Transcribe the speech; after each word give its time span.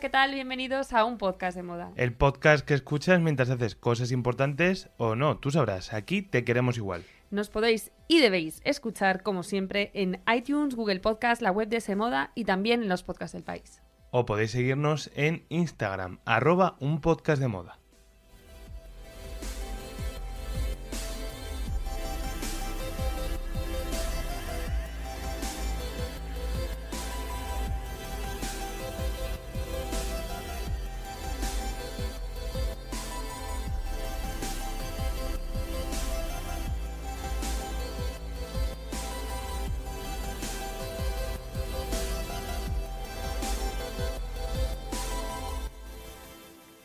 ¿Qué 0.00 0.08
tal? 0.08 0.32
Bienvenidos 0.32 0.94
a 0.94 1.04
un 1.04 1.18
podcast 1.18 1.54
de 1.54 1.62
moda. 1.62 1.92
El 1.94 2.14
podcast 2.14 2.64
que 2.64 2.72
escuchas 2.72 3.20
mientras 3.20 3.50
haces 3.50 3.74
cosas 3.74 4.12
importantes 4.12 4.88
o 4.96 5.14
no, 5.14 5.36
tú 5.36 5.50
sabrás, 5.50 5.92
aquí 5.92 6.22
te 6.22 6.42
queremos 6.42 6.78
igual. 6.78 7.04
Nos 7.30 7.50
podéis 7.50 7.92
y 8.08 8.20
debéis 8.20 8.62
escuchar, 8.64 9.22
como 9.22 9.42
siempre, 9.42 9.90
en 9.92 10.22
iTunes, 10.34 10.74
Google 10.74 11.00
Podcast, 11.00 11.42
la 11.42 11.52
web 11.52 11.68
de 11.68 11.76
ese 11.76 11.96
moda 11.96 12.32
y 12.34 12.44
también 12.46 12.82
en 12.82 12.88
los 12.88 13.02
podcasts 13.02 13.34
del 13.34 13.42
país. 13.42 13.82
O 14.10 14.24
podéis 14.24 14.52
seguirnos 14.52 15.10
en 15.16 15.44
Instagram, 15.50 16.20
arroba 16.24 16.76
un 16.80 17.02
podcast 17.02 17.42
de 17.42 17.48
moda. 17.48 17.79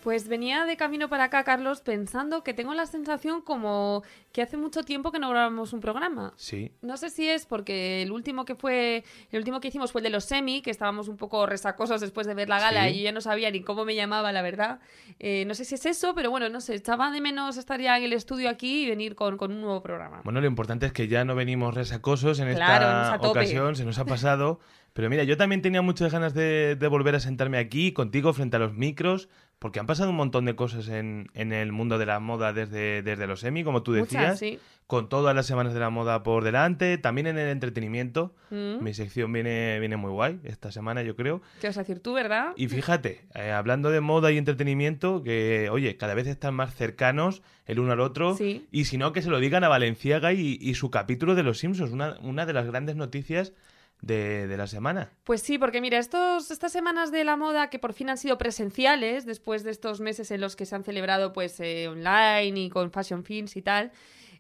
Pues 0.06 0.28
venía 0.28 0.66
de 0.66 0.78
camino 0.78 1.09
para 1.09 1.23
acá, 1.23 1.44
Carlos, 1.44 1.81
pensando 1.81 2.44
que 2.44 2.53
tengo 2.53 2.75
la 2.75 2.86
sensación 2.86 3.42
como 3.42 4.03
que 4.31 4.44
hace 4.44 4.56
mucho 4.56 4.84
tiempo 4.84 5.12
que 5.12 5.17
no 5.17 5.31
grabamos 5.31 5.73
un 5.73 5.80
programa. 5.80 6.31
Sí. 6.36 6.72
No 6.84 6.95
sé 6.95 7.09
si 7.09 7.28
es 7.28 7.47
porque 7.47 8.03
el 8.03 8.12
último 8.12 8.45
que 8.45 8.53
fue, 8.53 9.03
el 9.31 9.39
último 9.39 9.59
que 9.59 9.70
hicimos 9.70 9.92
fue 9.92 10.02
el 10.02 10.03
de 10.03 10.09
los 10.12 10.25
semi, 10.25 10.62
que 10.62 10.70
estábamos 10.70 11.08
un 11.08 11.17
poco 11.17 11.47
resacosos 11.47 12.02
después 12.02 12.28
de 12.28 12.36
ver 12.36 12.50
la 12.50 12.59
gala 12.59 12.84
Sí. 12.84 12.89
y 12.89 12.97
yo 13.00 13.03
ya 13.06 13.12
no 13.14 13.20
sabía 13.22 13.50
ni 13.50 13.62
cómo 13.64 13.84
me 13.84 13.95
llamaba, 13.95 14.31
la 14.31 14.44
verdad. 14.44 14.80
Eh, 15.17 15.44
no 15.47 15.56
sé 15.56 15.66
si 15.66 15.73
es 15.73 15.88
eso, 15.88 16.14
pero 16.14 16.30
bueno, 16.30 16.50
no 16.50 16.62
sé, 16.62 16.75
echaba 16.75 17.09
de 17.09 17.19
menos 17.19 17.58
estar 17.58 17.81
ya 17.81 17.97
en 17.97 18.03
el 18.03 18.14
estudio 18.14 18.47
aquí 18.52 18.84
y 18.84 18.90
venir 18.90 19.16
con, 19.16 19.38
con 19.38 19.52
un 19.53 19.59
nuevo 19.62 19.81
programa. 19.81 20.22
Bueno, 20.23 20.40
lo 20.40 20.45
importante 20.45 20.86
es 20.86 20.94
que 20.94 21.08
ya 21.08 21.25
no 21.25 21.34
venimos 21.34 21.73
resacosos 21.73 22.40
en 22.40 22.53
Claro, 22.53 23.16
esta 23.16 23.28
ocasión, 23.28 23.75
se 23.75 23.84
nos 23.86 23.97
ha 23.97 24.06
pasado. 24.06 24.59
Pero 24.94 25.09
mira, 25.09 25.23
yo 25.25 25.36
también 25.36 25.62
tenía 25.62 25.81
muchas 25.81 26.14
ganas 26.14 26.34
de, 26.34 26.78
de 26.78 26.88
volver 26.88 27.16
a 27.16 27.19
sentarme 27.19 27.58
aquí 27.58 27.92
contigo 27.92 28.31
frente 28.31 28.56
a 28.56 28.59
los 28.59 28.73
micros, 28.75 29.28
porque 29.66 29.80
han 29.80 29.88
pasado 29.88 30.12
un 30.12 30.16
montón 30.16 30.46
de 30.46 30.56
cosas 30.56 30.90
en, 30.90 31.32
en 31.34 31.52
el 31.52 31.72
mundo 31.72 31.98
de 31.98 32.06
la 32.06 32.20
moda 32.20 32.54
desde, 32.54 33.02
desde 33.02 33.26
los 33.26 33.44
Emmy, 33.44 33.64
como 33.64 33.82
tú 33.82 33.94
decías, 33.94 34.22
Muchas, 34.22 34.38
sí. 34.38 34.60
con 34.86 35.10
todas 35.10 35.36
las 35.36 35.48
semanas 35.48 35.74
de 35.74 35.80
la 35.80 35.90
moda 35.90 36.22
por 36.22 36.44
delante, 36.44 37.00
también 37.00 37.26
en 37.26 37.40
el 37.40 37.50
entretenimiento. 37.50 38.36
Mm. 38.52 38.84
Mi 38.84 38.94
sección 38.94 39.34
viene, 39.34 39.80
viene 39.80 39.98
muy 39.98 40.12
guay 40.12 40.40
esta 40.44 40.72
semana, 40.72 41.02
yo 41.02 41.16
creo. 41.16 41.42
¿Qué 41.62 41.66
vas 41.66 41.78
a 41.78 41.80
decir 41.80 42.00
tú, 42.00 42.14
verdad? 42.14 42.54
Y 42.56 42.68
fíjate, 42.68 43.26
eh, 43.34 43.50
hablando 43.50 43.90
de 43.90 44.02
moda 44.02 44.32
y 44.32 44.38
entretenimiento, 44.38 45.24
que, 45.24 45.68
oye, 45.72 45.98
cada 45.98 46.14
vez 46.14 46.28
están 46.28 46.54
más 46.54 46.76
cercanos 46.76 47.42
el 47.66 47.80
uno 47.80 47.94
al 47.94 48.02
otro. 48.02 48.36
Sí. 48.36 48.68
Y 48.72 48.86
si 48.86 49.00
no, 49.00 49.14
que 49.14 49.24
se 49.24 49.32
lo 49.32 49.40
digan 49.40 49.64
a 49.64 49.68
Valenciaga 49.68 50.32
y, 50.32 50.60
y 50.62 50.76
su 50.76 50.92
capítulo 50.92 51.34
de 51.34 51.42
Los 51.42 51.58
Simpsons, 51.58 51.92
una, 51.92 52.20
una 52.22 52.46
de 52.46 52.54
las 52.54 52.68
grandes 52.68 52.98
noticias 52.98 53.52
de, 54.01 54.56
la 54.57 54.67
semana. 54.67 55.11
Pues 55.23 55.41
sí, 55.41 55.57
porque 55.57 55.81
mira, 55.81 55.97
estos, 55.97 56.51
estas 56.51 56.72
semanas 56.72 57.11
de 57.11 57.23
la 57.23 57.38
moda 57.38 57.69
que 57.69 57.79
por 57.79 57.94
fin 57.94 58.09
han 58.09 58.17
sido 58.17 58.38
presenciales, 58.38 59.25
después 59.25 59.63
de 59.63 59.72
estos 59.72 60.00
meses 60.00 60.31
en 60.31 60.41
los 60.41 60.56
que 60.56 60.66
se 60.66 60.75
han 60.75 60.83
celebrado 60.83 61.33
pues 61.33 61.59
eh, 61.59 61.88
online 61.88 62.59
y 62.59 62.69
con 62.69 62.91
fashion 62.91 63.23
films 63.23 63.56
y 63.56 63.61
tal, 63.61 63.91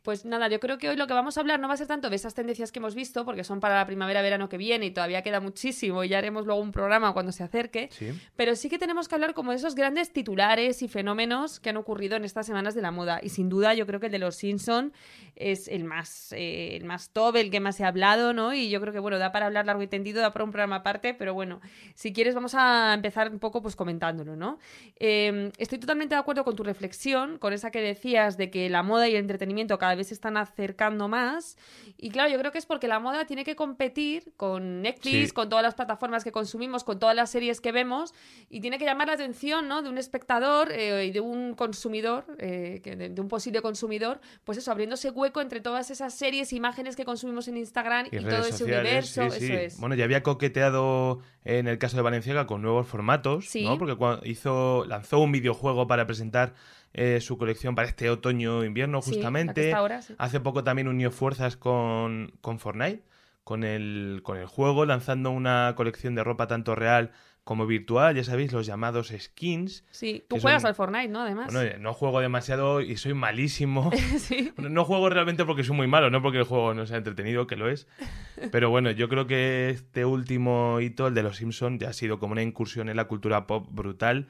pues 0.05 0.23
nada, 0.23 0.47
yo 0.47 0.59
creo 0.61 0.77
que 0.77 0.87
hoy 0.87 0.95
lo 0.95 1.07
que 1.07 1.13
vamos 1.13 1.35
a 1.37 1.41
hablar 1.41 1.59
no 1.59 1.67
va 1.67 1.73
a 1.73 1.77
ser 1.77 1.87
tanto 1.87 2.09
de 2.09 2.15
esas 2.15 2.33
tendencias 2.35 2.71
que 2.71 2.79
hemos 2.79 2.95
visto, 2.95 3.25
porque 3.25 3.43
son 3.43 3.59
para 3.59 3.75
la 3.75 3.85
primavera-verano 3.85 4.47
que 4.47 4.57
viene 4.57 4.85
y 4.85 4.91
todavía 4.91 5.23
queda 5.23 5.39
muchísimo 5.41 6.03
y 6.03 6.09
ya 6.09 6.19
haremos 6.19 6.45
luego 6.45 6.61
un 6.61 6.71
programa 6.71 7.11
cuando 7.11 7.31
se 7.31 7.43
acerque, 7.43 7.89
Sí. 7.91 8.13
pero 8.37 8.55
sí 8.55 8.69
que 8.69 8.77
tenemos 8.77 9.07
que 9.09 9.15
hablar 9.15 9.33
como 9.33 9.51
de 9.51 9.57
esos 9.57 9.75
grandes 9.75 10.13
titulares 10.13 10.81
y 10.83 10.87
fenómenos 10.87 11.59
que 11.59 11.71
han 11.71 11.77
ocurrido 11.77 12.15
en 12.15 12.23
estas 12.23 12.45
semanas 12.45 12.75
de 12.75 12.81
la 12.83 12.91
moda. 12.91 13.19
Y 13.21 13.29
sin 13.29 13.49
duda 13.49 13.73
yo 13.73 13.85
creo 13.87 13.99
que 13.99 14.05
el 14.05 14.11
de 14.11 14.19
los 14.19 14.35
Simpson 14.35 14.93
es 15.35 15.67
el 15.67 15.83
más, 15.83 16.31
eh, 16.33 16.77
el 16.77 16.85
más 16.85 17.09
top, 17.09 17.35
el 17.37 17.49
que 17.51 17.59
más 17.59 17.75
se 17.75 17.83
ha 17.83 17.87
hablado, 17.87 18.31
¿no? 18.31 18.53
Y 18.53 18.69
yo 18.69 18.79
creo 18.79 18.93
que, 18.93 18.99
bueno, 18.99 19.17
da 19.17 19.31
para 19.31 19.47
hablar 19.47 19.65
largo 19.65 19.81
y 19.81 19.87
tendido, 19.87 20.21
da 20.21 20.31
para 20.31 20.45
un 20.45 20.51
programa 20.51 20.77
aparte, 20.77 21.13
pero 21.15 21.33
bueno, 21.33 21.59
si 21.95 22.13
quieres 22.13 22.35
vamos 22.35 22.53
a 22.55 22.93
empezar 22.93 23.31
un 23.31 23.39
poco 23.39 23.61
pues 23.61 23.75
comentándolo, 23.75 24.35
¿no? 24.35 24.59
Eh, 24.97 25.51
estoy 25.57 25.79
totalmente 25.79 26.13
de 26.15 26.21
acuerdo 26.21 26.43
con 26.43 26.55
tu 26.55 26.63
reflexión, 26.63 27.37
con 27.39 27.51
esa 27.53 27.71
que 27.71 27.81
decías 27.81 28.37
de 28.37 28.49
que 28.51 28.69
la 28.69 28.83
moda 28.83 29.07
y 29.09 29.11
el 29.15 29.17
entretenimiento 29.21 29.77
cada 29.79 29.94
vez 29.95 30.07
se 30.07 30.13
están 30.13 30.37
acercando 30.37 31.07
más. 31.07 31.57
Y 31.97 32.09
claro, 32.09 32.29
yo 32.31 32.37
creo 32.39 32.51
que 32.51 32.57
es 32.57 32.65
porque 32.65 32.87
la 32.87 32.99
moda 32.99 33.25
tiene 33.25 33.43
que 33.43 33.55
competir 33.55 34.33
con 34.37 34.81
Netflix, 34.81 35.29
Sí. 35.29 35.31
con 35.31 35.49
todas 35.49 35.63
las 35.63 35.75
plataformas 35.75 36.23
que 36.23 36.31
consumimos, 36.31 36.83
con 36.83 36.99
todas 36.99 37.15
las 37.15 37.29
series 37.29 37.61
que 37.61 37.71
vemos, 37.71 38.13
y 38.49 38.61
tiene 38.61 38.77
que 38.77 38.85
llamar 38.85 39.07
la 39.07 39.13
atención 39.13 39.67
¿no? 39.67 39.81
de 39.81 39.89
un 39.89 39.97
espectador 39.97 40.71
eh, 40.71 41.05
y 41.05 41.11
de 41.11 41.19
un 41.19 41.53
consumidor, 41.55 42.25
eh, 42.39 42.81
de, 43.11 43.21
un 43.21 43.27
posible 43.27 43.61
consumidor, 43.61 44.19
pues 44.43 44.57
eso, 44.57 44.71
abriéndose 44.71 45.09
hueco 45.09 45.41
entre 45.41 45.61
todas 45.61 45.91
esas 45.91 46.13
series, 46.13 46.53
imágenes 46.53 46.95
que 46.95 47.05
consumimos 47.05 47.47
en 47.47 47.57
Instagram 47.57 48.07
y, 48.11 48.17
Y 48.17 48.19
todo 48.19 48.29
redes 48.29 48.47
ese 48.47 48.57
sociales, 48.59 49.17
universo. 49.17 49.29
sí, 49.31 49.39
sí. 49.39 49.53
Eso 49.53 49.61
es. 49.61 49.79
Bueno, 49.79 49.95
ya 49.95 50.03
había 50.05 50.23
coqueteado 50.23 51.19
en 51.43 51.67
el 51.67 51.77
caso 51.77 51.95
de 51.95 52.03
Valenciaga 52.03 52.47
con 52.47 52.61
nuevos 52.61 52.87
formatos. 52.87 53.53
¿no? 53.55 53.77
Porque 53.77 53.95
cuando 53.95 54.25
hizo, 54.25 54.85
lanzó 54.87 55.19
un 55.19 55.31
videojuego 55.31 55.87
para 55.87 56.05
presentar 56.05 56.53
eh, 56.97 57.19
su 57.21 57.37
colección 57.37 57.75
para 57.75 57.87
este 57.89 58.09
otoño-invierno, 58.09 59.01
justamente. 59.01 59.65
está 59.65 59.77
ahora, 59.79 60.01
sí. 60.01 60.15
Hace 60.17 60.39
poco 60.39 60.63
también 60.63 60.87
unió 60.87 61.11
fuerzas 61.11 61.57
con, 61.57 62.31
con 62.41 62.57
Fortnite, 62.57 63.03
con 63.43 63.63
el, 63.65 64.21
con 64.23 64.37
el 64.37 64.45
juego, 64.47 64.85
lanzando 64.85 65.29
una 65.31 65.73
colección 65.75 66.15
de 66.15 66.23
ropa 66.23 66.47
tanto 66.47 66.73
real 66.73 67.11
como 67.43 67.67
virtual, 67.67 68.15
ya 68.15 68.23
sabéis, 68.23 68.51
los 68.53 68.65
llamados 68.65 69.13
skins. 69.15 69.83
Sí, 69.91 70.23
tú 70.27 70.39
juegas 70.39 70.63
son- 70.63 70.69
al 70.69 70.73
Fortnite, 70.75 71.09
¿no? 71.09 71.21
Además. 71.21 71.53
Bueno, 71.53 71.77
no 71.77 71.93
juego 71.93 72.19
demasiado 72.19 72.81
y 72.81 72.97
soy 72.97 73.13
malísimo. 73.13 73.91
sí. 74.17 74.51
No 74.57 74.83
juego 74.83 75.09
realmente 75.11 75.45
porque 75.45 75.63
soy 75.63 75.75
muy 75.75 75.85
malo, 75.85 76.09
no 76.09 76.23
porque 76.23 76.39
el 76.39 76.45
juego 76.45 76.73
no 76.73 76.87
sea 76.87 76.97
entretenido, 76.97 77.45
que 77.45 77.55
lo 77.55 77.69
es. 77.69 77.87
Pero 78.51 78.71
bueno, 78.71 78.89
yo 78.89 79.09
creo 79.09 79.27
que 79.27 79.69
este 79.69 80.05
último 80.05 80.79
hito, 80.81 81.05
el 81.05 81.13
de 81.13 81.21
los 81.21 81.37
Simpsons, 81.37 81.79
ya 81.79 81.89
ha 81.89 81.93
sido 81.93 82.17
como 82.17 82.31
una 82.31 82.41
incursión 82.41 82.89
en 82.89 82.95
la 82.95 83.05
cultura 83.05 83.45
pop 83.45 83.67
brutal. 83.69 84.27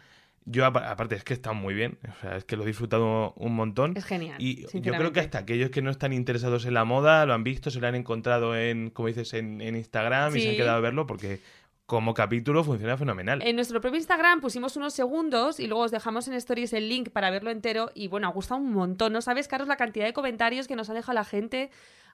Yo, 0.48 0.66
apa- 0.66 0.92
aparte, 0.92 1.16
es 1.16 1.24
que 1.24 1.34
está 1.34 1.54
muy 1.54 1.74
bien. 1.74 1.98
O 2.08 2.22
sea, 2.22 2.38
es 2.38 2.46
que 2.46 2.56
lo 2.56 2.64
he 2.64 2.68
disfrutado 2.68 3.34
un 3.36 3.56
montón. 3.56 3.98
Es 3.98 4.06
genial. 4.06 4.36
Y 4.40 4.66
yo 4.82 4.94
creo 4.94 5.12
que 5.12 5.20
hasta 5.20 5.40
aquellos 5.40 5.72
que 5.72 5.82
no 5.82 5.90
están 5.90 6.14
interesados 6.14 6.66
en 6.66 6.76
la 6.76 6.86
moda 6.86 7.26
lo 7.26 7.34
han 7.34 7.44
visto, 7.44 7.72
se 7.72 7.80
lo 7.80 7.88
han 7.88 7.96
encontrado 7.96 8.56
en, 8.56 8.90
como 8.92 9.08
dices, 9.08 9.34
en, 9.34 9.60
en 9.62 9.76
Instagram 9.76 10.36
y 10.38 10.42
se 10.42 10.50
han 10.52 10.56
quedado 10.56 10.78
a 10.78 10.82
verlo 10.82 11.08
porque 11.08 11.42
como 11.88 12.14
capítulo 12.16 12.64
funciona 12.64 12.98
fenomenal. 12.98 13.42
En 13.44 13.56
nuestro 13.56 13.80
propio 13.82 13.98
Instagram 13.98 14.42
pusimos 14.42 14.76
unos 14.76 14.94
segundos 14.94 15.60
y 15.60 15.68
luego 15.68 15.84
os 15.84 15.92
dejamos 15.92 16.28
en 16.28 16.34
stories 16.36 16.74
el 16.74 16.90
link 16.90 17.10
para 17.10 17.30
verlo 17.30 17.52
entero 17.52 17.92
y 17.94 18.08
bueno, 18.08 18.28
ha 18.28 18.32
gustado 18.32 18.60
un 18.62 18.72
montón. 18.72 19.14
No 19.14 19.22
sabes, 19.22 19.48
Carlos, 19.48 19.68
la 19.68 19.78
cantidad 19.78 20.06
de 20.06 20.14
comentarios 20.14 20.68
que 20.68 20.76
nos 20.76 20.90
ha 20.90 20.94
dejado 20.94 21.14
la 21.14 21.26
gente 21.26 21.70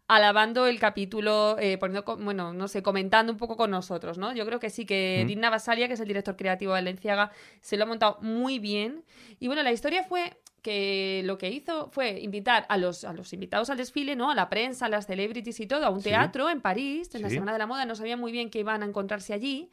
alabando 0.07 0.67
el 0.67 0.79
capítulo, 0.79 1.57
eh, 1.59 1.77
poniendo, 1.77 2.03
bueno, 2.17 2.53
no 2.53 2.67
sé, 2.67 2.83
comentando 2.83 3.31
un 3.31 3.37
poco 3.37 3.55
con 3.55 3.71
nosotros, 3.71 4.17
¿no? 4.17 4.33
Yo 4.33 4.45
creo 4.45 4.59
que 4.59 4.69
sí, 4.69 4.85
que 4.85 5.21
Mm. 5.23 5.27
Dina 5.27 5.49
Basalia, 5.49 5.87
que 5.87 5.93
es 5.93 5.99
el 6.01 6.07
director 6.07 6.35
creativo 6.35 6.73
de 6.73 6.81
Valenciaga, 6.81 7.31
se 7.61 7.77
lo 7.77 7.83
ha 7.83 7.87
montado 7.87 8.17
muy 8.21 8.59
bien. 8.59 9.03
Y 9.39 9.47
bueno, 9.47 9.63
la 9.63 9.71
historia 9.71 10.03
fue 10.03 10.37
que 10.61 11.21
lo 11.25 11.37
que 11.37 11.49
hizo 11.49 11.89
fue 11.91 12.19
invitar 12.19 12.65
a 12.69 12.77
los, 12.77 13.03
a 13.03 13.13
los 13.13 13.33
invitados 13.33 13.69
al 13.69 13.77
desfile, 13.77 14.15
¿no? 14.15 14.29
A 14.29 14.35
la 14.35 14.49
prensa, 14.49 14.85
a 14.85 14.89
las 14.89 15.07
celebrities 15.07 15.59
y 15.59 15.65
todo, 15.65 15.85
a 15.85 15.89
un 15.89 16.01
Sí. 16.01 16.09
teatro 16.09 16.49
en 16.49 16.61
París, 16.61 17.09
en 17.15 17.21
la. 17.23 17.29
Semana 17.29 17.53
de 17.53 17.59
la 17.59 17.65
Moda, 17.65 17.85
no 17.85 17.95
sabían 17.95 18.19
muy 18.19 18.31
bien 18.31 18.49
que 18.49 18.59
iban 18.59 18.83
a 18.83 18.85
encontrarse 18.85 19.33
allí. 19.33 19.71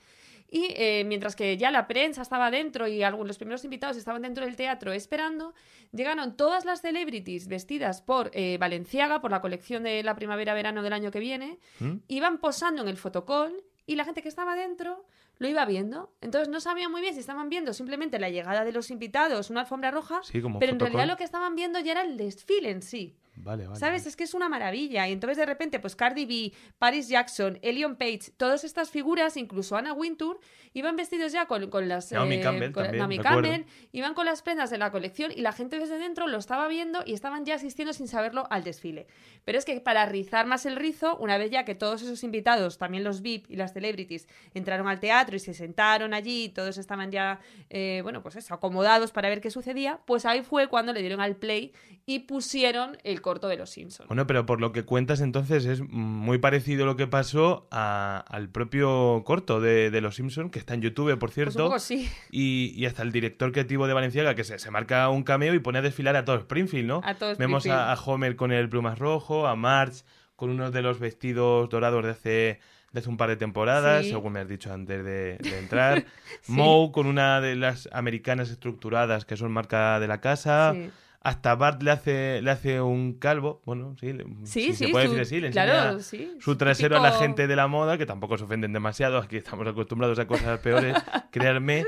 Y 0.51 0.69
eh, 0.77 1.05
mientras 1.07 1.37
que 1.37 1.57
ya 1.59 1.71
la 1.71 1.87
prensa 1.87 2.23
estaba 2.23 2.51
dentro 2.51 2.89
y 2.89 3.03
algunos, 3.03 3.29
los 3.29 3.39
primeros 3.39 3.65
invitados 3.65 3.97
estaban 3.97 4.23
dentro 4.23 4.47
del 4.47 4.57
teatro 4.57 4.93
esperando, 4.93 5.55
llegaron 5.93 6.37
todas 6.37 6.65
las 6.65 6.81
celebrities 6.81 7.49
vestidas 7.49 8.01
por 8.01 8.31
eh, 8.33 8.57
Valenciaga, 8.59 9.21
por 9.21 9.31
la 9.31 9.41
colección 9.43 9.83
de 9.83 10.03
la 10.03 10.15
primavera-verano 10.17 10.83
del 10.83 10.95
año 10.95 11.11
que 11.11 11.21
viene, 11.21 11.59
¿Mm? 11.81 11.97
iban 12.09 12.39
posando 12.39 12.81
en 12.83 12.89
el 12.89 12.97
fotocall 12.97 13.53
y 13.87 13.97
la 13.97 14.05
gente 14.05 14.23
que 14.23 14.29
estaba 14.29 14.55
dentro 14.57 15.05
lo 15.39 15.49
iba 15.49 15.65
viendo. 15.67 16.13
Entonces 16.21 16.49
no 16.49 16.61
sabían 16.61 16.91
muy 16.91 17.01
bien 17.01 17.15
si 17.15 17.21
estaban 17.21 17.49
viendo 17.49 17.73
simplemente 17.73 18.19
la 18.19 18.29
llegada 18.29 18.65
de 18.65 18.73
los 18.73 18.91
invitados, 18.91 19.51
una 19.51 19.61
alfombra 19.61 19.91
roja, 19.91 20.21
Sí, 20.23 20.41
como 20.41 20.59
pero 20.59 20.73
en 20.73 20.81
realidad 20.81 21.07
lo 21.07 21.17
que 21.17 21.25
estaban 21.25 21.55
viendo 21.55 21.79
ya 21.81 21.93
era 21.93 22.03
el 22.03 22.17
desfile 22.17 22.71
en 22.71 22.83
sí. 22.83 23.15
Vale, 23.43 23.67
vale. 23.67 23.79
¿Sabes? 23.79 24.07
Es 24.07 24.17
que 24.17 24.25
es 24.25 24.35
una 24.35 24.49
maravilla. 24.49 25.09
Y 25.09 25.13
entonces 25.13 25.37
de 25.39 25.47
repente, 25.47 25.79
pues 25.81 25.97
Cardi 25.97 26.27
B, 26.27 26.53
Paris 26.79 27.09
Jackson, 27.09 27.59
Elion 27.63 27.97
Page, 27.97 28.33
todas 28.37 28.65
estas 28.65 28.91
figuras, 28.91 29.37
incluso 29.37 29.77
Anna 29.77 29.93
Wintour, 29.93 30.39
iban 30.75 30.97
vestidos 30.97 31.33
ya 31.33 31.47
con, 31.47 31.71
con 31.71 31.89
las... 31.89 32.13
Naomi 32.13 32.37
eh, 32.37 32.41
Campbell 32.41 32.73
con- 32.73 32.83
también, 32.85 32.99
Naomi 32.99 33.17
recuerdo. 33.19 33.43
Campbell, 33.51 33.65
iban 33.93 34.15
con 34.15 34.27
las 34.27 34.43
prendas 34.43 34.71
de 34.71 34.79
la 34.79 34.91
colección 34.91 35.33
y 35.35 35.41
la 35.41 35.53
gente 35.53 35.79
desde 35.79 35.99
dentro 35.99 36.27
lo 36.27 36.39
estaba 36.39 36.69
viendo 36.69 37.03
y 37.07 37.15
estaban 37.15 37.45
ya 37.45 37.55
asistiendo 37.55 37.93
sin 37.93 38.09
saberlo 38.09 38.47
al 38.51 38.65
desfile. 38.65 39.07
Pero 39.45 39.59
es 39.59 39.65
que 39.65 39.81
para 39.81 40.05
rizar 40.07 40.47
más 40.47 40.67
el 40.67 40.77
rizo, 40.77 41.17
una 41.19 41.39
vez 41.39 41.51
ya 41.51 41.65
que 41.65 41.75
todos 41.75 42.03
esos 42.03 42.23
invitados, 42.25 42.77
también 42.79 43.03
los 43.05 43.23
VIP 43.23 43.51
y 43.51 43.57
las 43.57 43.73
celebrities, 43.73 44.29
entraron 44.55 44.89
al 44.89 45.01
teatro 45.01 45.37
y 45.37 45.39
se 45.39 45.55
sentaron 45.55 46.13
allí 46.15 46.45
y 46.45 46.49
todos 46.51 46.77
estaban 46.79 47.11
ya, 47.11 47.41
eh, 47.71 48.01
bueno, 48.03 48.23
pues 48.23 48.37
eso, 48.37 48.53
acomodados 48.55 49.11
para 49.13 49.29
ver 49.29 49.41
qué 49.41 49.51
sucedía, 49.51 50.01
pues 50.05 50.27
ahí 50.27 50.43
fue 50.43 50.69
cuando 50.69 50.93
le 50.93 51.01
dieron 51.01 51.21
al 51.21 51.37
play 51.37 51.73
y 52.07 52.21
pusieron 52.21 52.99
el 53.05 53.21
corto 53.29 53.49
de 53.49 53.57
los 53.59 53.69
Simpsons. 53.71 54.09
Bueno, 54.09 54.27
pero 54.27 54.47
por 54.47 54.61
lo 54.61 54.73
que 54.73 54.85
cuentas 54.85 55.21
entonces 55.21 55.67
es 55.67 55.81
muy 55.87 56.39
parecido 56.39 56.87
lo 56.87 56.97
que 56.97 57.07
pasó 57.07 57.69
a- 57.71 58.25
al 58.29 58.49
propio 58.49 59.23
corto 59.27 59.61
de, 59.61 59.91
de 59.91 60.01
Los 60.01 60.17
Simpsons, 60.17 60.51
que 60.51 60.59
está 60.59 60.73
en 60.75 60.81
YouTube, 60.83 61.11
por 61.19 61.19
Pues 61.19 61.31
un 61.31 61.35
cierto, 61.35 61.65
poco 61.67 61.79
sí. 61.79 62.09
y, 62.31 62.73
y 62.75 62.87
hasta 62.87 63.03
el 63.03 63.13
director 63.13 63.53
creativo 63.53 63.87
de 63.87 63.93
Valenciaga, 63.93 64.35
que 64.35 64.45
se, 64.45 64.59
se 64.59 64.71
marca 64.71 65.09
un 65.11 65.23
cameo 65.25 65.53
y 65.55 65.59
pone 65.59 65.79
a 65.79 65.83
desfilar 65.83 66.17
a 66.17 66.25
todo 66.25 66.37
Springfield, 66.37 66.87
¿no? 66.89 67.01
A 67.05 67.15
todo 67.15 67.37
Vemos 67.37 67.67
a, 67.67 67.69
Springfield. 67.69 67.99
a 67.99 68.03
Homer 68.13 68.37
con 68.37 68.53
el 68.53 68.69
plumas 68.69 68.99
rojo, 68.99 69.47
a 69.47 69.55
Marge 69.57 70.03
con 70.37 70.51
uno 70.51 70.71
de 70.71 70.83
los 70.83 70.99
vestidos 71.01 71.69
dorados 71.69 72.05
de 72.05 72.11
hace, 72.11 72.61
de 72.93 73.01
hace 73.01 73.09
un 73.09 73.17
par 73.17 73.29
de 73.29 73.37
temporadas, 73.37 74.05
Sí. 74.05 74.11
según 74.11 74.33
me 74.35 74.41
has 74.41 74.49
dicho 74.49 74.73
antes 74.73 75.05
de, 75.05 75.37
de 75.39 75.59
entrar. 75.59 76.05
Sí. 76.43 76.53
Moe 76.53 76.91
con 76.93 77.07
una 77.07 77.41
de 77.41 77.57
las 77.57 77.89
americanas 77.93 78.49
estructuradas 78.51 79.25
que 79.25 79.37
son 79.37 79.51
marca 79.53 79.99
de 80.01 80.07
la 80.09 80.21
casa. 80.21 80.73
Sí. 80.75 80.91
Hasta 81.21 81.55
Bart 81.57 81.83
le 81.83 81.91
hace, 81.91 82.41
le 82.43 82.51
hace 82.51 82.81
un 82.81 83.15
calvo. 83.15 83.61
Bueno, 83.67 83.97
sí, 84.01 84.13
Sí, 84.45 84.61
sí, 84.73 84.75
se 84.75 84.89
puede 84.89 85.07
su- 85.09 85.15
decir 85.15 85.23
así, 85.39 85.41
le 85.41 85.51
claro, 85.51 85.99
sí, 86.01 86.33
su 86.41 86.57
trasero 86.57 86.97
a 86.97 87.01
la 87.01 87.13
gente 87.13 87.47
de 87.49 87.57
la 87.57 87.67
moda, 87.67 87.99
que 87.99 88.07
tampoco 88.07 88.39
se 88.39 88.45
ofenden 88.45 88.73
demasiado. 88.73 89.19
Aquí 89.19 89.37
estamos 89.37 89.67
acostumbrados 89.67 90.19
a 90.21 90.27
cosas 90.27 90.61
peores, 90.61 90.95
créanme. 91.33 91.85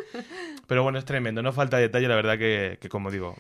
Pero 0.67 0.83
bueno, 0.83 0.99
es 0.99 1.05
tremendo. 1.05 1.43
No 1.43 1.53
falta 1.53 1.77
detalle, 1.79 2.09
la 2.09 2.17
verdad 2.17 2.39
que, 2.39 2.79
que 2.81 2.89
como 2.89 3.11
digo, 3.11 3.37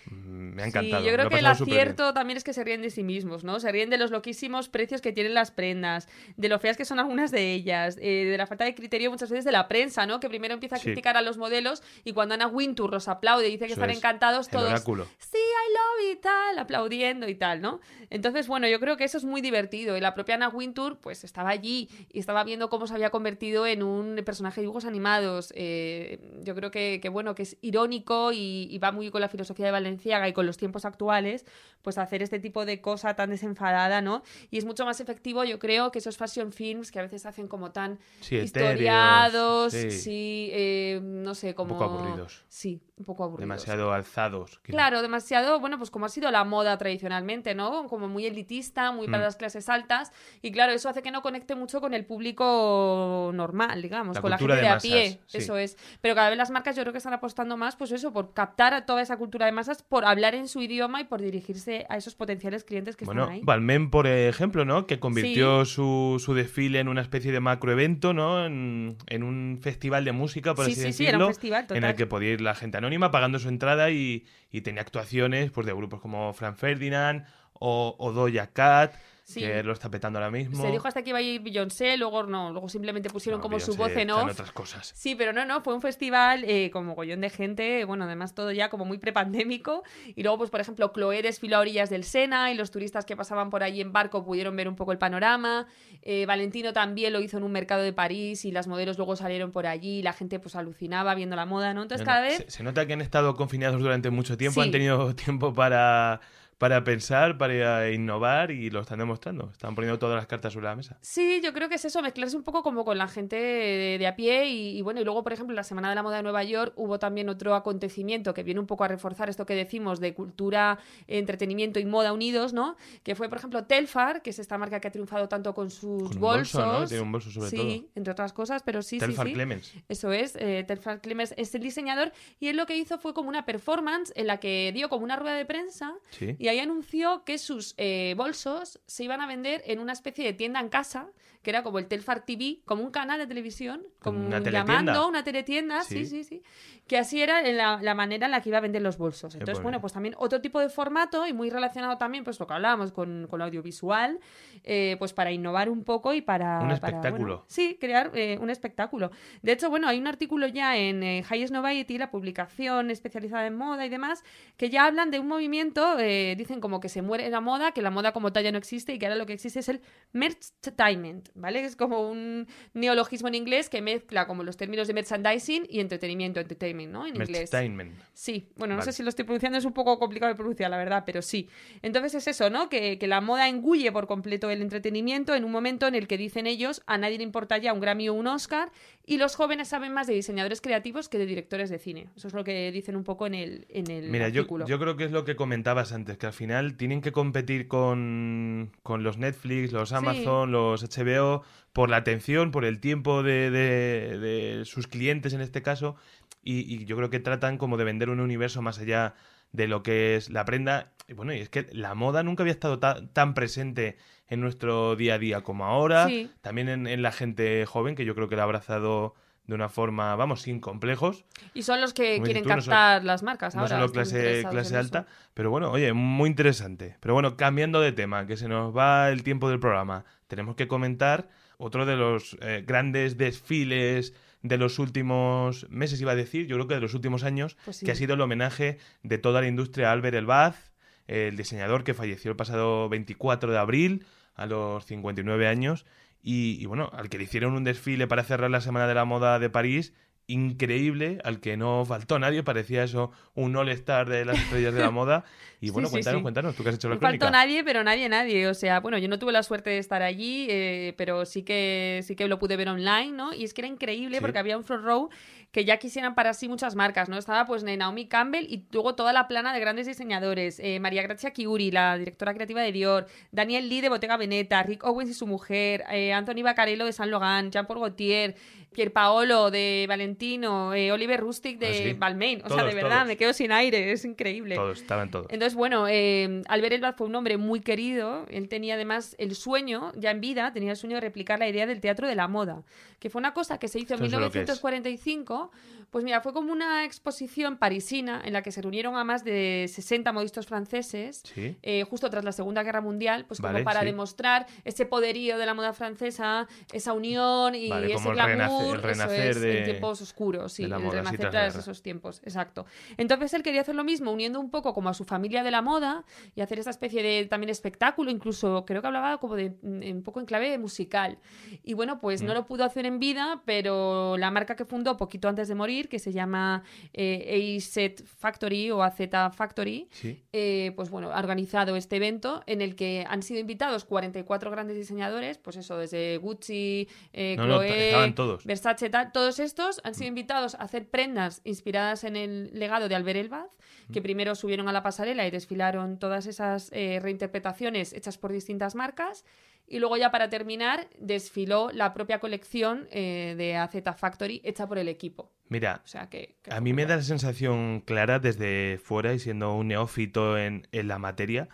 me 0.61 0.65
ha 0.65 0.69
encantado. 0.69 1.03
Sí, 1.03 1.09
yo 1.09 1.15
creo 1.15 1.29
que 1.29 1.35
el 1.37 1.41
bien. 1.41 1.53
acierto 1.53 2.15
también 2.15 2.37
es 2.37 2.45
que 2.45 2.53
se 2.53 2.63
ríen 2.65 2.83
de 2.83 2.91
sí 2.91 3.03
mismos, 3.03 3.45
¿no? 3.45 3.59
Se 3.61 3.71
ríen 3.73 3.91
de 3.91 3.99
los 3.99 4.11
loquísimos 4.11 4.69
precios 4.69 5.01
que 5.01 5.13
tienen 5.13 5.35
las 5.35 5.51
prendas, 5.51 6.09
de 6.37 6.49
lo 6.49 6.59
feas 6.59 6.77
que 6.77 6.85
son 6.85 6.99
algunas 7.01 7.31
de 7.31 7.53
ellas, 7.53 7.97
eh, 8.01 8.25
de 8.27 8.39
la 8.39 8.47
falta 8.47 8.65
de 8.65 8.75
criterio 8.75 9.11
muchas 9.11 9.31
veces 9.31 9.45
de 9.45 9.53
la 9.53 9.69
prensa, 9.69 10.07
¿no? 10.07 10.21
Que 10.21 10.29
primero 10.29 10.55
empieza 10.55 10.77
a 10.77 10.79
Sí. 10.79 10.85
criticar 10.87 11.17
a 11.17 11.23
los 11.23 11.37
modelos 11.39 11.83
y 12.05 12.13
cuando 12.13 12.35
Ana 12.35 12.47
Wintour 12.47 12.91
los 12.93 13.09
aplaude 13.09 13.49
y 13.49 13.53
dice 13.53 13.67
que 13.67 13.73
Eso 13.73 13.81
están 13.81 13.91
es, 13.91 13.97
encantados 13.99 14.47
el 14.49 14.53
todos. 14.53 14.69
oráculo. 14.71 15.07
Sí, 15.19 15.39
I 15.39 15.73
love 15.73 16.13
it, 16.15 16.21
tal, 16.21 16.59
aplaudiendo 16.59 17.29
y 17.29 17.35
tal, 17.35 17.61
¿no? 17.61 17.81
Entonces, 18.11 18.47
bueno, 18.49 18.67
yo 18.69 18.81
creo 18.81 18.97
que 18.97 19.05
eso 19.05 19.19
es 19.19 19.25
muy 19.25 19.41
divertido. 19.41 19.97
Y 19.97 20.01
la 20.01 20.15
propia 20.15 20.35
Anna 20.37 20.49
Wintour, 20.49 20.99
pues 20.99 21.25
estaba 21.25 21.51
allí 21.51 21.89
y 22.13 22.19
estaba 22.19 22.45
viendo 22.45 22.69
cómo 22.69 22.87
se 22.87 22.95
había 22.95 23.11
convertido 23.11 23.67
en 23.67 23.83
un 23.83 24.21
personaje 24.25 24.57
de 24.61 24.63
dibujos 24.63 24.85
animados. 24.85 25.53
Eh, 25.57 26.19
yo 26.43 26.55
creo 26.55 26.71
que, 26.71 26.99
que, 27.03 27.09
bueno, 27.09 27.35
que 27.35 27.43
es 27.45 27.57
irónico 27.61 28.33
y, 28.33 28.69
y 28.71 28.79
va 28.79 28.93
muy 28.93 29.11
con 29.11 29.21
la 29.21 29.29
filosofía 29.29 29.67
de 29.67 29.73
Valenciaga 29.73 30.29
y 30.29 30.33
con 30.33 30.47
los 30.51 30.59
tiempos 30.59 30.85
actuales, 30.85 31.47
pues 31.83 31.97
hacer 31.99 32.23
este 32.23 32.39
tipo 32.39 32.67
de 32.67 32.81
cosa 32.81 33.15
tan 33.15 33.31
desenfadada, 33.31 34.03
¿no? 34.03 34.23
Y 34.51 34.59
es 34.59 34.65
mucho 34.65 34.85
más 34.85 35.01
efectivo, 35.01 35.45
yo 35.45 35.59
creo, 35.59 35.91
que 35.91 35.99
esos 36.01 36.17
fashion 36.19 36.53
films 36.53 36.91
que 36.91 36.99
a 36.99 37.03
veces 37.03 37.25
hacen 37.27 37.49
como 37.49 37.71
tan 37.73 37.99
Sí, 38.21 38.37
historiados, 38.37 39.75
etéreos, 39.75 39.95
sí, 39.95 40.01
sí. 40.03 40.51
eh, 40.53 41.01
no 41.03 41.35
sé, 41.35 41.55
como... 41.55 41.71
poco 41.79 41.85
aburridos. 41.85 42.45
Sí, 42.49 42.81
un 42.97 43.05
poco 43.05 43.25
aburridos. 43.25 43.41
Demasiado 43.49 43.93
alzados. 43.93 44.59
Claro, 44.63 45.03
demasiado, 45.03 45.59
bueno, 45.61 45.79
pues 45.79 45.91
como 45.91 46.07
ha 46.07 46.09
sido 46.09 46.31
la 46.31 46.45
moda 46.45 46.77
tradicionalmente, 46.79 47.55
¿no? 47.55 47.87
Como 47.87 48.09
muy 48.09 48.27
elitista, 48.27 48.93
muy 48.93 49.07
para 49.07 49.19
Mm. 49.19 49.23
las 49.23 49.37
clases 49.37 49.69
altas. 49.69 50.13
Y 50.43 50.53
claro, 50.53 50.73
eso 50.73 50.89
hace 50.89 51.03
que 51.03 51.11
no 51.11 51.23
conecte 51.23 51.55
mucho 51.55 51.81
con 51.81 51.95
el 51.95 52.05
público 52.05 53.31
normal, 53.35 53.83
digamos, 53.83 54.17
La 54.17 54.21
con 54.23 54.31
la 54.31 54.39
gente 54.39 54.55
de, 54.57 54.61
de 54.63 54.69
a 54.69 54.79
pie. 54.79 55.05
masas, 55.11 55.21
sí. 55.27 55.39
Eso 55.39 55.57
es. 55.57 55.77
Pero 56.01 56.15
cada 56.15 56.29
vez 56.31 56.39
las 56.39 56.51
marcas 56.51 56.77
yo 56.77 56.83
creo 56.83 56.93
que 56.93 56.99
están 56.99 57.13
apostando 57.15 57.57
más, 57.57 57.77
pues 57.77 57.93
eso, 57.93 58.13
por 58.13 58.33
captar 58.35 58.75
a 58.75 58.87
toda 58.87 59.03
esa 59.03 59.17
cultura 59.17 59.47
de 59.47 59.53
masas, 59.53 59.83
por 59.83 60.05
hablar 60.05 60.30
en 60.35 60.49
su 60.49 60.61
idioma 60.63 61.01
y 61.01 61.05
por 61.05 61.21
dirigirse 61.21 61.87
a 61.89 61.97
esos 61.97 62.15
potenciales 62.15 62.65
clientes 62.65 62.97
que 62.97 63.05
Bueno, 63.05 63.23
están 63.23 63.37
ahí. 63.37 63.41
Balmain, 63.45 63.91
por 63.91 64.07
ejemplo, 64.07 64.65
¿no? 64.65 64.87
Que 64.87 64.99
convirtió 65.01 65.65
su, 65.65 66.21
su 66.25 66.35
desfile 66.35 66.81
en 66.81 66.89
una 66.89 67.01
especie 67.01 67.33
de 67.33 67.41
macroevento, 67.41 68.13
¿no? 68.13 68.45
En, 68.45 68.97
en 69.07 69.23
un 69.23 69.59
festival 69.63 70.05
de 70.05 70.13
música, 70.13 70.55
por 70.55 70.65
Sí, 70.67 70.73
así 70.73 70.81
sí, 70.81 70.93
sí, 70.93 71.05
decirlo. 71.05 71.17
era 71.19 71.27
un 71.27 71.33
festival, 71.35 71.67
En 71.71 71.85
el 71.85 71.95
que 71.95 72.07
podía 72.07 72.31
ir 72.33 72.41
la 72.41 72.55
gente 72.55 72.79
anónima 72.79 73.11
pagando 73.11 73.39
su 73.39 73.49
entrada 73.49 73.91
y, 73.91 74.25
y 74.51 74.61
tenía 74.63 74.83
actuaciones 74.83 75.51
pues, 75.51 75.67
de 75.67 75.73
grupos 75.73 76.01
como 76.01 76.33
Frank 76.33 76.57
Ferdinand 76.57 77.25
o, 77.53 77.95
o 77.99 78.13
Doja 78.13 78.47
Cat, 78.53 78.95
Sí. 79.31 79.41
que 79.41 79.63
lo 79.63 79.73
está 79.73 79.89
petando 79.91 80.19
ahora 80.19 80.31
mismo. 80.31 80.61
Se 80.63 80.71
dijo 80.71 80.89
hasta 80.89 81.03
que 81.03 81.11
iba 81.11 81.19
a 81.19 81.23
ir 81.23 81.41
Beyoncé, 81.41 81.97
luego 81.97 82.25
no, 82.25 82.51
luego 82.51 82.69
simplemente 82.69 83.09
pusieron 83.11 83.39
No, 83.39 83.43
como 83.43 83.61
su 83.61 83.75
voz 83.77 83.93
en 83.97 84.11
off. 84.11 84.31
otras 84.33 84.53
cosas. 84.53 84.93
Sí, 84.97 85.15
pero 85.15 85.33
no, 85.33 85.45
no, 85.45 85.61
fue 85.63 85.73
un 85.75 85.81
festival 85.81 86.45
eh, 86.45 86.71
con 86.73 86.85
mogollón 86.87 87.21
de 87.21 87.31
gente, 87.31 87.85
bueno, 87.85 88.05
además 88.05 88.35
todo 88.35 88.51
ya 88.53 88.69
como 88.71 88.85
muy 88.85 88.99
prepandémico. 88.99 89.83
Y 90.17 90.23
luego, 90.23 90.39
pues, 90.39 90.51
por 90.51 90.61
ejemplo, 90.61 90.91
Chloé 90.95 91.23
desfiló 91.23 91.57
a 91.57 91.61
orillas 91.61 91.91
del 91.91 92.05
Sena 92.05 92.51
y 92.51 92.55
los 92.55 92.71
turistas 92.71 93.05
que 93.05 93.17
pasaban 93.17 93.51
por 93.51 93.63
ahí 93.63 93.81
en 93.81 93.93
barco 93.93 94.25
pudieron 94.25 94.57
ver 94.57 94.69
un 94.69 94.77
poco 94.77 94.93
el 94.93 94.99
panorama. 94.99 95.67
Eh, 96.03 96.27
Valentino 96.27 96.73
también 96.73 97.13
lo 97.13 97.21
hizo 97.21 97.37
en 97.37 97.43
un 97.45 97.53
mercado 97.53 97.83
de 97.83 97.93
París 97.93 98.45
y 98.45 98.51
las 98.53 98.67
modelos 98.67 98.97
luego 98.97 99.17
salieron 99.17 99.53
por 99.53 99.67
allí 99.67 99.99
y 99.99 100.03
la 100.03 100.13
gente 100.13 100.39
pues 100.41 100.57
alucinaba 100.57 101.15
viendo 101.15 101.37
la 101.37 101.47
moda, 101.47 101.73
¿no? 101.75 101.83
Entonces 101.83 102.07
No, 102.07 102.13
no, 102.13 102.17
cada 102.17 102.27
vez... 102.29 102.39
se, 102.39 102.51
se 102.51 102.63
nota 102.63 102.87
que 102.87 102.95
han 102.95 103.01
estado 103.01 103.37
confinados 103.37 103.81
durante 103.81 104.11
mucho 104.11 104.37
tiempo, 104.37 104.61
Sí. 104.63 104.67
han 104.67 104.73
tenido 104.73 105.15
tiempo 105.15 105.53
para, 105.55 106.21
para 106.61 106.85
pensar, 106.85 107.39
para 107.39 107.91
innovar 107.91 108.51
y 108.51 108.69
lo 108.69 108.81
están 108.81 108.99
demostrando. 108.99 109.49
Están 109.51 109.75
poniendo 109.75 109.99
todas 109.99 110.17
las 110.17 110.27
cartas 110.27 110.53
sobre 110.53 110.67
la 110.67 110.77
mesa. 110.77 110.99
Sí, 111.01 111.41
yo 111.43 111.55
creo 111.55 111.71
que 111.71 111.77
es 111.77 111.85
eso, 111.87 112.03
mezclarse 112.03 112.37
un 112.37 112.43
poco 112.43 112.63
como 112.63 112.85
con 112.85 112.99
la 112.99 113.09
gente 113.09 113.35
de, 113.37 113.97
de 113.99 114.07
a 114.07 114.15
pie 114.15 114.45
y, 114.45 114.77
y 114.77 114.83
bueno, 114.83 115.01
y 115.01 115.05
luego, 115.05 115.23
por 115.23 115.33
ejemplo, 115.33 115.57
la 115.57 115.65
Semana 115.65 115.89
de 115.89 115.95
la 115.95 116.03
Moda 116.03 116.19
de 116.19 116.23
Nueva 116.23 116.45
York 116.45 116.75
hubo 116.77 116.99
también 116.99 117.31
otro 117.31 117.55
acontecimiento 117.55 118.35
que 118.35 118.43
viene 118.43 118.61
un 118.61 118.67
poco 118.67 118.85
a 118.85 118.89
reforzar 118.89 119.31
esto 119.31 119.47
que 119.47 119.55
decimos 119.55 120.01
de 120.01 120.13
cultura, 120.13 120.79
entretenimiento 121.09 121.81
y 121.81 121.87
moda 121.87 122.13
unidos, 122.13 122.53
¿no? 122.53 122.77
Que 123.03 123.15
fue, 123.15 123.31
por 123.31 123.39
ejemplo, 123.39 123.65
Telfar, 123.65 124.21
que 124.21 124.29
es 124.29 124.39
esta 124.39 124.59
marca 124.59 124.81
que 124.81 124.89
ha 124.89 124.93
triunfado 124.93 125.29
tanto 125.29 125.55
con 125.55 125.71
sus 125.71 126.03
Con 126.03 126.15
un 126.17 126.21
bolsos. 126.21 126.63
bolso, 126.63 126.81
¿no? 126.81 126.87
Tiene 126.87 127.03
un 127.03 127.13
bolso 127.13 127.31
sobre 127.31 127.49
sí, 127.49 127.57
todo. 127.57 127.91
entre 127.95 128.13
otras 128.13 128.33
cosas, 128.35 128.63
pero 128.63 128.83
sí, 128.83 128.99
Telfar 128.99 129.25
sí, 129.27 129.31
sí. 129.31 129.35
Clemens. 129.35 129.73
Eso 129.89 130.13
es, 130.13 130.37
eh, 130.37 130.63
Telfar 130.69 131.01
Clemens 131.01 131.33
es 131.39 131.55
el 131.55 131.63
diseñador 131.63 132.13
y 132.39 132.49
él 132.49 132.57
lo 132.59 132.67
que 132.67 132.77
hizo 132.77 132.99
fue 132.99 133.15
como 133.15 133.31
una 133.31 133.47
performance 133.47 134.13
en 134.15 134.27
la 134.27 134.39
que 134.39 134.73
dio 134.75 134.91
como 134.91 135.05
una 135.05 135.17
rueda 135.17 135.37
de 135.37 135.47
prensa 135.47 135.95
Sí. 136.11 136.37
y 136.39 136.49
ahí 136.51 136.59
anunció 136.61 137.25
que 137.25 137.39
sus 137.39 137.75
eh, 137.79 138.15
bolsos 138.17 138.81
se 138.87 139.05
iban 139.05 139.21
a 139.21 139.27
vender 139.27 139.63
en 139.67 139.79
una 139.79 139.93
especie 139.93 140.25
de 140.25 140.33
tienda 140.33 140.61
en 140.61 140.69
casa, 140.69 141.09
que 141.43 141.49
era 141.51 141.63
como 141.63 141.79
el 141.79 141.87
Telfar 141.87 142.27
TV, 142.27 142.61
como 142.67 142.83
un 142.85 142.91
canal 142.91 143.19
de 143.19 143.27
televisión, 143.27 143.83
como 144.01 144.19
Una 144.27 144.41
llamando, 144.41 145.09
una 145.09 145.25
teletienda, 145.25 145.83
sí, 145.83 146.05
Sí. 146.05 146.07
sí, 146.07 146.25
sí. 146.25 146.43
Que 146.87 146.99
así 146.99 147.23
era 147.23 147.41
la, 147.43 147.79
la 147.81 147.95
manera 147.95 148.27
en 148.27 148.33
la 148.33 148.43
que 148.43 148.51
iba 148.51 148.59
a 148.59 148.61
vender 148.61 148.83
los 148.83 148.99
bolsos. 148.99 149.35
Entonces, 149.37 149.63
bueno, 149.63 149.81
pues 149.81 149.93
también 149.95 150.15
otro 150.19 150.41
tipo 150.43 150.59
de 150.61 150.69
formato 150.69 151.27
y 151.27 151.33
muy 151.33 151.49
relacionado 151.49 151.97
también, 151.97 152.25
pues 152.25 152.39
lo 152.41 152.47
que 152.47 152.53
hablábamos 152.55 152.93
con, 152.93 153.27
con 153.31 153.39
lo 153.39 153.45
audiovisual, 153.47 154.19
eh, 154.65 154.97
pues 154.99 155.13
para 155.15 155.31
innovar 155.31 155.71
un 155.71 155.85
poco 155.85 156.13
y 156.13 156.21
para... 156.21 156.57
Un 156.59 156.63
para, 156.63 156.75
espectáculo. 156.75 157.37
bueno, 157.37 157.45
sí, 157.47 157.79
crear 157.81 158.11
eh, 158.15 158.37
un 158.41 158.51
espectáculo. 158.51 159.11
De 159.41 159.53
hecho, 159.53 159.71
bueno, 159.71 159.89
hay 159.89 159.99
un 159.99 160.09
artículo 160.09 160.47
ya 160.49 160.77
en 160.77 161.03
Highest 161.03 161.53
Noviety, 161.55 161.97
la 161.97 162.11
publicación 162.11 162.91
especializada 162.91 163.47
en 163.47 163.57
moda 163.57 163.87
y 163.87 163.89
demás, 163.89 164.25
que 164.59 164.69
ya 164.69 164.85
hablan 164.85 165.11
de 165.11 165.21
un 165.21 165.29
movimiento, 165.29 165.97
eh, 165.99 166.35
dicen 166.41 166.61
como 166.61 166.81
que 166.81 166.89
se 166.89 167.03
muere 167.03 167.29
la 167.31 167.41
moda, 167.41 167.73
que 167.73 167.83
la 167.83 167.91
moda 167.91 168.13
como 168.13 168.33
tal 168.33 168.45
ya 168.45 168.53
no 168.53 168.59
existe 168.59 168.93
y 168.93 168.99
que 168.99 169.07
ahora 169.07 169.17
lo 169.17 169.27
que 169.27 169.33
existe 169.35 169.61
es 169.61 169.69
el 169.69 169.81
merchandising, 170.13 171.23
¿vale? 171.35 171.65
Es 171.65 171.77
como 171.77 172.09
un 172.11 172.47
neologismo 172.75 173.29
en 173.29 173.35
inglés 173.35 173.69
que 173.69 173.83
mezcla 173.83 174.27
como 174.27 174.43
los 174.43 174.57
términos 174.57 174.89
de 174.89 174.95
merchandising 174.95 175.67
y 175.69 175.81
entretenimiento, 175.81 176.41
entertainment, 176.41 176.93
¿no? 176.93 177.07
En 177.07 177.15
inglés. 177.17 177.31
Merchtainment. 177.53 177.99
Sí, 178.13 178.49
bueno, 178.57 178.75
no 178.75 178.81
Vale. 178.81 178.93
sé 178.93 178.97
si 178.97 179.03
lo 179.03 179.09
estoy 179.09 179.25
pronunciando, 179.25 179.59
es 179.59 179.65
un 179.65 179.73
poco 179.73 179.99
complicado 179.99 180.33
de 180.33 180.37
pronunciar, 180.37 180.71
la 180.71 180.77
verdad, 180.79 181.03
pero 181.07 181.23
sí. 181.23 181.49
Entonces 181.83 182.15
es 182.15 182.27
eso, 182.29 182.51
¿no? 182.51 182.69
Que, 182.69 182.99
que 182.99 183.07
la 183.07 183.21
moda 183.21 183.49
engulle 183.49 183.93
por 183.93 184.07
completo 184.07 184.51
el 184.51 184.63
entretenimiento 184.63 185.35
en 185.35 185.45
un 185.45 185.53
momento 185.53 185.87
en 185.87 185.95
el 185.95 186.07
que 186.07 186.17
dicen 186.17 186.47
ellos 186.47 186.83
a 186.87 186.99
nadie 186.99 187.19
le 187.19 187.25
importa 187.25 187.59
ya 187.59 187.73
un 187.73 187.81
Grammy 187.81 188.09
o 188.09 188.15
un 188.15 188.27
Oscar 188.27 188.71
y 189.07 189.17
los 189.19 189.35
jóvenes 189.37 189.69
saben 189.69 189.93
más 189.93 190.07
de 190.07 190.15
diseñadores 190.15 190.61
creativos 190.61 191.09
que 191.09 191.19
de 191.19 191.27
directores 191.27 191.71
de 191.71 191.79
cine. 191.79 192.09
Eso 192.17 192.29
es 192.29 192.35
lo 192.35 192.45
que 192.45 192.71
dicen 192.73 192.97
un 192.97 193.05
poco 193.05 193.27
en 193.27 193.35
el, 193.35 193.67
en 193.71 193.91
el 193.91 194.11
Mira, 194.11 194.29
yo, 194.29 194.43
artículo. 194.43 194.67
yo 194.67 194.79
creo 194.79 194.97
que 194.97 195.05
es 195.05 195.11
lo 195.11 195.25
que 195.25 195.37
comentabas 195.37 195.93
antes, 195.93 196.17
que 196.21 196.27
al 196.29 196.33
final 196.33 196.77
tienen 196.77 197.01
que 197.01 197.11
competir 197.11 197.67
con, 197.67 198.71
con 198.85 199.03
los 199.03 199.19
Netflix, 199.19 199.73
los 199.73 199.91
Amazon, 199.93 200.53
los 200.53 200.85
HBO, 200.85 201.43
por 201.73 201.91
la 201.91 201.97
atención, 201.97 202.53
por 202.53 202.65
el 202.65 202.79
tiempo 202.79 203.25
de, 203.25 203.51
de- 203.51 204.19
de 204.19 204.65
sus 204.65 204.87
clientes 204.87 205.33
en 205.33 205.41
este 205.41 205.63
caso, 205.63 205.97
y, 206.43 206.61
y 206.73 206.85
yo 206.85 206.97
creo 206.97 207.11
que 207.11 207.19
tratan 207.21 207.59
como 207.59 207.77
de 207.77 207.85
vender 207.85 208.09
un 208.11 208.21
universo 208.21 208.63
más 208.63 208.79
allá 208.79 209.15
de 209.53 209.67
lo 209.67 209.83
que 209.83 210.15
es 210.15 210.31
la 210.31 210.45
prenda. 210.45 210.93
Y 211.09 211.15
bueno, 211.15 211.35
y 211.35 211.39
es 211.41 211.49
que 211.49 211.67
la 211.73 211.95
moda 211.97 212.23
nunca 212.23 212.45
había 212.45 212.53
estado 212.53 212.79
ta- 212.79 213.05
tan 213.13 213.35
presente 213.35 213.97
en 214.29 214.41
nuestro 214.41 214.95
día 214.95 215.15
a 215.15 215.19
día 215.19 215.41
como 215.43 215.65
ahora, 215.67 216.07
Sí. 216.07 216.31
también 216.41 216.69
en, 216.69 216.87
en 216.87 217.03
la 217.03 217.11
gente 217.11 217.67
joven, 217.67 217.97
que 217.97 218.05
yo 218.05 218.15
creo 218.15 218.29
que 218.29 218.37
la 218.37 218.43
ha 218.43 218.45
abrazado 218.45 219.15
de 219.51 219.55
una 219.57 219.69
forma, 219.69 220.15
vamos, 220.17 220.43
sin 220.43 220.61
complejos. 220.61 221.25
Y 221.55 221.63
son 221.63 221.81
los 221.81 221.93
que 221.93 222.15
Como 222.15 222.25
quieren 222.25 222.45
dices 222.45 222.57
no 222.67 222.73
captar 222.73 223.05
las 223.05 223.23
marcas 223.25 223.55
No 223.57 223.63
ahora. 223.63 223.75
solo 223.81 223.87
están 224.03 224.51
clase, 224.53 224.77
alta, 224.77 225.07
pero 225.35 225.51
bueno, 225.51 225.71
oye, 225.73 225.93
muy 225.93 226.31
interesante. 226.31 226.97
Pero 227.01 227.15
bueno, 227.15 227.37
cambiando 227.37 227.81
de 227.81 227.91
tema, 227.93 228.27
que 228.27 228.37
se 228.37 228.49
nos 228.49 228.75
va 228.75 229.11
el 229.11 229.23
tiempo 229.25 229.51
del 229.51 229.59
programa, 229.59 230.05
tenemos 230.29 230.55
que 230.55 230.69
comentar 230.69 231.29
otro 231.59 231.85
de 231.85 231.97
los 231.97 232.39
eh, 232.41 232.63
grandes 232.67 233.19
desfiles 233.19 234.15
de 234.43 234.57
los 234.57 234.79
últimos 234.79 235.69
meses, 235.69 236.01
iba 236.01 236.13
a 236.13 236.15
decir, 236.15 236.47
yo 236.47 236.57
creo 236.57 236.69
que 236.69 236.75
de 236.75 236.81
los 236.81 236.95
últimos 236.95 237.25
años, 237.25 237.57
Pues 237.65 237.79
sí. 237.79 237.85
que 237.85 237.93
ha 237.93 237.97
sido 237.97 238.15
el 238.15 238.21
homenaje 238.21 238.79
de 239.03 239.19
toda 239.19 239.41
la 239.43 239.49
industria 239.49 239.89
a 239.91 239.93
Albert 239.93 240.15
Elbaz, 240.17 240.71
el 241.09 241.37
diseñador 241.37 241.83
que 241.83 241.93
falleció 241.93 242.31
el 242.31 242.37
pasado 242.37 242.89
24 242.89 243.51
de 243.51 243.59
abril 243.59 244.07
a 244.37 244.47
los 244.47 244.87
59 244.87 245.49
años 245.49 245.85
y, 246.23 246.59
y 246.61 246.67
bueno, 246.67 246.91
al 246.93 247.09
que 247.09 247.19
le 247.19 247.25
hicieron 247.25 247.55
un 247.55 247.65
desfile 247.65 248.07
para 248.07 248.25
cerrar 248.25 248.51
la 248.51 248.61
Semana 248.61 248.87
de 248.87 248.95
la 248.95 249.05
Moda 249.05 249.39
de 249.39 249.51
París 249.51 249.93
increíble, 250.33 251.19
al 251.25 251.41
que 251.41 251.57
no 251.57 251.85
faltó 251.85 252.19
nadie, 252.19 252.43
parecía 252.43 252.83
eso 252.85 253.11
un 253.35 253.57
all-star 253.57 254.09
de 254.09 254.25
las 254.25 254.39
estrellas 254.39 254.75
de 254.75 254.81
la 254.81 254.91
moda. 254.91 255.25
Y 255.63 255.69
bueno, 255.69 255.89
sí, 255.89 255.93
cuéntanos, 255.93 256.21
sí. 256.21 256.23
cuéntanos, 256.23 256.55
tú 256.57 256.63
que 256.63 256.71
has 256.71 256.77
hecho 256.77 256.89
la 256.89 256.95
No 256.95 257.01
crónica. 257.01 257.27
faltó 257.27 257.37
nadie, 257.37 257.63
pero 257.63 257.85
nadie, 257.85 258.09
nadie. 258.09 258.47
O 258.49 258.55
sea, 258.55 258.81
bueno, 258.81 258.97
yo 258.97 259.09
no 259.09 259.19
tuve 259.19 259.31
la 259.31 259.43
suerte 259.43 259.69
de 259.69 259.77
estar 259.77 260.01
allí, 260.01 260.47
eh, 260.49 260.95
pero 260.97 261.27
sí 261.27 261.43
que 261.43 262.01
sí 262.03 262.17
que 262.17 262.29
lo 262.29 262.39
pude 262.39 262.57
ver 262.57 262.71
online, 262.71 263.13
¿no? 263.13 263.35
Y 263.35 263.45
es 263.45 263.53
que 263.53 263.61
era 263.61 263.69
increíble 263.69 264.23
porque 264.23 264.39
había 264.39 264.57
un 264.57 264.65
front 264.65 264.85
row 264.87 265.11
que 265.53 265.67
ya 265.67 265.77
quisieran 265.77 266.15
para 266.15 266.33
sí 266.33 266.49
muchas 266.49 266.77
marcas, 266.77 267.11
¿no? 267.11 267.19
Estaba 267.19 267.45
pues 267.45 267.63
Naomi 267.63 268.07
Campbell 268.09 268.47
y 268.49 268.65
luego 268.73 268.95
toda 268.95 269.13
la 269.13 269.29
plana 269.29 269.53
de 269.53 269.61
grandes 269.61 269.87
diseñadores. 269.87 270.61
eh, 270.61 270.81
María 270.81 271.03
Grazia 271.03 271.31
Kiuri, 271.33 271.71
la 271.71 271.99
directora 271.99 272.33
creativa 272.33 272.63
de 272.63 272.73
Dior, 272.73 273.07
Daniel 273.31 273.69
Lee 273.69 273.83
de 273.83 273.91
Bottega 273.91 274.17
Veneta, 274.17 274.63
Rick 274.63 274.83
Owens 274.85 275.11
y 275.11 275.15
su 275.15 275.27
mujer, 275.27 275.85
eh, 275.93 276.15
Anthony 276.15 276.43
Baccarello 276.43 276.87
de 276.87 276.93
Saint 276.95 277.11
Laurent, 277.13 277.53
Jean-Paul 277.53 277.81
Gaultier, 277.81 278.35
Pier 278.73 278.93
Paolo 278.93 279.51
de 279.51 279.85
Valentino, 279.89 280.73
eh, 280.75 280.93
Oliver 280.93 281.19
Rustic 281.21 281.59
de 281.59 281.91
Ah. 281.93 281.97
Balmain. 281.99 282.41
O 282.45 282.49
sea, 282.49 282.65
de 282.65 282.75
verdad, 282.75 282.99
todos. 282.99 283.07
me 283.09 283.17
quedo 283.17 283.33
sin 283.33 283.51
aire, 283.53 283.91
es 283.93 284.05
increíble. 284.05 284.55
Todos, 284.55 284.81
estaban 284.81 285.11
todos. 285.11 285.27
Entonces, 285.31 285.55
bueno, 285.57 285.87
eh, 285.89 286.43
Albert 286.49 286.75
Elbaz 286.75 286.95
fue 286.97 287.07
un 287.09 287.15
hombre 287.17 287.37
muy 287.37 287.61
querido. 287.61 288.27
Él 288.31 288.49
tenía 288.49 288.75
además 288.75 289.17
el 289.19 289.35
sueño, 289.35 289.93
ya 289.97 290.11
en 290.13 290.21
vida, 290.21 290.53
tenía 290.53 290.71
el 290.71 290.77
sueño 290.77 290.95
de 290.97 291.01
replicar 291.01 291.39
la 291.41 291.49
idea 291.49 291.67
del 291.67 291.81
teatro 291.81 292.07
de 292.07 292.15
la 292.15 292.29
moda, 292.29 292.63
que 293.01 293.11
fue 293.11 293.19
una 293.19 293.35
cosa 293.35 293.59
que 293.59 293.67
se 293.69 293.79
hizo 293.81 293.95
en 293.95 294.05
Eso 294.05 294.07
es 294.07 294.13
lo 294.13 294.31
que 294.31 294.39
es. 294.43 294.49
1945. 294.49 295.51
Pues 295.91 296.05
mira, 296.05 296.21
fue 296.21 296.33
como 296.33 296.53
una 296.53 296.85
exposición 296.85 297.57
parisina 297.57 298.23
en 298.25 298.33
la 298.33 298.43
que 298.43 298.53
se 298.53 298.63
reunieron 298.63 298.95
a 298.97 299.03
más 299.03 299.25
de 299.25 299.67
60 299.69 300.13
modistas 300.13 300.47
franceses. 300.47 301.23
Sí. 301.35 301.57
eh, 301.63 301.83
justo 301.83 302.09
tras 302.11 302.25
la 302.25 302.31
Segunda 302.33 302.63
Guerra 302.63 302.81
Mundial, 302.81 303.25
pues 303.27 303.41
como 303.41 303.65
para 303.65 303.81
sí. 303.81 303.87
demostrar 303.87 304.47
ese 304.65 304.87
poderío 304.87 305.37
de 305.39 305.47
la 305.47 305.55
moda 305.55 305.73
francesa, 305.73 306.47
esa 306.73 306.93
unión 306.93 307.57
y 307.57 307.69
Vale, 307.69 307.93
ese 307.93 308.09
glamour, 308.13 308.39
el 308.69 308.79
eso 308.79 308.87
renacer 308.87 309.31
es, 309.31 309.41
de- 309.41 309.59
en 309.59 309.65
tiempos 309.65 310.01
oscuros, 310.03 310.53
sí, 310.53 310.65
el 310.65 310.71
renacer 310.71 311.31
tras 311.31 311.57
esos 311.57 311.83
tiempos, 311.83 312.21
exacto. 312.25 312.67
Entonces 312.97 313.33
él 313.35 313.43
quería 313.43 313.61
hacer 313.63 313.75
lo 313.75 313.85
mismo, 313.85 314.13
uniendo 314.13 314.39
un 314.41 314.51
poco 314.51 314.73
como 314.75 314.89
a 314.89 314.95
su 314.95 315.05
familia 315.05 315.43
de 315.43 315.51
la 315.51 315.63
moda 315.63 316.05
y 316.35 316.41
hacer 316.41 316.59
esa 316.59 316.71
especie 316.71 317.03
de 317.03 317.27
también 317.27 317.51
espectáculo, 317.51 318.11
incluso 318.11 318.65
creo 318.67 318.81
que 318.81 318.87
hablaba 318.87 319.19
como 319.19 319.37
de 319.37 319.51
mm, 319.63 319.91
un 319.97 320.03
poco 320.03 320.21
en 320.21 320.27
clave 320.27 320.57
musical. 320.59 321.19
Y 321.63 321.75
bueno, 321.75 322.01
pues 322.01 322.23
Mm. 322.23 322.27
no 322.27 322.35
lo 322.35 322.47
pudo 322.47 322.65
hacer 322.65 322.87
en 322.87 322.99
vida, 322.99 323.43
pero 323.45 324.17
la 324.19 324.31
marca 324.31 324.57
que 324.57 324.65
fundó 324.65 324.97
poquito 324.97 325.29
antes 325.29 325.49
de 325.49 325.55
morir, 325.55 325.89
que 325.89 325.99
se 325.99 326.13
llama 326.13 326.63
eh, 326.93 327.57
AZ 327.59 328.03
Factory 328.19 328.71
o 328.71 328.83
AZ 328.83 328.99
Factory, 329.35 329.89
Sí. 329.91 330.23
eh, 330.33 330.73
pues 330.77 330.91
bueno, 330.91 331.11
ha 331.13 331.19
organizado 331.19 331.77
este 331.77 331.97
evento 331.97 332.43
en 332.47 332.61
el 332.61 332.75
que 332.77 333.05
han 333.09 333.23
sido 333.23 333.41
invitados 333.41 333.85
44 333.85 334.51
grandes 334.51 334.77
diseñadores, 334.77 335.39
pues 335.39 335.57
eso, 335.57 335.77
desde 335.79 336.17
Gucci, 336.19 336.89
eh, 337.13 337.35
No, 337.37 337.47
no, 337.47 337.63
estaban 337.63 338.15
todos. 338.15 338.45
Versace, 338.51 338.91
tal, 338.91 339.13
todos 339.13 339.39
estos 339.39 339.81
han 339.85 339.95
sido 339.95 340.09
invitados 340.09 340.57
a 340.57 340.65
hacer 340.65 340.89
prendas 340.89 341.41
inspiradas 341.45 342.03
en 342.03 342.17
el 342.17 342.51
legado 342.53 342.89
de 342.89 342.97
Albert 342.97 343.21
Elbaz, 343.21 343.49
que 343.93 344.03
primero 344.03 344.35
subieron 344.35 344.69
a 344.69 344.73
la 344.73 344.83
pasarela 344.83 345.25
y 345.25 345.31
desfilaron 345.31 346.01
todas 346.01 346.27
esas 346.27 346.69
eh, 346.73 346.99
reinterpretaciones 347.01 347.93
hechas 347.93 348.19
por 348.19 348.33
distintas 348.33 348.75
marcas. 348.75 349.25
Y 349.69 349.79
luego 349.79 349.97
ya 349.97 350.11
para 350.11 350.31
terminar, 350.31 350.89
desfiló 350.99 351.71
la 351.73 351.95
propia 351.95 352.19
colección 352.19 352.89
eh, 352.91 353.37
de 353.39 353.55
AZ 353.55 353.77
Factory 353.97 354.41
hecha 354.43 354.67
por 354.67 354.79
el 354.79 354.89
equipo. 354.89 355.31
Mira, 355.49 355.81
O 355.85 355.87
sea 355.87 356.09
que... 356.09 356.35
que 356.43 356.53
a 356.53 356.61
mí 356.61 356.73
me 356.73 356.87
da 356.87 356.97
la 356.97 357.03
sensación 357.03 357.83
clara 357.83 358.19
desde 358.19 358.81
fuera 358.83 359.15
y 359.15 359.21
siendo 359.21 359.55
un 359.55 359.69
neófito 359.69 360.37
en, 360.37 360.67
en 360.73 360.89
la 360.89 360.99
materia 360.99 361.49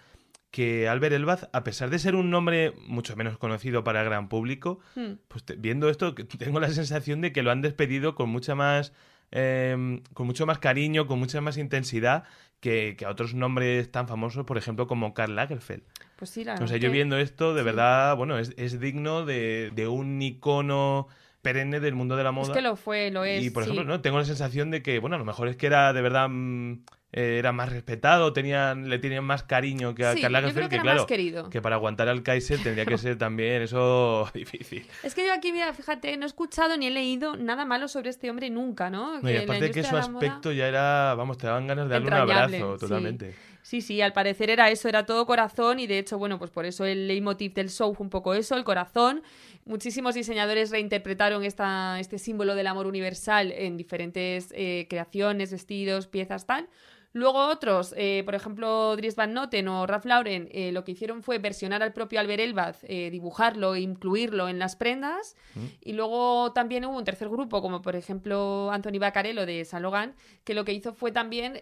que 0.57 0.89
Albert 0.89 1.15
Elbaz, 1.15 1.51
a 1.53 1.63
pesar 1.65 1.91
de 1.91 1.99
ser 1.99 2.15
un 2.15 2.31
nombre 2.31 2.73
mucho 2.87 3.15
menos 3.15 3.37
conocido 3.37 3.85
para 3.85 4.01
el 4.01 4.07
gran 4.07 4.31
público, 4.31 4.79
Hmm. 4.95 5.17
pues 5.29 5.45
te- 5.45 5.57
viendo 5.57 5.91
esto 5.91 6.15
que 6.15 6.25
tengo 6.25 6.61
la 6.61 6.71
sensación 6.71 7.21
de 7.21 7.31
que 7.33 7.43
lo 7.43 7.51
han 7.51 7.61
despedido 7.61 8.15
con 8.15 8.31
mucha 8.31 8.55
más 8.55 8.93
eh, 9.33 10.01
con 10.15 10.25
mucho 10.27 10.47
más 10.47 10.59
cariño, 10.61 11.07
con 11.09 11.19
mucha 11.19 11.41
más 11.41 11.59
intensidad 11.59 12.23
que, 12.61 12.95
que 12.97 13.05
a 13.05 13.11
otros 13.11 13.35
nombres 13.35 13.91
tan 13.91 14.07
famosos, 14.07 14.47
por 14.47 14.57
ejemplo, 14.57 14.87
como 14.87 15.15
Karl 15.15 15.35
Lagerfeld. 15.35 15.83
Pues 16.17 16.31
sí, 16.31 16.45
la 16.45 16.55
O 16.55 16.57
sea, 16.59 16.65
verdad 16.67 16.77
yo 16.77 16.89
que- 16.89 16.93
viendo 16.95 17.19
esto, 17.19 17.53
de 17.53 17.61
sí. 17.61 17.65
verdad, 17.67 18.17
bueno, 18.17 18.39
es, 18.39 18.55
es 18.57 18.79
digno 18.81 19.27
de, 19.27 19.73
de 19.75 19.89
un 19.89 20.23
icono 20.23 21.09
perenne 21.43 21.81
del 21.81 21.95
mundo 21.97 22.17
de 22.17 22.23
la 22.25 22.31
moda. 22.33 22.47
Es 22.53 22.57
que 22.57 22.63
lo 22.63 22.77
fue, 22.77 23.11
lo 23.11 23.25
es. 23.25 23.45
y 23.45 23.51
por 23.51 23.65
sí. 23.65 23.71
ejemplo, 23.71 23.93
¿no? 23.93 24.01
tengo 24.01 24.19
la 24.19 24.25
sensación 24.25 24.71
de 24.71 24.81
que, 24.83 25.01
bueno, 25.01 25.17
a 25.17 25.19
lo 25.19 25.25
mejor 25.25 25.49
es 25.49 25.57
que 25.57 25.67
era 25.67 25.93
de 25.93 26.03
verdad 26.03 26.29
mm, 26.31 26.85
eh, 27.13 27.37
era 27.39 27.53
más 27.53 27.71
respetado, 27.71 28.33
tenían, 28.33 28.89
le 28.91 28.99
tenían 28.99 29.25
más 29.25 29.43
cariño 29.45 29.95
que 29.95 30.05
a 30.05 30.13
Sí, 30.15 30.21
Karl 30.21 30.33
Lagerfeld, 30.35 30.69
que 30.69 30.75
era 30.75 30.83
claro, 30.83 30.99
más 31.01 31.07
querido. 31.07 31.49
que 31.51 31.63
para 31.63 31.77
aguantar 31.77 32.09
al 32.09 32.23
Kaiser 32.23 32.63
tendría 32.63 32.85
que 32.85 32.99
ser 32.99 33.17
también 33.17 33.63
eso 33.63 34.29
difícil. 34.35 34.87
Es 35.03 35.15
que 35.15 35.25
yo 35.27 35.33
aquí, 35.33 35.53
mira, 35.53 35.73
fíjate, 35.73 36.17
no 36.17 36.25
he 36.25 36.27
escuchado 36.27 36.77
ni 36.77 36.87
he 36.89 36.91
leído 36.91 37.37
nada 37.37 37.65
malo 37.65 37.89
sobre 37.89 38.11
este 38.11 38.29
hombre 38.31 38.51
nunca, 38.51 38.91
¿no? 38.91 39.21
No, 39.21 39.31
y 39.31 39.33
Que 39.35 39.39
aparte 39.45 39.71
que 39.71 39.83
su 39.85 39.91
moda- 39.91 40.01
aspecto 40.01 40.53
ya 40.53 40.69
era, 40.69 41.15
vamos, 41.15 41.39
te 41.39 41.47
daban 41.47 41.67
ganas 41.67 41.87
de 41.89 41.93
darle 41.95 42.09
un 42.09 42.13
abrazo, 42.15 42.77
totalmente. 42.79 43.33
Sí, 43.33 43.56
sí, 43.80 44.00
al 44.00 44.12
parecer 44.12 44.49
era 44.49 44.70
eso, 44.70 44.88
era 44.88 45.06
todo 45.06 45.26
corazón 45.26 45.80
y 45.80 45.88
de 45.88 45.99
hecho, 45.99 46.18
bueno, 46.18 46.38
pues 46.38 46.52
por 46.52 46.66
eso 46.66 46.85
el 46.85 47.08
leitmotiv 47.08 47.52
del 47.52 47.68
show 47.68 47.92
fue 47.94 48.04
un 48.04 48.11
poco 48.11 48.32
eso, 48.32 48.56
el 48.56 48.62
corazón. 48.62 49.25
Muchísimos 49.64 50.14
diseñadores 50.14 50.70
reinterpretaron 50.70 51.42
esta, 51.44 51.99
este 51.99 52.18
símbolo 52.18 52.54
del 52.54 52.68
amor 52.68 52.87
universal 52.87 53.50
en 53.50 53.76
diferentes 53.76 54.49
eh, 54.52 54.87
creaciones, 54.88 55.50
vestidos, 55.50 56.06
piezas, 56.06 56.46
tal. 56.46 56.68
Luego 57.16 57.46
otros, 57.46 57.94
eh, 57.96 58.23
por 58.26 58.35
ejemplo, 58.35 58.94
Dries 58.94 59.16
Van 59.16 59.32
Noten 59.32 59.68
o 59.68 59.87
Ralph 59.87 60.04
Lauren, 60.04 60.50
eh, 60.52 60.70
lo 60.70 60.85
que 60.85 60.92
hicieron 60.92 61.23
fue 61.23 61.38
versionar 61.38 61.82
al 61.82 61.94
propio 61.94 62.20
Albert 62.20 62.40
Elbaz, 62.40 62.85
eh, 62.88 63.08
dibujarlo 63.11 63.75
e 63.75 63.80
incluirlo 63.80 64.50
en 64.50 64.58
las 64.58 64.76
prendas. 64.76 65.35
Mm. 65.54 65.64
Y 65.80 65.92
luego 65.94 66.52
también 66.52 66.85
hubo 66.85 66.99
un 66.99 67.04
tercer 67.04 67.30
grupo, 67.30 67.62
como 67.62 67.80
por 67.80 67.96
ejemplo 67.96 68.70
Anthony 68.70 68.99
Baccarello 69.00 69.46
de 69.46 69.64
Saint 69.64 69.85
Laurent, 69.85 70.14
que 70.44 70.52
lo 70.52 70.66
que 70.66 70.75
hizo 70.75 70.92
fue 70.92 71.11
también 71.11 71.58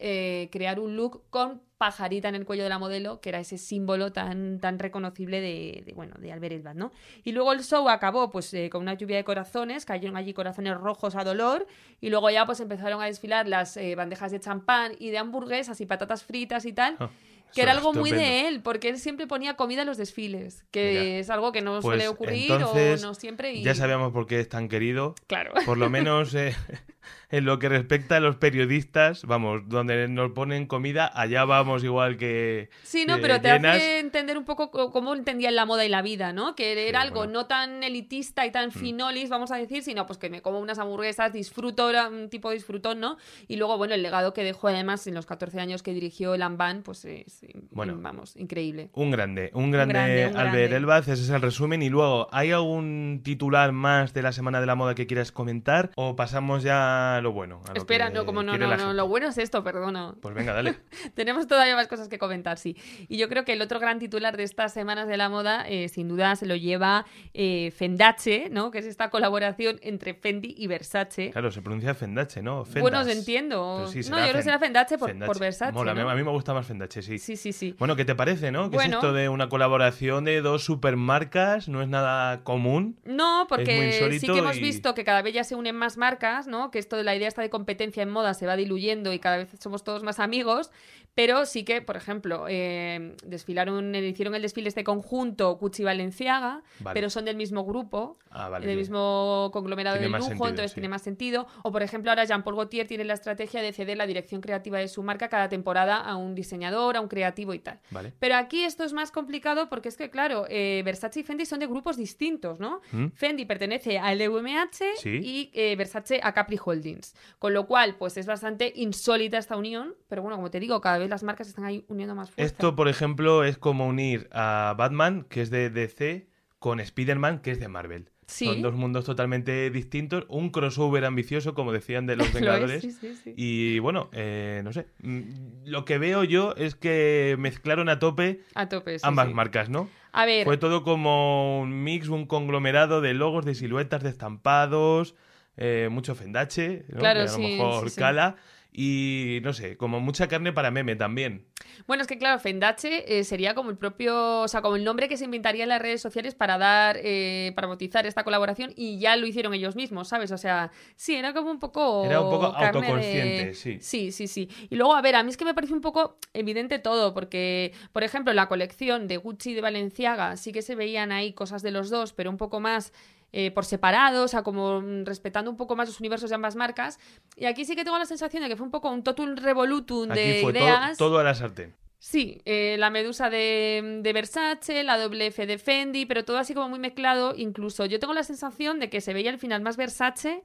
crear 0.50 0.80
un 0.80 0.96
look 0.96 1.22
con 1.30 1.62
pajarita 1.84 2.30
en 2.30 2.34
el 2.34 2.46
cuello 2.46 2.62
de 2.62 2.70
la 2.70 2.78
modelo, 2.78 3.20
que 3.20 3.28
era 3.28 3.40
ese 3.40 3.58
símbolo 3.58 4.10
tan, 4.10 4.58
tan 4.58 4.78
reconocible 4.78 5.42
de, 5.42 5.82
de, 5.84 5.92
bueno, 5.92 6.14
de 6.18 6.32
Albert 6.32 6.54
Elbaz, 6.54 6.74
¿no? 6.74 6.92
Y 7.24 7.32
luego 7.32 7.52
el 7.52 7.62
show 7.62 7.86
acabó 7.90 8.30
pues 8.30 8.54
eh, 8.54 8.70
con 8.70 8.80
una 8.80 8.94
lluvia 8.94 9.18
de 9.18 9.24
corazones, 9.24 9.84
cayeron 9.84 10.16
allí 10.16 10.32
corazones 10.32 10.78
rojos 10.78 11.14
a 11.14 11.24
dolor, 11.24 11.66
y 12.00 12.08
luego 12.08 12.30
ya 12.30 12.46
pues 12.46 12.60
empezaron 12.60 13.02
a 13.02 13.04
desfilar 13.04 13.46
las 13.46 13.76
eh, 13.76 13.94
bandejas 13.96 14.32
de 14.32 14.40
champán 14.40 14.92
y 14.98 15.10
de 15.10 15.18
hamburguesas 15.18 15.78
y 15.82 15.84
patatas 15.84 16.24
fritas 16.24 16.64
y 16.64 16.72
tal. 16.72 16.96
Ah, 16.98 17.10
Que 17.52 17.60
era 17.60 17.72
algo 17.72 17.92
muy 17.92 18.12
de 18.12 18.48
él, 18.48 18.62
porque 18.62 18.88
él 18.88 18.98
siempre 18.98 19.26
ponía 19.26 19.54
comida 19.54 19.82
en 19.82 19.86
los 19.86 19.98
desfiles, 19.98 20.64
que 20.70 20.88
Mira. 20.88 21.18
es 21.18 21.28
algo 21.28 21.52
que 21.52 21.60
no 21.60 21.72
Pues 21.72 21.82
suele 21.82 22.08
ocurrir 22.08 22.50
entonces, 22.50 23.04
o 23.04 23.06
no 23.06 23.14
siempre. 23.14 23.52
Y... 23.52 23.62
Ya 23.62 23.74
sabíamos 23.74 24.10
por 24.10 24.26
qué 24.26 24.40
es 24.40 24.48
tan 24.48 24.68
querido. 24.68 25.14
Claro. 25.26 25.52
Por 25.66 25.76
lo 25.76 25.90
menos 25.90 26.34
eh, 26.34 26.56
en 27.30 27.44
lo 27.44 27.58
que 27.58 27.68
respecta 27.68 28.16
a 28.16 28.20
los 28.20 28.36
periodistas, 28.36 29.24
vamos, 29.24 29.62
donde 29.68 30.08
nos 30.08 30.32
ponen 30.32 30.66
comida, 30.66 31.10
allá 31.14 31.44
vamos 31.44 31.84
igual 31.84 32.16
que. 32.16 32.70
Sí, 32.82 33.04
no, 33.06 33.16
eh, 33.16 33.18
pero 33.20 33.40
te 33.40 33.48
llenas. 33.52 33.76
hace 33.76 33.98
entender 33.98 34.38
un 34.38 34.44
poco 34.44 34.70
co- 34.70 34.90
cómo 34.90 35.14
entendían 35.14 35.54
la 35.54 35.64
moda 35.66 35.84
y 35.84 35.88
la 35.88 36.02
vida, 36.02 36.32
¿no? 36.32 36.54
Que 36.54 36.88
era 36.88 37.00
Sí, 37.00 37.06
algo 37.06 37.16
bueno. 37.20 37.30
Mm. 37.30 37.34
no 37.34 37.46
tan 37.46 37.82
elitista 37.82 38.46
y 38.46 38.52
tan 38.52 38.70
finolis, 38.72 39.28
vamos 39.28 39.50
a 39.50 39.56
decir, 39.56 39.82
sino 39.82 40.06
pues 40.06 40.18
que 40.18 40.30
me 40.30 40.42
como 40.42 40.60
unas 40.60 40.78
hamburguesas, 40.78 41.32
disfruto, 41.32 41.88
era 41.90 42.08
un 42.08 42.28
tipo 42.30 42.48
de 42.50 42.56
disfrutón, 42.56 43.00
¿no? 43.00 43.16
Y 43.48 43.56
luego, 43.56 43.76
bueno, 43.78 43.94
el 43.94 44.02
legado 44.02 44.32
que 44.34 44.44
dejó 44.44 44.68
además 44.68 45.06
en 45.06 45.14
los 45.14 45.26
14 45.26 45.60
años 45.60 45.82
que 45.82 45.92
dirigió 45.92 46.36
Lamban, 46.36 46.82
pues 46.82 47.04
es, 47.04 47.44
Bueno. 47.70 47.96
vamos, 47.98 48.36
increíble. 48.36 48.90
Un 48.94 49.10
grande, 49.10 49.50
un 49.54 49.70
grande, 49.70 49.94
grande, 49.94 50.26
un 50.28 50.36
Albert 50.36 50.54
grande. 50.70 50.76
Elbaz, 50.76 51.08
ese 51.08 51.22
es 51.22 51.30
el 51.30 51.42
resumen. 51.42 51.82
Y 51.82 51.88
luego, 51.90 52.28
¿hay 52.32 52.52
algún 52.52 53.20
titular 53.24 53.72
más 53.72 54.14
de 54.14 54.22
la 54.22 54.32
Semana 54.32 54.60
de 54.60 54.66
la 54.66 54.74
Moda 54.74 54.94
que 54.94 55.06
quieras 55.06 55.32
comentar? 55.32 55.90
¿O 55.96 56.16
pasamos 56.16 56.62
ya 56.62 56.93
a 57.16 57.20
lo 57.20 57.32
bueno? 57.32 57.60
a 57.68 57.72
lo 57.72 57.78
Espera, 57.78 58.08
que 58.08 58.14
no, 58.14 58.24
como 58.26 58.42
no, 58.42 58.56
no, 58.56 58.76
no, 58.76 58.92
lo 58.92 59.08
bueno 59.08 59.28
es 59.28 59.38
esto, 59.38 59.62
perdona. 59.62 60.14
Pues 60.20 60.34
venga, 60.34 60.52
dale. 60.52 60.76
Tenemos 61.14 61.46
todavía 61.46 61.74
más 61.74 61.88
cosas 61.88 62.08
que 62.08 62.18
comentar, 62.18 62.58
sí. 62.58 62.76
Y 63.08 63.16
yo 63.18 63.28
creo 63.28 63.44
que 63.44 63.52
el 63.52 63.62
otro 63.62 63.80
gran 63.80 63.98
titular 63.98 64.36
de 64.36 64.42
estas 64.44 64.72
semanas 64.72 65.08
de 65.08 65.16
la 65.16 65.28
moda, 65.28 65.64
eh, 65.68 65.88
sin 65.88 66.08
duda, 66.08 66.36
se 66.36 66.46
lo 66.46 66.56
lleva 66.56 67.06
eh, 67.32 67.72
Fendace, 67.76 68.48
¿no? 68.50 68.70
Que 68.70 68.78
es 68.78 68.86
esta 68.86 69.10
colaboración 69.10 69.78
entre 69.82 70.14
Fendi 70.14 70.54
y 70.56 70.66
Versace. 70.66 71.30
Claro, 71.30 71.50
se 71.50 71.62
pronuncia 71.62 71.94
Fendache, 71.94 72.42
¿no? 72.42 72.64
Bueno, 72.64 72.98
os 73.00 73.06
Fendas. 73.06 73.18
entiendo. 73.18 73.86
Sí, 73.88 74.00
no, 74.10 74.18
yo 74.18 74.24
creo 74.24 74.34
que 74.36 74.42
será 74.42 74.58
por, 74.58 74.66
Fendache. 74.66 75.26
por 75.26 75.38
Versace. 75.38 75.72
Mola, 75.72 75.94
¿no? 75.94 76.08
a 76.08 76.14
mí 76.14 76.22
me 76.22 76.30
gusta 76.30 76.54
más 76.54 76.66
Fendache, 76.66 77.02
sí. 77.02 77.18
Sí, 77.18 77.36
sí, 77.36 77.52
sí. 77.52 77.74
Bueno, 77.78 77.96
¿qué 77.96 78.04
te 78.04 78.14
parece, 78.14 78.50
no? 78.50 78.70
¿Qué 78.70 78.76
Bueno. 78.76 78.98
es 78.98 79.04
esto 79.04 79.12
de 79.12 79.28
una 79.28 79.48
colaboración 79.48 80.24
de 80.24 80.40
dos 80.40 80.64
supermarcas? 80.64 81.68
No 81.68 81.82
es 81.82 81.88
nada 81.88 82.42
común. 82.44 82.98
No, 83.04 83.46
porque 83.48 84.18
sí 84.20 84.26
que 84.26 84.38
hemos 84.38 84.56
y- 84.56 84.60
visto 84.60 84.94
que 84.94 85.04
cada 85.04 85.22
vez 85.22 85.34
ya 85.34 85.44
se 85.44 85.54
unen 85.54 85.76
más 85.76 85.96
marcas, 85.96 86.46
¿no? 86.46 86.70
Que 86.70 86.78
esto 86.84 86.96
de 86.96 87.04
la 87.04 87.16
idea 87.16 87.28
esta 87.28 87.42
de 87.42 87.50
competencia 87.50 88.02
en 88.02 88.10
moda 88.10 88.34
se 88.34 88.46
va 88.46 88.56
diluyendo 88.56 89.12
y 89.12 89.18
cada 89.18 89.38
vez 89.38 89.48
somos 89.60 89.82
todos 89.84 90.02
más 90.02 90.20
amigos. 90.20 90.70
Pero 91.16 91.46
sí 91.46 91.62
que, 91.64 91.80
por 91.80 91.96
ejemplo, 91.96 92.46
eh, 92.48 93.14
desfilaron, 93.24 93.94
hicieron 93.94 94.34
el 94.34 94.42
desfile 94.42 94.68
este 94.68 94.82
conjunto 94.82 95.54
Gucci 95.58 95.82
y 95.82 95.84
Valenciaga, 95.84 96.62
Vale. 96.80 96.92
pero 96.94 97.08
son 97.08 97.24
del 97.24 97.36
mismo 97.36 97.64
grupo, 97.64 98.18
Ah, 98.30 98.48
vale. 98.48 98.66
del 98.66 98.74
bien. 98.74 98.78
mismo 98.80 99.48
conglomerado 99.52 99.96
Tiene 99.96 100.08
de 100.12 100.18
lujo, 100.18 100.28
sentido, 100.30 100.48
entonces 100.48 100.70
sí. 100.72 100.74
tiene 100.74 100.88
más 100.88 101.02
sentido. 101.02 101.46
O, 101.62 101.70
por 101.70 101.84
ejemplo, 101.84 102.10
ahora 102.10 102.24
Jean-Paul 102.24 102.56
Gaultier 102.56 102.88
tiene 102.88 103.04
la 103.04 103.14
estrategia 103.14 103.62
de 103.62 103.72
ceder 103.72 103.96
la 103.96 104.06
dirección 104.08 104.40
creativa 104.40 104.78
de 104.80 104.88
su 104.88 105.04
marca 105.04 105.28
cada 105.28 105.48
temporada 105.48 105.98
a 105.98 106.16
un 106.16 106.34
diseñador, 106.34 106.96
a 106.96 107.00
un 107.00 107.06
creativo 107.06 107.54
y 107.54 107.60
tal. 107.60 107.78
Vale. 107.92 108.12
Pero 108.18 108.34
aquí 108.34 108.64
esto 108.64 108.82
es 108.82 108.92
más 108.92 109.12
complicado 109.12 109.68
porque 109.68 109.90
es 109.90 109.96
que, 109.96 110.10
claro, 110.10 110.46
eh, 110.48 110.82
Versace 110.84 111.20
y 111.20 111.22
Fendi 111.22 111.46
son 111.46 111.60
de 111.60 111.68
grupos 111.68 111.96
distintos, 111.96 112.58
¿no? 112.58 112.80
¿Mm? 112.90 113.10
Fendi 113.14 113.44
pertenece 113.44 114.00
al 114.00 114.18
LVMH 114.18 114.96
Sí. 114.98 115.20
y 115.22 115.50
eh, 115.54 115.76
Versace 115.76 116.18
a 116.24 116.32
Capri 116.34 116.56
Holdings. 116.74 117.14
Con 117.38 117.54
lo 117.54 117.66
cual, 117.66 117.96
pues 117.98 118.16
es 118.16 118.26
bastante 118.26 118.72
insólita 118.76 119.38
esta 119.38 119.56
unión. 119.56 119.94
Pero 120.08 120.22
bueno, 120.22 120.36
como 120.36 120.50
te 120.50 120.60
digo, 120.60 120.80
cada 120.80 120.98
vez 120.98 121.08
las 121.08 121.22
marcas 121.22 121.48
están 121.48 121.64
ahí 121.64 121.84
uniendo 121.88 122.14
más 122.14 122.30
fuerza. 122.30 122.44
Esto, 122.52 122.74
por 122.76 122.88
ejemplo, 122.88 123.44
es 123.44 123.58
como 123.58 123.86
unir 123.86 124.28
a 124.32 124.74
Batman, 124.76 125.24
que 125.28 125.42
es 125.42 125.50
de 125.50 125.70
DC, 125.70 126.26
con 126.58 126.80
Spider-Man, 126.80 127.40
que 127.40 127.50
es 127.52 127.60
de 127.60 127.68
Marvel. 127.68 128.10
Sí. 128.26 128.46
Son 128.46 128.62
dos 128.62 128.72
mundos 128.72 129.04
totalmente 129.04 129.68
distintos, 129.70 130.24
un 130.28 130.48
crossover 130.48 131.04
ambicioso, 131.04 131.52
como 131.52 131.72
decían 131.72 132.06
de 132.06 132.16
los 132.16 132.26
Lo 132.32 132.38
es, 132.38 132.42
Vengadores. 132.42 132.80
sí, 132.82 132.90
sí, 132.92 133.14
sí. 133.22 133.34
Y 133.36 133.78
bueno, 133.80 134.08
eh, 134.12 134.62
no 134.64 134.72
sé. 134.72 134.86
Mm, 135.02 135.66
Lo 135.66 135.84
que 135.84 135.98
veo 135.98 136.24
yo 136.24 136.54
es 136.56 136.74
que 136.74 137.36
mezclaron 137.38 137.90
a 137.90 137.98
tope 137.98 138.40
A 138.54 138.68
tope, 138.70 138.96
ambas 139.02 139.30
marcas, 139.34 139.68
¿no? 139.68 139.90
A 140.12 140.24
ver, 140.24 140.46
Fue 140.46 140.56
todo 140.56 140.84
como 140.84 141.60
un 141.60 141.82
mix, 141.84 142.08
un 142.08 142.24
conglomerado 142.26 143.02
de 143.02 143.12
logos, 143.12 143.44
de 143.44 143.54
siluetas, 143.54 144.02
de 144.02 144.08
estampados, 144.08 145.14
eh, 145.56 145.88
mucho 145.90 146.14
fendache, 146.14 146.84
¿no? 146.88 147.00
Claro, 147.00 147.20
que 147.20 147.28
a 147.28 147.32
lo 147.32 147.36
sí, 147.36 147.42
mejor 147.42 147.84
sí, 147.84 147.90
sí. 147.90 148.00
cala. 148.00 148.36
Y 148.72 149.38
no 149.42 149.52
sé, 149.52 149.76
como 149.76 150.00
mucha 150.00 150.26
carne 150.26 150.52
para 150.52 150.70
meme 150.72 150.96
también. 150.96 151.46
Bueno, 151.86 152.02
es 152.02 152.06
que 152.08 152.18
claro, 152.18 152.38
Fendache 152.38 153.18
eh, 153.18 153.24
sería 153.24 153.54
como 153.54 153.70
el 153.70 153.76
propio, 153.76 154.40
o 154.42 154.48
sea, 154.48 154.62
como 154.62 154.76
el 154.76 154.84
nombre 154.84 155.08
que 155.08 155.16
se 155.16 155.24
inventaría 155.24 155.64
en 155.64 155.68
las 155.68 155.80
redes 155.82 156.00
sociales 156.00 156.34
para 156.34 156.58
dar, 156.58 156.98
eh, 157.02 157.52
para 157.54 157.66
bautizar 157.68 158.06
esta 158.06 158.24
colaboración 158.24 158.72
y 158.76 158.98
ya 158.98 159.16
lo 159.16 159.26
hicieron 159.26 159.54
ellos 159.54 159.76
mismos, 159.76 160.08
¿sabes? 160.08 160.30
O 160.32 160.38
sea, 160.38 160.70
sí, 160.96 161.14
era 161.14 161.32
como 161.32 161.50
un 161.50 161.58
poco... 161.58 162.04
Era 162.04 162.20
un 162.20 162.30
poco 162.30 162.52
de- 162.52 162.66
autoconsciente, 162.66 163.54
sí. 163.54 163.78
Sí, 163.80 164.12
sí, 164.12 164.26
sí. 164.28 164.48
Y 164.70 164.76
luego, 164.76 164.94
a 164.94 165.02
ver, 165.02 165.16
a 165.16 165.22
mí 165.22 165.30
es 165.30 165.36
que 165.36 165.44
me 165.44 165.54
parece 165.54 165.72
un 165.72 165.80
poco 165.80 166.18
evidente 166.32 166.78
todo, 166.78 167.14
porque, 167.14 167.72
por 167.92 168.02
ejemplo, 168.04 168.32
la 168.32 168.48
colección 168.48 169.08
de 169.08 169.16
Gucci 169.16 169.50
y 169.50 169.54
de 169.54 169.60
Valenciaga 169.60 170.36
sí 170.36 170.52
que 170.52 170.62
se 170.62 170.74
veían 170.74 171.12
ahí 171.12 171.32
cosas 171.32 171.62
de 171.62 171.70
los 171.70 171.90
dos, 171.90 172.12
pero 172.12 172.30
un 172.30 172.36
poco 172.36 172.60
más 172.60 172.92
eh, 173.36 173.50
por 173.50 173.64
separado, 173.64 174.24
o 174.24 174.28
sea, 174.28 174.42
como 174.42 174.80
mm, 174.80 175.04
respetando 175.06 175.50
un 175.50 175.56
poco 175.56 175.74
más 175.74 175.88
los 175.88 175.98
universos 175.98 176.30
de 176.30 176.36
ambas 176.36 176.54
marcas. 176.54 177.00
Y 177.36 177.46
aquí 177.46 177.64
sí 177.64 177.74
que 177.74 177.82
tengo 177.84 177.98
la 177.98 178.06
sensación 178.06 178.42
de 178.44 178.48
que 178.48 178.56
fue 178.56 178.64
un 178.64 178.70
poco 178.70 178.90
un 178.90 179.02
totum 179.02 179.34
revolutum 179.34 180.08
Aquí 180.10 180.20
de 180.20 180.38
fue 180.40 180.52
todo, 180.52 180.62
ideas. 180.62 180.96
todo 180.98 181.18
a 181.18 181.24
la 181.24 181.34
sartén. 181.34 181.63
Sí, 182.04 182.42
eh, 182.44 182.76
la 182.78 182.90
medusa 182.90 183.30
de, 183.30 184.00
de 184.02 184.12
Versace, 184.12 184.84
la 184.84 184.98
doble 184.98 185.28
F 185.28 185.46
de 185.46 185.56
Fendi, 185.56 186.04
pero 186.04 186.22
todo 186.22 186.36
así 186.36 186.52
como 186.52 186.68
muy 186.68 186.78
mezclado. 186.78 187.32
Incluso 187.34 187.86
yo 187.86 187.98
tengo 187.98 188.12
la 188.12 188.24
sensación 188.24 188.78
de 188.78 188.90
que 188.90 189.00
se 189.00 189.14
veía 189.14 189.30
al 189.30 189.38
final 189.38 189.62
más 189.62 189.78
Versace 189.78 190.42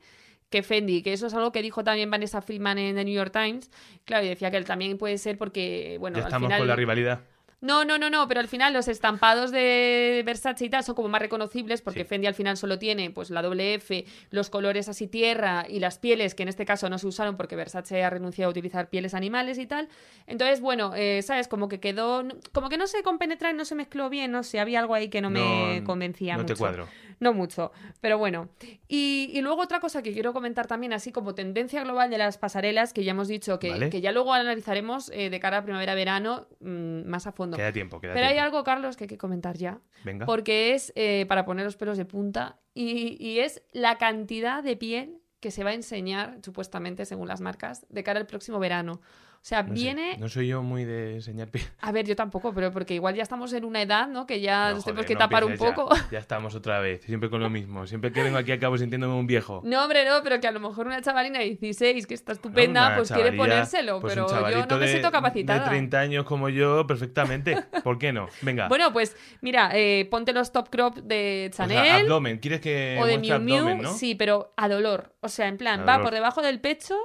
que 0.49 0.63
Fendi, 0.63 1.01
que 1.01 1.11
eso 1.11 1.27
es 1.27 1.33
algo 1.33 1.51
que 1.51 1.61
dijo 1.61 1.83
también 1.83 2.09
Vanessa 2.09 2.41
Friedman 2.41 2.77
en 2.77 2.95
The 2.95 3.03
New 3.03 3.13
York 3.13 3.33
Times. 3.33 3.71
Claro, 4.05 4.25
y 4.25 4.29
decía 4.29 4.51
que 4.51 4.61
también 4.61 4.97
puede 4.97 5.17
ser 5.17 5.37
porque, 5.37 5.97
bueno, 5.99 6.19
ya 6.19 6.23
al 6.23 6.27
estamos 6.29 6.47
final... 6.47 6.59
con 6.59 6.67
la 6.69 6.77
rivalidad. 6.77 7.23
No, 7.61 7.83
no, 7.83 7.97
no, 7.97 8.09
no, 8.09 8.27
pero 8.27 8.39
al 8.39 8.47
final 8.47 8.71
los 8.73 8.87
estampados 8.87 9.51
de 9.51 10.23
Versace 10.25 10.65
y 10.65 10.69
tal 10.69 10.83
son 10.83 10.95
como 10.95 11.09
más 11.09 11.21
reconocibles 11.21 11.81
porque 11.81 12.01
Sí. 12.03 12.05
Fendi 12.05 12.27
al 12.27 12.33
final 12.33 12.55
solo 12.55 12.79
tiene 12.79 13.11
pues 13.11 13.29
la 13.31 13.41
doble 13.41 13.73
F, 13.73 14.05
los 14.31 14.49
colores 14.49 14.87
así 14.87 15.07
tierra 15.07 15.65
y 15.67 15.79
las 15.79 15.97
pieles 15.99 16.35
que 16.35 16.43
en 16.43 16.49
este 16.49 16.65
caso 16.65 16.89
no 16.89 16.97
se 16.97 17.07
usaron 17.07 17.35
porque 17.35 17.55
Versace 17.57 18.01
ha 18.03 18.09
renunciado 18.09 18.49
a 18.49 18.51
utilizar 18.51 18.89
pieles 18.89 19.13
animales 19.13 19.57
y 19.57 19.65
tal. 19.65 19.89
Entonces, 20.25 20.61
bueno, 20.61 20.93
eh, 20.95 21.21
sabes, 21.21 21.47
como 21.49 21.67
que 21.67 21.79
quedó, 21.81 22.23
como 22.53 22.69
que 22.69 22.77
no 22.77 22.87
se 22.87 23.03
compenetra 23.03 23.51
y 23.51 23.53
no 23.53 23.65
se 23.65 23.75
mezcló 23.75 24.09
bien, 24.09 24.31
no 24.31 24.43
sé, 24.43 24.59
había 24.61 24.79
algo 24.79 24.93
ahí 24.93 25.09
que 25.09 25.19
no, 25.21 25.29
me 25.29 25.79
No- 25.79 25.83
convencía 25.85 26.35
No 26.37 26.43
mucho. 26.43 26.53
te 26.53 26.59
cuadro. 26.59 26.87
No 27.19 27.33
mucho, 27.33 27.73
pero 27.99 28.17
bueno. 28.17 28.47
Y, 28.87 29.29
y 29.33 29.41
luego 29.41 29.61
otra 29.63 29.81
cosa 29.81 30.01
que 30.01 30.13
quiero 30.13 30.31
comentar 30.31 30.67
también, 30.67 30.93
así 30.93 31.11
como 31.11 31.35
tendencia 31.35 31.83
global 31.83 32.09
de 32.09 32.17
las 32.17 32.37
pasarelas, 32.37 32.93
que 32.93 33.03
ya 33.03 33.11
hemos 33.11 33.27
dicho 33.27 33.59
que, 33.59 33.71
Vale. 33.71 33.89
que 33.89 33.99
ya 33.99 34.13
luego 34.13 34.33
analizaremos 34.33 35.11
eh, 35.13 35.29
de 35.29 35.39
cara 35.41 35.57
a 35.57 35.63
primavera-verano 35.63 36.47
mm, 36.61 37.03
más 37.09 37.27
a 37.27 37.33
fondo. 37.33 37.48
Queda 37.57 37.71
tiempo, 37.71 37.99
queda 37.99 38.13
Pero 38.13 38.27
hay 38.27 38.37
algo, 38.37 38.63
Carlos, 38.63 38.97
que 38.97 39.05
hay 39.05 39.07
que 39.07 39.17
comentar 39.17 39.57
ya. 39.57 39.79
Venga. 40.03 40.25
Porque 40.25 40.73
es 40.73 40.91
eh, 40.95 41.25
para 41.27 41.45
poner 41.45 41.65
los 41.65 41.77
pelos 41.77 41.97
de 41.97 42.05
punta 42.05 42.59
y, 42.73 43.17
y 43.19 43.39
es 43.39 43.63
la 43.71 43.97
cantidad 43.97 44.63
de 44.63 44.75
piel 44.75 45.18
que 45.39 45.51
se 45.51 45.63
va 45.63 45.69
a 45.71 45.73
enseñar, 45.73 46.37
supuestamente, 46.43 47.05
según 47.05 47.27
las 47.27 47.41
marcas, 47.41 47.85
de 47.89 48.03
cara 48.03 48.19
al 48.19 48.25
próximo 48.27 48.59
verano. 48.59 49.01
O 49.41 49.45
sea, 49.45 49.63
No 49.63 49.69
sé, 49.69 49.73
viene... 49.75 50.17
No 50.17 50.27
soy 50.27 50.49
yo 50.49 50.61
muy 50.61 50.83
de 50.83 51.15
enseñar 51.15 51.47
piel. 51.47 51.63
A 51.79 51.93
ver, 51.93 52.05
yo 52.05 52.13
tampoco, 52.13 52.53
pero 52.53 52.73
porque 52.73 52.93
igual 52.95 53.15
ya 53.15 53.23
estamos 53.23 53.53
en 53.53 53.63
una 53.63 53.81
edad, 53.81 54.09
¿no? 54.09 54.27
Que 54.27 54.41
ya 54.41 54.67
No, 54.71 54.75
nos 54.75 54.83
tenemos 54.83 55.05
que 55.05 55.13
no 55.13 55.19
tapar 55.19 55.45
un 55.45 55.55
ya. 55.55 55.57
poco. 55.57 55.89
Ya. 56.11 56.19
estamos 56.19 56.55
otra 56.55 56.81
vez, 56.81 57.03
siempre 57.05 57.29
con 57.29 57.39
lo 57.39 57.49
mismo. 57.49 57.87
Siempre 57.87 58.11
que 58.11 58.21
vengo 58.21 58.37
aquí 58.37 58.51
acabo 58.51 58.77
sintiéndome 58.77 59.13
un 59.13 59.27
viejo. 59.27 59.61
No, 59.63 59.81
hombre, 59.81 60.03
no, 60.03 60.21
pero 60.23 60.41
que 60.41 60.47
a 60.49 60.51
lo 60.51 60.59
mejor 60.59 60.87
una 60.87 61.01
chavalina 61.01 61.39
de 61.39 61.45
16 61.55 62.05
que 62.05 62.15
está 62.15 62.33
estupenda, 62.33 62.97
pues 62.97 63.13
quiere 63.13 63.31
ponérselo, 63.31 64.01
pues 64.01 64.13
pero 64.13 64.27
yo 64.27 64.65
no 64.65 64.75
me 64.77 64.85
de- 64.85 64.91
siento 64.91 65.09
capacitada. 65.09 65.63
De 65.63 65.69
30 65.69 65.99
años 66.01 66.25
como 66.25 66.49
yo, 66.49 66.85
perfectamente. 66.85 67.55
¿Por 67.81 67.97
qué 67.97 68.11
no? 68.11 68.27
Venga. 68.41 68.67
Bueno, 68.67 68.91
pues 68.91 69.15
mira, 69.39 69.69
eh, 69.73 70.05
ponte 70.11 70.33
los 70.33 70.51
top 70.51 70.69
crop 70.69 70.97
de 70.97 71.49
O 71.53 71.55
sea, 71.55 71.65
Chanel 71.65 72.01
abdomen. 72.03 72.39
¿Quieres 72.39 72.59
que 72.59 72.97
o 73.01 73.05
de 73.05 73.17
Miu 73.17 73.39
Miu, 73.39 73.55
abdomen, 73.69 73.87
sí, 73.95 74.15
pero 74.15 74.51
a 74.57 74.67
dolor. 74.67 75.15
O 75.21 75.28
sea, 75.29 75.47
en 75.47 75.57
plan, 75.57 75.85
va 75.87 76.01
por 76.01 76.13
debajo 76.13 76.41
del 76.41 76.59
pecho 76.59 76.97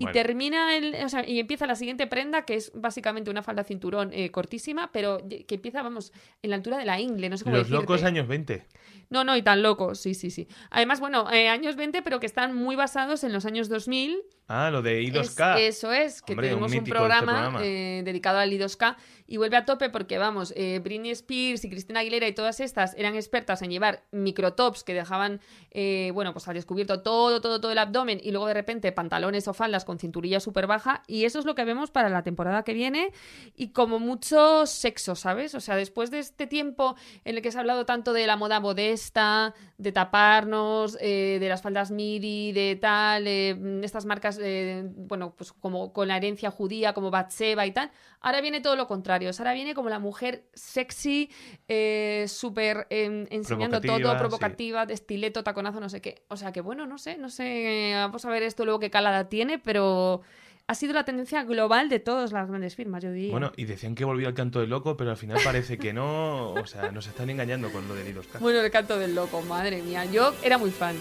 y 0.00 0.04
Bueno. 0.04 0.12
termina 0.12 0.76
el, 0.76 0.94
o 1.04 1.08
sea, 1.08 1.28
y 1.28 1.40
empieza 1.40 1.66
la 1.66 1.74
siguiente 1.74 2.06
prenda 2.06 2.42
que 2.44 2.54
es 2.54 2.70
básicamente 2.72 3.30
una 3.32 3.42
falda 3.42 3.64
cinturón 3.64 4.10
eh, 4.12 4.30
cortísima, 4.30 4.92
pero 4.92 5.18
que 5.28 5.54
empieza, 5.56 5.82
vamos, 5.82 6.12
en 6.40 6.50
la 6.50 6.56
altura 6.56 6.78
de 6.78 6.84
la 6.84 7.00
ingle, 7.00 7.28
no 7.28 7.36
sé 7.36 7.42
cómo 7.42 7.56
Los 7.56 7.66
decirte. 7.66 7.82
locos 7.82 8.04
años 8.04 8.28
20. 8.28 8.64
No, 9.10 9.24
no, 9.24 9.36
y 9.36 9.42
tan 9.42 9.60
locos, 9.62 9.98
sí, 10.00 10.14
sí, 10.14 10.30
sí. 10.30 10.46
Además, 10.70 11.00
bueno, 11.00 11.28
eh, 11.32 11.48
años 11.48 11.74
20, 11.74 12.02
pero 12.02 12.20
que 12.20 12.26
están 12.26 12.54
muy 12.54 12.76
basados 12.76 13.24
en 13.24 13.32
los 13.32 13.44
años 13.44 13.68
2000 13.68 14.20
Ah, 14.46 14.70
lo 14.70 14.82
de 14.82 15.02
es- 15.02 15.12
I2K. 15.12 15.58
eso 15.58 15.92
es, 15.92 16.22
que 16.22 16.34
Hombre, 16.34 16.46
un 16.46 16.50
tenemos 16.50 16.66
un, 16.68 16.72
de 16.72 16.78
este 16.78 16.90
programa, 16.90 17.32
programa. 17.32 17.60
eh, 17.64 18.02
dedicado 18.04 18.38
al 18.38 18.52
I2K 18.52 18.96
y 19.28 19.36
vuelve 19.36 19.58
a 19.58 19.66
tope 19.66 19.90
porque, 19.90 20.16
vamos, 20.16 20.54
eh, 20.56 20.80
Britney 20.82 21.10
Spears 21.12 21.64
y 21.64 21.70
Cristina 21.70 22.00
Aguilera 22.00 22.26
y 22.26 22.32
todas 22.32 22.60
estas 22.60 22.94
eran 22.94 23.14
expertas 23.14 23.60
en 23.62 23.70
llevar 23.70 24.02
microtops 24.10 24.82
que 24.82 24.94
dejaban, 24.94 25.40
eh, 25.70 26.10
bueno, 26.14 26.32
pues 26.32 26.48
al 26.48 26.54
descubierto 26.54 27.02
todo, 27.02 27.42
todo, 27.42 27.60
todo 27.60 27.70
el 27.70 27.78
abdomen 27.78 28.18
y 28.22 28.32
luego 28.32 28.46
de 28.46 28.54
repente 28.54 28.90
pantalones 28.90 29.46
o 29.46 29.52
faldas 29.54 29.84
con 29.84 29.98
cinturilla 29.98 30.40
súper 30.40 30.66
baja 30.66 31.02
y 31.06 31.26
eso 31.26 31.38
es 31.38 31.44
lo 31.44 31.54
que 31.54 31.64
vemos 31.64 31.90
para 31.90 32.08
la 32.08 32.22
temporada 32.22 32.64
que 32.64 32.72
viene 32.72 33.12
y 33.54 33.68
como 33.68 33.98
mucho 33.98 34.64
sexo, 34.64 35.14
¿sabes? 35.14 35.54
O 35.54 35.60
sea, 35.60 35.76
después 35.76 36.10
de 36.10 36.20
este 36.20 36.46
tiempo 36.46 36.96
en 37.24 37.36
el 37.36 37.42
que 37.42 37.52
se 37.52 37.58
ha 37.58 37.60
hablado 37.60 37.84
tanto 37.84 38.14
de 38.14 38.26
la 38.26 38.36
moda 38.36 38.60
modesta, 38.60 39.54
de 39.76 39.92
taparnos, 39.92 40.96
eh, 41.00 41.38
de 41.38 41.48
las 41.48 41.62
faldas 41.62 41.90
midi, 41.90 42.52
de 42.52 42.76
tal, 42.76 43.26
eh, 43.26 43.56
estas 43.82 44.06
marcas, 44.06 44.38
eh, 44.42 44.84
bueno, 44.96 45.34
pues 45.36 45.52
como 45.52 45.92
con 45.92 46.08
la 46.08 46.16
herencia 46.16 46.50
judía, 46.50 46.92
como 46.94 47.10
Batseba 47.10 47.66
y 47.66 47.72
tal. 47.72 47.90
Ahora 48.20 48.40
viene 48.40 48.60
todo 48.60 48.74
lo 48.74 48.88
contrario. 48.88 49.17
O 49.26 49.32
sea, 49.32 49.44
Ahora 49.44 49.54
viene 49.54 49.74
como 49.74 49.88
la 49.88 49.98
mujer 49.98 50.44
sexy, 50.52 51.30
eh, 51.68 52.26
súper 52.28 52.86
eh, 52.90 53.26
enseñando 53.30 53.80
Provocativa, 53.80 53.98
todo, 54.02 54.12
sí. 54.12 54.18
provocativa, 54.18 54.86
de 54.86 54.94
estileto, 54.94 55.42
taconazo, 55.42 55.80
no 55.80 55.88
sé 55.88 56.02
qué. 56.02 56.22
O 56.28 56.36
sea 56.36 56.52
que 56.52 56.60
bueno, 56.60 56.86
no 56.86 56.98
sé, 56.98 57.16
no 57.16 57.30
sé, 57.30 57.92
vamos 57.94 58.24
a 58.26 58.30
ver 58.30 58.42
esto 58.42 58.64
luego 58.64 58.78
qué 58.78 58.90
calada 58.90 59.30
tiene, 59.30 59.58
pero 59.58 60.20
ha 60.66 60.74
sido 60.74 60.92
la 60.92 61.04
tendencia 61.04 61.44
global 61.44 61.88
de 61.88 61.98
todas 61.98 62.30
las 62.30 62.46
grandes 62.46 62.76
firmas, 62.76 63.02
yo 63.02 63.10
diría. 63.10 63.30
Bueno, 63.30 63.52
y 63.56 63.64
decían 63.64 63.94
que 63.94 64.04
volvía 64.04 64.28
al 64.28 64.34
canto 64.34 64.60
del 64.60 64.68
loco, 64.68 64.98
pero 64.98 65.10
al 65.10 65.16
final 65.16 65.38
parece 65.42 65.78
que 65.78 65.94
no. 65.94 66.50
O 66.50 66.66
sea, 66.66 66.92
nos 66.92 67.06
están 67.06 67.30
engañando 67.30 67.72
con 67.72 67.88
lo 67.88 67.94
del 67.94 68.14
I2K. 68.14 68.38
Bueno, 68.40 68.60
el 68.60 68.70
canto 68.70 68.98
del 68.98 69.14
loco, 69.14 69.40
madre 69.40 69.80
mía. 69.80 70.04
Yo 70.04 70.34
era 70.42 70.58
muy 70.58 70.70
fan. 70.70 70.96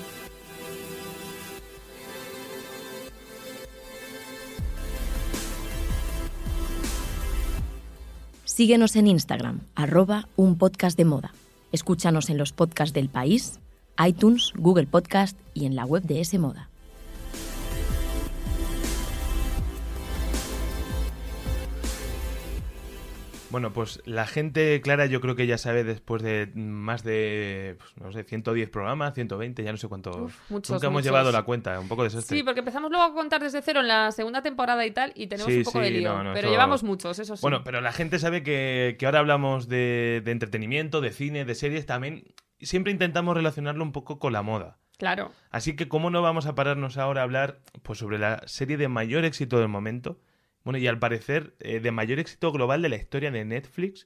Síguenos 8.57 8.95
en 8.95 9.05
Instagram, 9.05 9.59
arroba 9.75 10.27
un 10.35 10.57
podcast 10.57 10.97
de 10.97 11.05
moda. 11.05 11.31
Escúchanos 11.71 12.31
en 12.31 12.39
los 12.39 12.53
podcasts 12.53 12.91
del 12.91 13.07
país, 13.07 13.59
iTunes, 14.03 14.51
Google 14.55 14.87
Podcast 14.87 15.37
y 15.53 15.67
en 15.67 15.75
la 15.75 15.85
web 15.85 16.01
de 16.01 16.21
S 16.21 16.39
Moda. 16.39 16.67
Bueno, 23.49 23.71
pues 23.71 24.01
la 24.05 24.27
gente, 24.27 24.81
Clara, 24.81 25.05
yo 25.05 25.21
creo 25.21 25.35
que 25.35 25.47
ya 25.47 25.57
sabe 25.57 25.83
después 25.83 26.21
de 26.21 26.51
más 26.55 27.03
de, 27.03 27.75
pues, 27.79 27.95
no 27.97 28.11
sé, 28.11 28.23
110 28.23 28.69
programas, 28.69 29.13
120, 29.13 29.63
ya 29.63 29.71
no 29.71 29.77
sé 29.77 29.87
cuántos. 29.87 30.15
Uf, 30.17 30.51
muchos, 30.51 30.71
Nunca 30.73 30.87
hemos 30.87 30.95
muchos. 30.99 31.05
llevado 31.05 31.31
la 31.31 31.43
cuenta, 31.43 31.79
un 31.79 31.87
poco 31.87 32.03
desastre. 32.03 32.37
Sí, 32.37 32.43
porque 32.43 32.59
empezamos 32.59 32.91
luego 32.91 33.05
a 33.05 33.13
contar 33.13 33.41
desde 33.41 33.61
cero 33.61 33.79
en 33.79 33.87
la 33.87 34.11
segunda 34.11 34.41
temporada 34.41 34.85
y 34.85 34.91
tal, 34.91 35.13
y 35.15 35.27
tenemos 35.27 35.51
Sí, 35.51 35.59
un 35.59 35.63
poco 35.63 35.79
de 35.79 35.91
lío. 35.91 36.09
no, 36.13 36.23
no, 36.25 36.33
pero 36.33 36.49
llevamos 36.49 36.83
muchos, 36.83 37.19
eso 37.19 37.37
sí. 37.37 37.41
Bueno, 37.41 37.63
pero 37.63 37.79
la 37.79 37.93
gente 37.93 38.19
sabe 38.19 38.43
que, 38.43 38.95
que 38.99 39.05
ahora 39.05 39.19
hablamos 39.19 39.67
de, 39.69 40.21
de 40.25 40.31
entretenimiento, 40.31 40.99
de 40.99 41.11
cine, 41.11 41.45
de 41.45 41.55
series, 41.55 41.85
también 41.85 42.25
siempre 42.59 42.91
intentamos 42.91 43.35
relacionarlo 43.35 43.83
un 43.83 43.91
poco 43.93 44.19
con 44.19 44.33
la 44.33 44.41
moda. 44.41 44.79
Claro. 44.97 45.31
Así 45.51 45.75
que, 45.75 45.87
¿cómo 45.87 46.09
no 46.09 46.21
vamos 46.23 46.47
a 46.47 46.55
pararnos 46.55 46.97
ahora 46.97 47.21
a 47.21 47.23
hablar 47.23 47.59
pues, 47.83 47.99
sobre 47.99 48.17
la 48.17 48.41
serie 48.47 48.77
de 48.77 48.87
mayor 48.87 49.25
éxito 49.25 49.59
del 49.59 49.67
momento? 49.67 50.19
Bueno, 50.67 50.79
y 50.79 50.87
al 50.87 50.99
parecer, 50.99 51.53
eh, 51.61 51.79
de 51.79 51.91
mayor 51.91 52.19
éxito 52.19 52.51
global 52.51 52.81
de 52.81 52.89
la 52.89 52.97
historia 52.97 53.31
de 53.31 53.45
Netflix. 53.45 54.05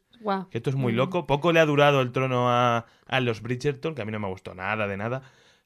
Que 0.51 0.59
esto 0.59 0.69
es 0.69 0.75
muy 0.75 0.93
Mm. 0.93 0.95
loco. 0.95 1.25
Poco 1.25 1.51
le 1.51 1.59
ha 1.59 1.65
durado 1.65 2.01
el 2.01 2.11
trono 2.11 2.51
a, 2.51 2.85
a 3.07 3.19
los 3.19 3.41
Bridgerton, 3.41 3.95
que 3.95 4.03
a 4.03 4.05
mí 4.05 4.11
no 4.11 4.19
me 4.19 4.27
gustó 4.27 4.53
nada 4.53 4.85
de 4.87 4.95
nada. 4.95 5.23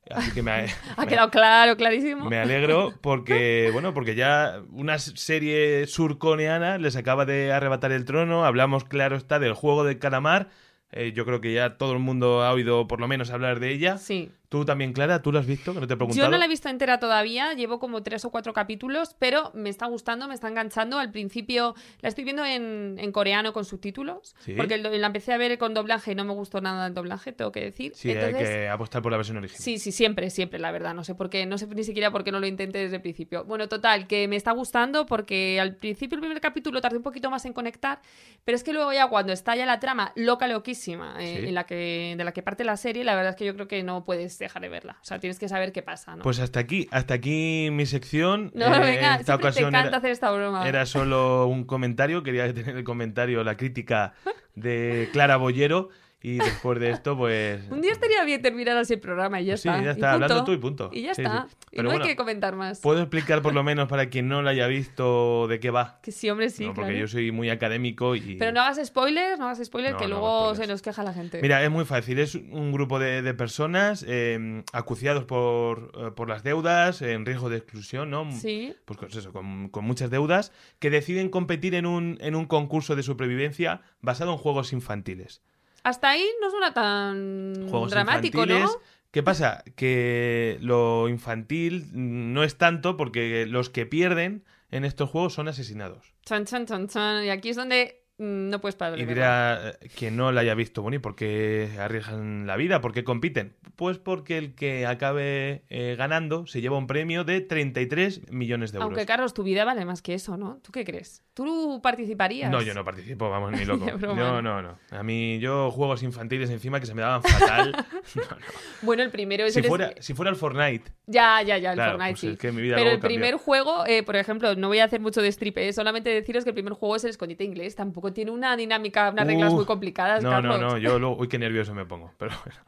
Así 0.09 0.31
que 0.31 0.41
me, 0.41 0.51
Ha 0.51 0.55
me- 1.01 1.07
quedado 1.07 1.29
claro, 1.31 1.75
clarísimo. 1.75 2.29
me 2.29 2.37
alegro 2.39 2.93
porque, 3.01 3.71
bueno, 3.73 3.93
porque 3.93 4.15
ya 4.15 4.61
una 4.69 4.97
serie 4.97 5.85
surcoreana 5.87 6.77
les 6.77 6.95
acaba 6.95 7.25
de 7.25 7.51
arrebatar 7.51 7.91
el 7.91 8.05
trono. 8.05 8.45
Hablamos, 8.45 8.85
claro 8.85 9.17
está, 9.17 9.37
del 9.37 9.51
juego 9.53 9.83
de 9.83 9.99
calamar. 9.99 10.47
Eh, 10.93 11.11
yo 11.13 11.25
creo 11.25 11.41
que 11.41 11.53
ya 11.53 11.77
todo 11.77 11.91
el 11.91 11.99
mundo 11.99 12.41
ha 12.43 12.53
oído 12.53 12.87
por 12.87 13.01
lo 13.01 13.09
menos 13.09 13.31
hablar 13.31 13.59
de 13.59 13.71
ella. 13.73 13.97
Sí. 13.97 14.31
Tú 14.49 14.63
también, 14.65 14.93
Clara, 14.93 15.21
¿tú 15.21 15.31
la 15.31 15.39
has 15.39 15.45
visto? 15.47 15.73
Que 15.73 15.79
no 15.79 15.87
te 15.87 15.93
he 15.93 15.97
preguntado. 15.97 16.25
Yo 16.27 16.31
no 16.31 16.37
la 16.37 16.45
he 16.45 16.47
visto 16.47 16.69
entera 16.69 16.99
todavía, 16.99 17.53
llevo 17.53 17.79
como 17.79 18.03
tres 18.03 18.23
o 18.25 18.29
cuatro 18.31 18.53
capítulos, 18.53 19.15
pero 19.19 19.51
me 19.53 19.69
está 19.69 19.85
gustando, 19.87 20.27
me 20.27 20.33
está 20.33 20.47
enganchando. 20.47 20.99
Al 20.99 21.11
principio 21.11 21.75
la 22.01 22.09
estoy 22.09 22.23
viendo 22.23 22.45
en, 22.45 22.95
en 22.99 23.11
coreano 23.11 23.53
con 23.53 23.65
subtítulos, 23.65 24.35
Sí. 24.39 24.53
porque 24.53 24.75
el 24.75 25.01
la 25.01 25.07
empecé 25.07 25.33
a 25.33 25.37
ver 25.37 25.57
con 25.57 25.73
doblaje 25.73 26.11
y 26.11 26.15
no 26.15 26.23
me 26.25 26.33
gustó 26.33 26.61
nada 26.61 26.87
el 26.87 26.93
doblaje, 26.93 27.31
tengo 27.31 27.51
que 27.51 27.61
decir. 27.61 27.91
Sí, 27.95 28.11
Entonces, 28.11 28.35
hay 28.35 28.43
que 28.55 28.69
apostar 28.69 29.01
por 29.01 29.11
la 29.11 29.17
versión 29.17 29.37
original. 29.37 29.61
Sí, 29.61 29.77
sí, 29.79 29.91
siempre, 29.91 30.29
siempre, 30.29 30.59
la 30.59 30.71
verdad. 30.71 30.93
No 30.93 31.03
sé 31.03 31.15
por 31.15 31.29
qué, 31.29 31.45
no 31.45 31.57
sé 31.57 31.67
ni 31.67 31.83
siquiera 31.83 32.11
por 32.11 32.23
qué 32.23 32.31
no 32.31 32.39
lo 32.39 32.47
intenté 32.47 32.79
desde 32.79 32.97
el 32.97 33.01
principio. 33.01 33.43
Bueno, 33.45 33.67
total, 33.67 34.07
que 34.07 34.27
me 34.27 34.35
está 34.35 34.51
gustando 34.51 35.05
porque 35.05 35.59
al 35.59 35.75
principio 35.75 36.15
el 36.15 36.21
primer 36.21 36.39
capítulo 36.39 36.81
tardé 36.81 36.97
un 36.97 37.03
poquito 37.03 37.29
más 37.31 37.45
en 37.45 37.53
conectar, 37.53 37.99
pero 38.43 38.55
es 38.55 38.63
que 38.63 38.73
luego 38.73 38.93
ya 38.93 39.07
cuando 39.07 39.33
está 39.33 39.55
ya 39.55 39.65
la 39.65 39.79
trama 39.79 40.11
loca, 40.15 40.47
loquísima, 40.47 41.15
eh, 41.19 41.37
Sí. 41.41 41.47
en 41.47 41.53
la 41.55 41.65
que, 41.65 42.15
de 42.17 42.23
la 42.23 42.31
que 42.31 42.43
parte 42.43 42.63
la 42.63 42.77
serie, 42.77 43.03
la 43.03 43.15
verdad 43.15 43.31
es 43.31 43.35
que 43.35 43.45
yo 43.45 43.53
creo 43.55 43.67
que 43.67 43.81
no 43.83 44.05
puedes 44.05 44.34
dejar 44.43 44.61
de 44.61 44.69
verla. 44.69 44.97
O 45.01 45.05
sea, 45.05 45.19
tienes 45.19 45.39
que 45.39 45.47
saber 45.47 45.71
qué 45.71 45.81
pasa, 45.81 46.15
¿no? 46.15 46.23
Pues 46.23 46.39
hasta 46.39 46.59
aquí, 46.59 46.87
hasta 46.91 47.13
aquí 47.13 47.69
mi 47.71 47.85
sección. 47.85 48.51
no, 48.55 48.65
Eh, 48.67 48.79
venga, 48.79 49.15
en 49.15 49.19
esta 49.21 49.23
siempre 49.23 49.23
te 49.25 49.33
ocasión 49.33 49.67
encanta 49.69 49.87
era, 49.89 49.97
hacer 49.97 50.11
esta 50.11 50.31
broma. 50.31 50.67
era 50.67 50.85
solo 50.85 51.47
un 51.47 51.63
comentario. 51.65 52.23
Quería 52.23 52.53
tener 52.53 52.75
el 52.77 52.83
comentario, 52.83 53.43
la 53.43 53.55
crítica 53.57 54.13
de 54.55 55.09
Clara 55.13 55.37
Bollero. 55.37 55.89
Y 56.27 56.37
después 56.39 56.79
de 56.79 56.89
esto, 56.89 57.15
pues. 57.15 57.61
Un 57.69 57.81
día 57.81 57.91
estaría 57.91 58.23
bien 58.23 58.41
terminar 58.41 58.75
así 58.77 58.93
el 58.93 58.99
programa 58.99 59.39
y 59.41 59.45
ya 59.45 59.51
Pues 59.53 59.61
sí, 59.61 59.69
está. 59.69 59.81
ya 59.83 59.87
y 59.89 59.91
está, 59.91 60.13
hablando 60.13 60.35
punto. 60.37 60.45
tú 60.45 60.51
y 60.53 60.57
punto. 60.57 60.89
Y 60.91 61.01
ya 61.03 61.13
Sí, 61.13 61.21
está. 61.21 61.45
sí. 61.47 61.55
Y 61.71 61.75
Pero 61.75 61.83
no 61.83 61.89
bueno, 61.89 62.03
hay 62.05 62.09
que 62.09 62.15
comentar 62.15 62.55
más. 62.55 62.79
¿Puedo 62.79 62.99
explicar 63.01 63.43
por 63.43 63.53
lo 63.53 63.63
menos 63.63 63.87
para 63.87 64.09
quien 64.09 64.27
no 64.27 64.41
la 64.41 64.49
haya 64.51 64.65
visto 64.65 65.47
de 65.47 65.59
qué 65.59 65.69
va? 65.69 65.99
Que 66.03 66.11
sí, 66.11 66.27
hombre, 66.29 66.49
sí, 66.49 66.65
No, 66.65 66.73
porque 66.73 66.91
claro. 66.93 67.05
yo 67.05 67.07
soy 67.07 67.31
muy 67.31 67.49
académico 67.51 68.15
y. 68.15 68.37
Pero 68.37 68.51
no 68.51 68.61
hagas 68.61 68.83
spoilers, 68.83 69.37
no 69.37 69.45
hagas 69.45 69.63
spoilers, 69.63 69.93
No, 69.93 69.99
que 69.99 70.05
no 70.05 70.09
luego 70.15 70.39
spoilers. 70.45 70.57
se 70.59 70.67
nos 70.67 70.81
queja 70.81 71.03
la 71.03 71.13
gente. 71.13 71.39
Mira, 71.43 71.63
es 71.63 71.69
muy 71.69 71.85
fácil. 71.85 72.17
Es 72.17 72.33
un 72.33 72.71
grupo 72.71 72.97
de, 72.97 73.21
de 73.21 73.33
personas 73.35 74.03
eh, 74.07 74.63
acuciados 74.73 75.25
por, 75.25 75.91
eh, 75.95 76.11
por 76.15 76.27
las 76.27 76.41
deudas, 76.43 77.03
en 77.03 77.25
riesgo 77.27 77.49
de 77.49 77.57
exclusión, 77.57 78.09
¿no? 78.09 78.31
Sí. 78.31 78.73
Pues 78.85 78.97
con, 78.97 79.09
eso, 79.09 79.31
con, 79.31 79.69
con 79.69 79.85
muchas 79.85 80.09
deudas, 80.09 80.51
que 80.79 80.89
deciden 80.89 81.29
competir 81.29 81.75
en 81.75 81.85
un, 81.85 82.17
en 82.21 82.35
un 82.35 82.45
concurso 82.45 82.95
de 82.95 83.03
supervivencia 83.03 83.81
basado 84.01 84.31
en 84.31 84.37
juegos 84.37 84.73
infantiles. 84.73 85.43
Hasta 85.85 86.09
ahí 86.09 86.25
no 86.41 86.49
suena 86.49 86.73
tan 86.73 87.67
Juegos 87.69 87.91
dramático, 87.91 88.41
infantiles. 88.41 88.71
¿no? 88.71 88.81
¿Qué 89.11 89.21
pasa? 89.21 89.63
Que 89.75 90.57
lo 90.59 91.07
infantil 91.09 91.89
no 91.93 92.43
es 92.43 92.57
tanto 92.57 92.97
porque 92.97 93.45
los 93.45 93.69
que 93.69 93.85
pierden 93.85 94.43
en 94.71 94.83
estos 94.83 95.11
juegos 95.11 95.35
son 95.35 95.47
asesinados. 95.47 96.15
Chan, 96.25 96.45
chan, 96.45 96.65
chan, 96.65 96.87
chan. 96.87 97.23
Y 97.23 97.29
aquí 97.29 97.49
es 97.49 97.55
donde 97.55 98.03
no 98.17 98.61
puedes 98.61 98.75
parar 98.75 98.97
Y 98.99 99.05
dirá 99.05 99.71
eh, 99.81 99.89
quien 99.95 100.15
no 100.15 100.31
la 100.31 100.41
haya 100.41 100.55
visto, 100.55 100.81
bueno, 100.81 100.95
¿y 100.95 100.99
por 100.99 101.15
qué 101.15 101.69
arriesgan 101.79 102.47
la 102.47 102.55
vida? 102.55 102.79
¿Por 102.81 102.93
qué 102.93 103.03
compiten? 103.03 103.55
Pues 103.75 103.97
porque 103.97 104.37
el 104.37 104.55
que 104.55 104.85
acabe 104.85 105.63
eh, 105.69 105.95
ganando 105.97 106.47
se 106.47 106.61
lleva 106.61 106.77
un 106.77 106.87
premio 106.87 107.23
de 107.25 107.41
33 107.41 108.31
millones 108.31 108.71
de 108.71 108.77
euros. 108.77 108.87
Aunque, 108.87 109.05
Carlos, 109.05 109.33
tu 109.33 109.43
vida 109.43 109.65
vale 109.65 109.83
más 109.85 110.01
que 110.01 110.13
eso, 110.13 110.37
¿no? 110.37 110.59
¿Tú 110.63 110.71
qué 110.71 110.85
crees? 110.85 111.23
¿Tú 111.33 111.81
participarías? 111.83 112.49
No, 112.49 112.61
yo 112.61 112.73
no 112.73 112.85
participo, 112.85 113.29
vamos, 113.29 113.51
ni 113.51 113.65
loco. 113.65 113.85
No, 113.97 114.41
no, 114.41 114.61
no. 114.61 114.77
A 114.91 115.03
mí, 115.03 115.39
yo 115.39 115.69
juegos 115.71 116.01
infantiles 116.03 116.49
encima 116.49 116.79
que 116.79 116.85
se 116.85 116.93
me 116.93 117.01
daban 117.01 117.21
fatal. 117.21 117.85
No, 118.15 118.21
no. 118.21 118.37
Bueno, 118.83 119.01
el 119.03 119.09
primero 119.09 119.43
es 119.45 119.53
Si, 119.53 119.59
el... 119.59 119.65
fuera, 119.65 119.93
si 119.99 120.13
fuera 120.13 120.29
el 120.29 120.37
Fortnite, 120.37 120.91
Ya, 121.07 121.41
ya, 121.41 121.57
ya, 121.57 121.71
el 121.71 121.75
Claro, 121.75 121.91
Fortnite, 121.93 122.11
pues 122.11 122.19
sí. 122.19 122.27
es 122.29 122.37
que 122.37 122.51
mi 122.51 122.61
vida 122.61 122.75
Pero 122.75 122.91
el 122.91 122.99
cambió. 122.99 123.07
primer 123.17 123.35
juego, 123.35 123.85
eh, 123.87 124.03
por 124.03 124.15
ejemplo, 124.15 124.55
no 124.55 124.67
voy 124.67 124.79
a 124.79 124.85
hacer 124.85 124.99
mucho 125.01 125.21
de 125.21 125.27
strip, 125.29 125.57
eh, 125.57 125.73
solamente 125.73 126.09
deciros 126.11 126.43
que 126.43 126.51
el 126.51 126.53
primer 126.53 126.73
juego 126.73 126.95
es 126.95 127.03
el 127.03 127.09
escondite 127.09 127.43
inglés. 127.43 127.75
Tampoco 127.75 128.04
tiene 128.13 128.31
una 128.31 128.55
dinámica, 128.57 129.09
unas 129.11 129.27
reglas 129.27 129.53
muy 129.53 129.65
complicadas, 129.65 130.23
No, 130.23 130.29
Carlos. 130.31 130.59
no, 130.59 130.69
no, 130.71 130.77
yo 130.77 130.99
luego, 130.99 131.17
uy, 131.17 131.27
qué 131.27 131.37
nervioso 131.39 131.73
me 131.73 131.85
pongo, 131.85 132.13
pero 132.17 132.31
bueno. 132.45 132.59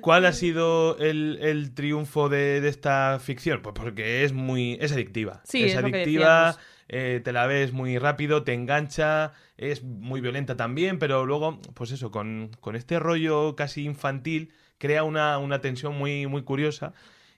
¿Cuál 0.00 0.26
ha 0.26 0.32
sido 0.32 0.96
el, 0.98 1.38
el 1.40 1.74
triunfo 1.74 2.28
de, 2.28 2.60
de 2.60 2.68
esta 2.68 3.18
ficción? 3.20 3.60
Pues 3.62 3.74
porque 3.74 4.24
es 4.24 4.32
muy, 4.32 4.78
es 4.80 4.92
adictiva. 4.92 5.40
Sí, 5.44 5.64
es 5.64 5.76
adictiva, 5.76 6.56
eh, 6.88 7.20
te 7.24 7.32
la 7.32 7.46
ves 7.46 7.72
muy 7.72 7.98
rápido, 7.98 8.44
te 8.44 8.52
engancha, 8.52 9.32
es 9.56 9.82
muy 9.82 10.20
violenta 10.20 10.56
también, 10.56 10.98
pero 10.98 11.26
luego, 11.26 11.60
pues 11.74 11.90
eso, 11.90 12.10
con, 12.10 12.50
con 12.60 12.76
este 12.76 13.00
rollo 13.00 13.56
casi 13.56 13.84
infantil, 13.84 14.52
crea 14.78 15.02
una, 15.02 15.38
una 15.38 15.60
tensión 15.60 15.96
muy, 15.98 16.26
muy 16.26 16.42
curiosa 16.42 16.92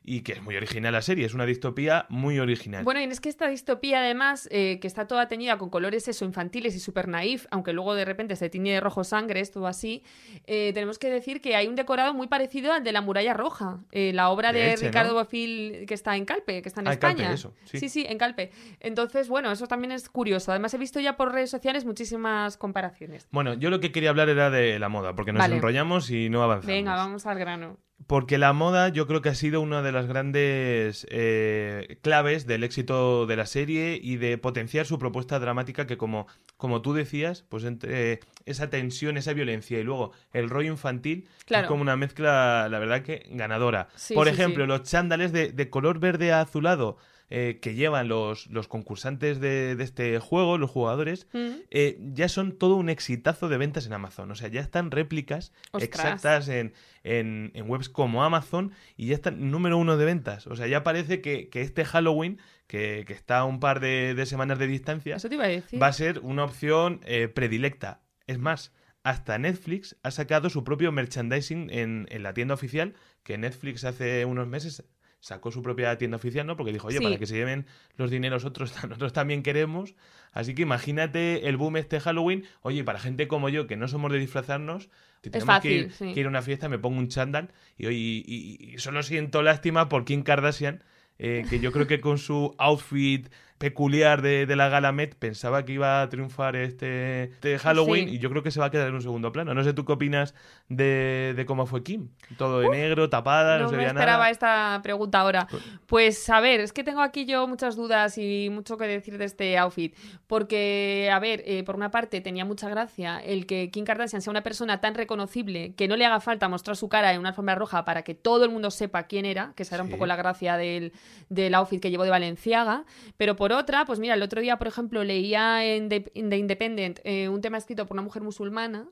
y 0.09 0.23
que 0.23 0.33
es 0.33 0.42
muy 0.42 0.57
original 0.57 0.92
la 0.92 1.03
serie, 1.03 1.27
es 1.27 1.35
una 1.35 1.44
distopía 1.44 2.07
muy 2.09 2.38
original. 2.38 2.83
Bueno, 2.85 3.01
y 3.01 3.05
es 3.05 3.21
que 3.21 3.29
esta 3.29 3.47
distopía, 3.49 3.99
además, 4.01 4.49
eh, 4.51 4.79
que 4.81 4.87
está 4.87 5.07
toda 5.07 5.29
teñida 5.29 5.59
con 5.59 5.68
colores 5.71 6.09
eso, 6.09 6.25
infantiles 6.25 6.75
y 6.75 6.81
súper 6.81 7.09
naif, 7.09 7.47
aunque 7.51 7.73
luego 7.73 7.94
de 7.94 8.05
repente 8.05 8.35
se 8.37 8.49
tiñe 8.49 8.73
de 8.73 8.81
rojo 8.81 9.05
sangre, 9.05 9.40
esto 9.40 9.66
así, 9.66 10.03
eh, 10.47 10.73
tenemos 10.73 10.99
que 10.99 11.11
decir 11.11 11.40
que 11.40 11.57
hay 11.57 11.66
un 11.68 11.75
decorado 11.75 12.14
muy 12.14 12.27
parecido 12.27 12.73
al 12.73 12.85
de 12.85 12.92
la 12.92 13.01
Muralla 13.03 13.35
Roja, 13.35 13.81
eh, 13.92 14.12
la 14.14 14.31
obra 14.31 14.53
De 14.53 14.61
de, 14.61 14.71
Elche, 14.73 14.85
¿no? 14.85 14.88
Ricardo 14.88 15.14
Bofill 15.14 15.85
que 15.87 15.94
está 15.94 16.16
en 16.16 16.25
Calpe, 16.25 16.62
que 16.62 16.68
está 16.68 16.81
en 16.81 16.88
Ah, 16.88 16.92
en 16.94 16.99
Calpe, 16.99 17.23
España. 17.23 17.35
eso, 17.35 17.55
sí. 17.64 17.79
sí, 17.79 17.88
sí, 17.88 18.07
en 18.09 18.16
Calpe. 18.18 18.51
Entonces, 18.81 19.29
bueno, 19.29 19.53
eso 19.53 19.66
también 19.66 19.92
es 19.92 20.09
curioso. 20.09 20.53
Además, 20.53 20.73
he 20.75 20.79
visto 20.79 21.01
ya 21.01 21.16
por 21.16 21.33
redes 21.33 21.51
sociales 21.51 21.85
muchísimas 21.85 22.57
comparaciones. 22.57 23.29
Bueno, 23.31 23.55
yo 23.55 23.68
lo 23.71 23.81
que 23.81 23.92
quería 23.92 24.11
hablar 24.11 24.29
era 24.31 24.49
de 24.51 24.79
la 24.79 24.88
moda, 24.88 25.14
porque 25.14 25.33
nos 25.33 25.40
Vale. 25.40 25.57
enrollamos 25.57 26.11
y 26.11 26.31
no 26.31 26.42
avanzamos. 26.42 26.66
Venga, 26.75 26.94
vamos 26.97 27.27
al 27.27 27.38
grano. 27.38 27.77
Porque 28.07 28.39
la 28.39 28.53
moda 28.55 28.89
yo 28.89 29.07
creo 29.07 29.21
que 29.21 29.29
ha 29.29 29.35
sido 29.35 29.61
una 29.61 29.83
de 29.83 29.93
las 29.93 30.07
grandes 30.07 31.07
eh, 31.11 31.99
claves 32.01 32.47
del 32.47 32.65
éxito 32.65 33.27
de 33.27 33.37
la 33.37 33.45
serie 33.45 33.99
y 34.03 34.17
de 34.17 34.39
potenciar 34.39 34.87
su 34.87 34.99
propuesta 34.99 35.39
dramática 35.39 35.87
que 35.87 35.99
como, 35.99 36.27
como 36.57 36.81
tú 36.81 36.95
decías, 36.95 37.45
pues 37.49 37.65
entre 37.65 38.21
esa 38.47 38.71
tensión, 38.71 39.19
esa 39.19 39.35
violencia 39.35 39.79
y 39.79 39.83
luego 39.83 40.13
el 40.33 40.49
rollo 40.49 40.71
infantil 40.71 41.29
Claro. 41.45 41.65
es 41.65 41.69
como 41.69 41.83
una 41.83 41.97
mezcla, 41.97 42.69
la 42.71 42.79
verdad 42.79 43.03
que 43.03 43.27
ganadora. 43.31 43.89
Sí, 43.97 44.15
Por 44.15 44.27
sí, 44.29 44.33
ejemplo, 44.33 44.65
sí. 44.65 44.69
los 44.69 44.83
chándales 44.85 45.33
de, 45.33 45.53
de 45.53 45.69
color 45.69 45.99
verde 45.99 46.33
azulado 46.33 46.97
eh, 47.31 47.59
que 47.61 47.75
llevan 47.75 48.09
los, 48.09 48.47
los 48.49 48.69
concursantes 48.69 49.38
de, 49.41 49.77
de 49.77 49.85
este 49.85 50.19
juego, 50.19 50.57
los 50.59 50.71
jugadores, 50.71 51.27
Mm. 51.33 51.49
eh, 51.71 51.99
ya 52.14 52.29
son 52.29 52.53
todo 52.53 52.77
un 52.77 52.88
exitazo 52.88 53.49
de 53.49 53.59
ventas 53.59 53.87
en 53.87 53.93
Amazon. 53.93 54.31
O 54.31 54.35
sea, 54.35 54.49
ya 54.49 54.61
están 54.61 54.91
réplicas 54.91 55.53
Ostras. 55.73 55.83
exactas 55.85 56.49
en, 56.49 56.73
en- 57.05 57.51
en 57.55 57.69
webs 57.71 57.88
como 57.88 58.25
Amazon 58.25 58.73
y 58.97 59.07
ya 59.09 59.14
están 59.14 59.51
número 59.51 59.77
uno 59.79 59.97
de 59.97 60.05
ventas. 60.05 60.47
O 60.47 60.57
sea, 60.57 60.67
ya 60.67 60.83
parece 60.83 61.21
que, 61.21 61.49
que 61.51 61.61
este 61.62 61.85
Halloween, 61.85 62.38
que, 62.67 63.05
que 63.07 63.12
está 63.12 63.38
a 63.38 63.45
un 63.45 63.61
par 63.61 63.81
de, 63.81 64.14
de 64.14 64.27
semanas 64.27 64.59
de 64.59 64.67
distancia, 64.67 65.17
Eso 65.17 65.29
te 65.29 65.35
iba 65.35 65.45
a 65.45 65.49
decir. 65.49 65.83
va 65.83 65.88
a 65.88 65.93
ser 65.93 66.21
una 66.21 66.45
opción 66.45 67.01
eh, 67.05 67.29
predilecta. 67.29 68.01
Es 68.27 68.38
más, 68.38 68.73
hasta 69.05 69.38
Netflix 69.38 69.97
ha 70.03 70.11
sacado 70.11 70.51
su 70.51 70.64
propio 70.64 70.93
merchandising 70.93 71.71
en, 71.71 72.07
en 72.11 72.23
la 72.23 72.35
tienda 72.35 72.55
oficial, 72.55 72.95
que 73.23 73.38
Netflix 73.38 73.85
hace 73.85 74.25
unos 74.25 74.47
meses 74.47 74.85
sacó 75.20 75.50
su 75.50 75.62
propia 75.62 75.96
tienda 75.98 76.16
oficial, 76.16 76.46
¿no? 76.46 76.57
Porque 76.57 76.72
dijo, 76.72 76.88
oye, 76.88 76.98
Sí. 76.98 77.04
para 77.04 77.16
que 77.18 77.26
se 77.26 77.35
lleven 77.37 77.66
los 77.96 78.11
dineros 78.11 78.44
otros, 78.44 78.72
nosotros 78.88 79.12
también 79.12 79.42
queremos. 79.42 79.94
Así 80.33 80.54
que 80.54 80.62
imagínate 80.62 81.48
el 81.48 81.57
boom 81.57 81.76
este 81.78 82.00
Halloween. 82.00 82.44
Oye, 82.62 82.85
para 82.85 82.98
gente 83.00 83.26
como 83.28 83.48
yo, 83.48 83.66
que 83.66 83.76
no 83.76 83.88
somos 83.88 84.12
de 84.12 84.18
disfrazarnos, 84.18 84.88
si 85.22 85.31
tenemos 85.31 85.42
que, 85.46 85.46
fácil, 85.46 85.72
ir, 85.72 85.92
sí. 85.92 86.14
que 86.14 86.20
ir 86.20 86.26
a 86.26 86.28
una 86.28 86.42
fiesta, 86.42 86.68
me 86.68 86.78
pongo 86.78 86.98
un 86.98 87.09
chándal 87.09 87.50
y, 87.76 87.88
y- 87.88 88.74
y 88.74 88.78
solo 88.78 89.02
siento 89.02 89.42
lástima 89.42 89.88
por 89.88 90.04
Kim 90.04 90.22
Kardashian, 90.22 90.85
eh, 91.18 91.44
que 91.50 91.59
yo 91.59 91.72
creo 91.72 91.88
que 91.88 92.00
con 92.00 92.18
su 92.18 92.54
outfit 92.59 93.28
peculiar 93.59 94.23
de, 94.23 94.47
de 94.47 94.57
la 94.57 94.68
gala 94.68 94.92
Met, 94.92 95.14
pensaba 95.16 95.64
que 95.64 95.73
iba 95.73 96.01
a 96.01 96.09
triunfar 96.09 96.57
este, 96.57 97.25
este 97.25 97.59
Halloween 97.59 98.09
Sí. 98.09 98.14
y 98.14 98.18
yo 98.18 98.31
creo 98.31 98.42
que 98.42 98.51
se 98.51 98.61
va 98.61 98.66
a 98.66 98.71
quedar 98.71 98.88
en 98.88 98.94
un 98.94 99.03
segundo 99.03 99.33
plano. 99.33 99.53
No 99.55 99.64
sé 99.64 99.73
tú 99.73 99.85
qué 99.85 99.92
opinas 99.92 100.35
de, 100.68 101.33
de 101.37 101.44
cómo 101.47 101.66
fue 101.66 101.83
Kim. 101.83 102.09
Todo 102.37 102.61
de 102.61 102.68
negro, 102.68 103.11
tapada, 103.11 103.57
no, 103.59 103.64
No 103.64 103.68
se 103.71 103.73
me 103.73 103.79
veía 103.79 103.88
esperaba 103.88 104.18
nada. 104.18 104.31
esta 104.31 104.81
pregunta 104.83 105.21
ahora. 105.21 105.49
Pues 105.87 106.29
a 106.31 106.40
ver, 106.40 106.61
es 106.61 106.73
que 106.73 106.85
tengo 106.85 107.01
aquí 107.01 107.25
yo 107.27 107.47
muchas 107.49 107.75
dudas 107.77 108.16
y 108.18 108.49
mucho 108.51 108.77
que 108.79 108.87
decir 108.87 109.18
de 109.18 109.25
este 109.25 109.59
outfit. 109.59 109.94
Porque, 110.27 111.11
a 111.12 111.18
ver, 111.18 111.42
eh, 111.47 111.64
por 111.64 111.75
una 111.75 111.90
parte 111.90 112.21
tenía 112.21 112.44
mucha 112.44 112.68
gracia 112.68 113.18
el 113.18 113.47
que 113.47 113.71
Kim 113.71 113.85
Kardashian 113.85 114.23
sea 114.23 114.31
una 114.31 114.42
persona 114.42 114.81
tan 114.81 114.94
reconocible 114.94 115.75
que 115.75 115.88
no 115.88 115.97
le 115.97 116.05
haga 116.07 116.21
falta 116.21 116.49
mostrar 116.49 116.77
su 116.77 116.88
cara 116.88 117.12
en 117.12 117.18
una 117.18 117.31
alfombra 117.31 117.55
roja 117.55 117.85
para 117.85 118.03
que 118.03 118.14
todo 118.14 118.44
el 118.44 118.51
mundo 118.51 118.71
sepa 118.71 119.05
quién 119.09 119.25
era, 119.25 119.53
que 119.57 119.64
esa 119.64 119.75
era 119.75 119.83
un 119.85 119.90
poco 119.90 120.07
la 120.07 120.14
gracia 120.16 120.57
del, 120.57 120.92
del 121.29 121.55
outfit 121.55 121.81
que 121.81 121.90
llevó 121.90 122.05
de 122.05 122.11
Valenciaga. 122.11 122.85
Pero 123.16 123.35
por 123.37 123.48
otra, 123.53 123.85
pues 123.85 123.99
mira, 123.99 124.15
el 124.15 124.23
otro 124.23 124.41
día, 124.41 124.57
por 124.59 124.67
ejemplo, 124.67 125.05
leía 125.05 125.65
en 125.65 125.89
The, 125.89 126.11
en 126.15 126.31
The 126.31 126.37
Independent 126.37 127.01
eh, 127.05 127.29
un 127.29 127.41
tema 127.41 127.59
escrito 127.59 127.87
por 127.87 127.95
una 127.95 128.03
mujer 128.03 128.23
musulmana 128.23 128.87